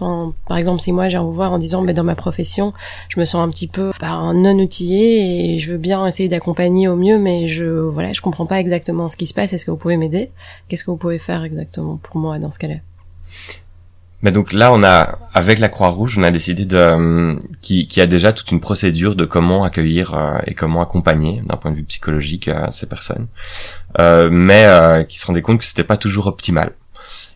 Par 0.49 0.57
exemple, 0.57 0.81
si 0.81 0.91
moi 0.91 1.09
j'ai 1.09 1.19
vous 1.19 1.33
voir 1.33 1.53
en 1.53 1.59
disant, 1.59 1.83
mais 1.83 1.95
dans 1.95 2.03
ma 2.03 2.17
profession, 2.17 2.73
je 3.09 3.21
me 3.21 3.25
sens 3.25 3.47
un 3.47 3.51
petit 3.51 3.69
peu 3.69 3.93
bah, 4.01 4.33
non 4.35 4.59
outillé 4.59 5.55
et 5.55 5.59
je 5.61 5.71
veux 5.71 5.79
bien 5.79 6.05
essayer 6.05 6.29
d'accompagner 6.29 6.89
au 6.89 6.97
mieux, 6.97 7.19
mais 7.19 7.47
je 7.47 7.65
voilà, 7.65 8.13
je 8.13 8.23
comprends 8.23 8.47
pas 8.47 8.59
exactement 8.59 9.09
ce 9.09 9.17
qui 9.17 9.29
se 9.29 9.35
passe. 9.35 9.53
Est-ce 9.53 9.65
que 9.65 9.71
vous 9.71 9.77
pouvez 9.77 9.97
m'aider? 9.97 10.31
Qu'est-ce 10.69 10.83
que 10.83 10.91
vous 10.91 10.97
pouvez 10.97 11.19
faire 11.19 11.45
exactement 11.45 12.01
pour 12.03 12.17
moi 12.17 12.41
dans 12.41 12.51
ce 12.51 12.59
cas-là? 12.59 12.77
Mais 14.23 14.31
donc 14.31 14.53
là, 14.53 14.73
on 14.73 14.85
a, 14.85 15.19
avec 15.35 15.59
la 15.59 15.69
Croix-Rouge, 15.69 16.17
on 16.17 16.23
a 16.23 16.31
décidé 16.31 16.65
de, 16.65 16.77
euh, 16.77 17.37
qui, 17.61 17.89
qui 17.89 18.01
a 18.01 18.07
déjà 18.07 18.33
toute 18.33 18.53
une 18.53 18.61
procédure 18.61 19.17
de 19.17 19.25
comment 19.25 19.65
accueillir 19.65 20.15
euh, 20.15 20.39
et 20.47 20.55
comment 20.55 20.81
accompagner, 20.81 21.43
d'un 21.45 21.57
point 21.57 21.73
de 21.73 21.77
vue 21.77 21.83
psychologique, 21.83 22.47
euh, 22.47 22.71
ces 22.71 22.87
personnes, 22.87 23.27
mais 24.31 25.05
qui 25.09 25.19
se 25.19 25.27
rendaient 25.27 25.43
compte 25.43 25.59
que 25.59 25.65
c'était 25.65 25.85
pas 25.85 25.97
toujours 25.97 26.27
optimal. 26.29 26.73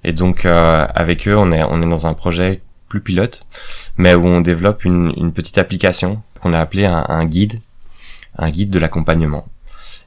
Et 0.05 0.12
donc, 0.12 0.46
avec 0.46 1.27
eux, 1.27 1.37
on 1.37 1.51
est, 1.51 1.64
on 1.64 1.83
est 1.83 1.88
dans 1.88 2.07
un 2.07 2.14
projet 2.14 2.62
plus 2.88 3.01
pilote, 3.01 3.46
mais 3.96 4.14
où 4.14 4.25
on 4.25 4.40
développe 4.40 4.85
une, 4.85 5.12
une 5.16 5.33
petite 5.33 5.59
application 5.59 6.22
qu'on 6.40 6.55
a 6.55 6.61
appelée 6.61 6.87
un, 6.87 7.05
un, 7.09 7.25
guide, 7.25 7.61
un 8.38 8.49
guide 8.49 8.70
de 8.70 8.79
l'accompagnement, 8.79 9.46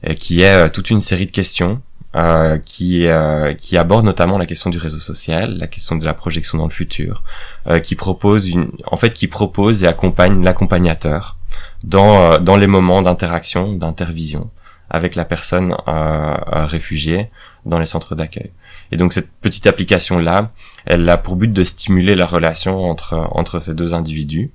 et 0.02 0.14
qui 0.14 0.40
est 0.42 0.70
toute 0.70 0.88
une 0.88 1.00
série 1.00 1.26
de 1.26 1.30
questions 1.30 1.82
euh, 2.16 2.58
qui 2.58 3.06
euh, 3.06 3.54
qui 3.54 3.76
aborde 3.76 4.04
notamment 4.04 4.36
la 4.38 4.46
question 4.46 4.70
du 4.70 4.78
réseau 4.78 4.98
social, 4.98 5.56
la 5.56 5.66
question 5.66 5.96
de 5.96 6.04
la 6.04 6.14
projection 6.14 6.58
dans 6.58 6.64
le 6.64 6.72
futur, 6.72 7.22
euh, 7.68 7.78
qui 7.78 7.94
propose 7.94 8.48
une, 8.48 8.72
en 8.86 8.96
fait, 8.96 9.14
qui 9.14 9.28
propose 9.28 9.84
et 9.84 9.86
accompagne 9.86 10.42
l'accompagnateur 10.42 11.36
dans 11.84 12.32
euh, 12.32 12.38
dans 12.38 12.56
les 12.56 12.66
moments 12.66 13.02
d'interaction, 13.02 13.74
d'intervision 13.74 14.50
avec 14.90 15.14
la 15.14 15.24
personne 15.24 15.76
euh, 15.86 16.34
réfugiée 16.66 17.30
dans 17.64 17.78
les 17.78 17.86
centres 17.86 18.16
d'accueil. 18.16 18.50
Et 18.90 18.96
donc 18.96 19.12
cette 19.12 19.30
petite 19.30 19.68
application 19.68 20.18
là, 20.18 20.50
elle 20.86 21.08
a 21.08 21.16
pour 21.16 21.36
but 21.36 21.52
de 21.52 21.62
stimuler 21.62 22.16
la 22.16 22.26
relation 22.26 22.82
entre 22.90 23.28
entre 23.30 23.60
ces 23.60 23.72
deux 23.74 23.94
individus 23.94 24.50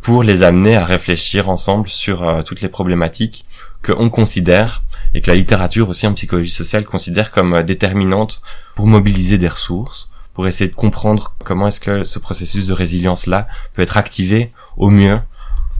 pour 0.00 0.22
les 0.22 0.42
amener 0.42 0.76
à 0.76 0.84
réfléchir 0.86 1.50
ensemble 1.50 1.88
sur 1.88 2.42
toutes 2.44 2.62
les 2.62 2.70
problématiques 2.70 3.44
que 3.82 3.92
on 3.92 4.08
considère 4.08 4.82
et 5.14 5.20
que 5.20 5.30
la 5.30 5.36
littérature 5.36 5.88
aussi 5.88 6.06
en 6.06 6.14
psychologie 6.14 6.50
sociale 6.50 6.84
considère 6.84 7.30
comme 7.30 7.54
euh, 7.54 7.62
déterminante 7.62 8.42
pour 8.74 8.86
mobiliser 8.86 9.38
des 9.38 9.48
ressources, 9.48 10.10
pour 10.34 10.46
essayer 10.46 10.70
de 10.70 10.74
comprendre 10.74 11.34
comment 11.44 11.68
est-ce 11.68 11.80
que 11.80 12.04
ce 12.04 12.18
processus 12.18 12.66
de 12.66 12.72
résilience-là 12.72 13.48
peut 13.74 13.82
être 13.82 13.96
activé 13.96 14.52
au 14.76 14.90
mieux 14.90 15.18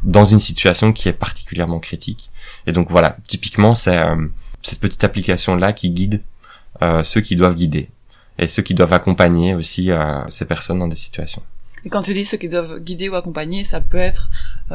dans 0.02 0.24
une 0.24 0.38
situation 0.38 0.92
qui 0.92 1.08
est 1.08 1.12
particulièrement 1.12 1.78
critique. 1.78 2.30
Et 2.66 2.72
donc 2.72 2.90
voilà, 2.90 3.16
typiquement 3.26 3.74
c'est 3.74 3.98
euh, 3.98 4.26
cette 4.62 4.80
petite 4.80 5.04
application-là 5.04 5.72
qui 5.72 5.90
guide 5.90 6.22
euh, 6.82 7.02
ceux 7.02 7.20
qui 7.20 7.36
doivent 7.36 7.56
guider 7.56 7.90
et 8.38 8.46
ceux 8.46 8.62
qui 8.62 8.74
doivent 8.74 8.94
accompagner 8.94 9.54
aussi 9.54 9.90
ces 10.28 10.46
personnes 10.46 10.78
dans 10.78 10.88
des 10.88 10.96
situations. 10.96 11.42
Et 11.84 11.88
quand 11.88 12.02
tu 12.02 12.12
dis 12.12 12.24
ceux 12.24 12.36
qui 12.36 12.48
doivent 12.48 12.80
guider 12.80 13.08
ou 13.08 13.14
accompagner, 13.14 13.64
ça 13.64 13.80
peut 13.80 13.96
être 13.96 14.30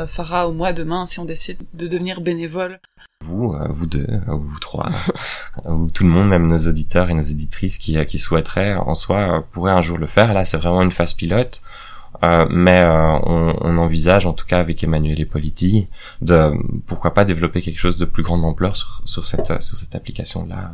Farah 0.07 0.49
ou 0.49 0.53
moi 0.53 0.73
demain 0.73 1.05
si 1.05 1.19
on 1.19 1.25
décide 1.25 1.61
de 1.73 1.87
devenir 1.87 2.21
bénévole 2.21 2.79
vous, 3.21 3.53
euh, 3.53 3.67
vous 3.69 3.87
deux, 3.87 4.07
euh, 4.09 4.19
vous 4.27 4.59
trois, 4.59 4.91
ou 5.65 5.89
tout 5.89 6.03
le 6.03 6.09
monde, 6.09 6.27
même 6.27 6.47
nos 6.47 6.67
auditeurs 6.67 7.09
et 7.09 7.13
nos 7.13 7.21
éditrices 7.21 7.77
qui, 7.77 7.97
euh, 7.97 8.03
qui 8.03 8.19
souhaiteraient 8.19 8.75
en 8.75 8.95
soi 8.95 9.45
pourraient 9.51 9.71
un 9.71 9.81
jour 9.81 9.97
le 9.97 10.05
faire. 10.05 10.33
Là, 10.33 10.45
c'est 10.45 10.57
vraiment 10.57 10.81
une 10.81 10.91
phase 10.91 11.13
pilote. 11.13 11.61
Euh, 12.23 12.45
mais 12.49 12.85
on, 12.87 13.57
on, 13.61 13.77
envisage, 13.77 14.25
en 14.25 14.31
tout 14.31 14.45
cas 14.45 14.59
avec 14.59 14.81
Emmanuel 14.83 15.19
et 15.19 15.25
Politi, 15.25 15.87
de 16.21 16.53
pourquoi 16.87 17.13
pas 17.13 17.25
développer 17.25 17.61
quelque 17.61 17.79
chose 17.79 17.97
de 17.97 18.05
plus 18.05 18.23
grande 18.23 18.45
ampleur 18.45 18.77
sur, 18.77 19.01
sur 19.03 19.27
cette 19.27 19.61
sur 19.61 19.77
cette 19.77 19.95
application 19.95 20.45
là. 20.45 20.71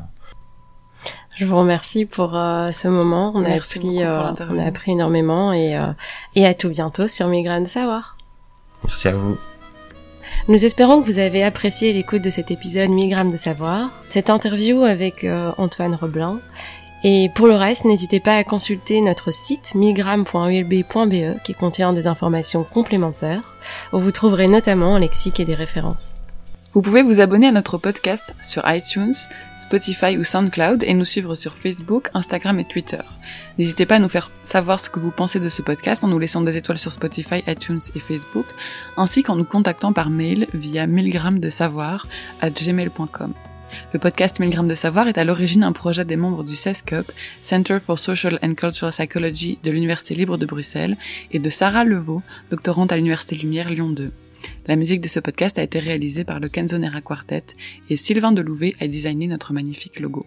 Je 1.41 1.47
vous 1.47 1.57
remercie 1.57 2.05
pour 2.05 2.33
ce 2.33 2.87
moment. 2.87 3.31
On 3.33 3.43
a 3.45 3.55
appris, 3.55 3.97
on 4.05 4.59
a 4.59 4.63
appris 4.63 4.91
énormément 4.91 5.51
et 5.51 5.75
et 6.35 6.45
à 6.45 6.53
tout 6.53 6.69
bientôt 6.69 7.07
sur 7.07 7.27
Migraine 7.29 7.63
de 7.63 7.67
Savoir. 7.67 8.15
Merci 8.83 9.07
à 9.07 9.13
vous. 9.13 9.39
Nous 10.47 10.65
espérons 10.65 11.01
que 11.01 11.07
vous 11.07 11.17
avez 11.17 11.43
apprécié 11.43 11.93
l'écoute 11.93 12.23
de 12.23 12.29
cet 12.29 12.51
épisode 12.51 12.91
1000 12.91 13.09
grammes 13.09 13.31
de 13.31 13.37
savoir, 13.37 13.89
cette 14.07 14.29
interview 14.29 14.83
avec 14.83 15.23
euh, 15.23 15.51
Antoine 15.57 15.95
Roblin. 15.95 16.39
Et 17.03 17.29
pour 17.33 17.47
le 17.47 17.55
reste, 17.55 17.85
n'hésitez 17.85 18.19
pas 18.19 18.35
à 18.35 18.43
consulter 18.43 19.01
notre 19.01 19.33
site 19.33 19.73
1000grammes.ulb.be 19.73 21.41
qui 21.43 21.55
contient 21.55 21.91
des 21.91 22.05
informations 22.05 22.63
complémentaires, 22.63 23.55
où 23.93 23.99
vous 23.99 24.11
trouverez 24.11 24.47
notamment 24.47 24.95
un 24.95 24.99
lexique 24.99 25.39
et 25.39 25.45
des 25.45 25.55
références. 25.55 26.13
Vous 26.73 26.81
pouvez 26.81 27.03
vous 27.03 27.19
abonner 27.19 27.47
à 27.47 27.51
notre 27.51 27.77
podcast 27.77 28.33
sur 28.41 28.63
iTunes, 28.65 29.13
Spotify 29.57 30.17
ou 30.17 30.23
SoundCloud 30.23 30.85
et 30.85 30.93
nous 30.93 31.03
suivre 31.03 31.35
sur 31.35 31.53
Facebook, 31.53 32.07
Instagram 32.13 32.59
et 32.59 32.63
Twitter. 32.63 33.01
N'hésitez 33.57 33.85
pas 33.85 33.95
à 33.95 33.99
nous 33.99 34.07
faire 34.07 34.31
savoir 34.41 34.79
ce 34.79 34.89
que 34.89 35.01
vous 35.01 35.11
pensez 35.11 35.41
de 35.41 35.49
ce 35.49 35.61
podcast 35.61 36.05
en 36.05 36.07
nous 36.07 36.17
laissant 36.17 36.39
des 36.39 36.55
étoiles 36.55 36.77
sur 36.77 36.93
Spotify, 36.93 37.43
iTunes 37.45 37.81
et 37.93 37.99
Facebook, 37.99 38.45
ainsi 38.95 39.21
qu'en 39.21 39.35
nous 39.35 39.43
contactant 39.43 39.91
par 39.91 40.09
mail 40.09 40.47
via 40.53 40.87
1000 40.87 41.41
de 41.41 41.49
savoir 41.49 42.07
à 42.39 42.49
gmail.com. 42.49 43.33
Le 43.91 43.99
podcast 43.99 44.39
1000 44.39 44.49
grammes 44.49 44.69
de 44.69 44.73
savoir 44.73 45.09
est 45.09 45.17
à 45.17 45.25
l'origine 45.25 45.65
un 45.65 45.73
projet 45.73 46.05
des 46.05 46.15
membres 46.15 46.45
du 46.45 46.55
CESCUP, 46.55 47.11
Center 47.41 47.79
for 47.81 47.99
Social 47.99 48.39
and 48.41 48.53
Cultural 48.53 48.93
Psychology 48.93 49.59
de 49.61 49.71
l'Université 49.71 50.13
libre 50.13 50.37
de 50.37 50.45
Bruxelles, 50.45 50.95
et 51.33 51.39
de 51.39 51.49
Sarah 51.49 51.83
Levaux, 51.83 52.21
doctorante 52.49 52.93
à 52.93 52.95
l'Université 52.95 53.35
Lumière 53.35 53.69
Lyon 53.69 53.89
2. 53.89 54.13
La 54.65 54.75
musique 54.75 55.01
de 55.01 55.07
ce 55.07 55.19
podcast 55.19 55.59
a 55.59 55.63
été 55.63 55.79
réalisée 55.79 56.23
par 56.23 56.39
le 56.39 56.49
Kenzonera 56.49 57.01
Quartet 57.01 57.43
et 57.89 57.95
Sylvain 57.95 58.31
Delouvet 58.31 58.75
a 58.79 58.87
designé 58.87 59.27
notre 59.27 59.53
magnifique 59.53 59.99
logo. 59.99 60.25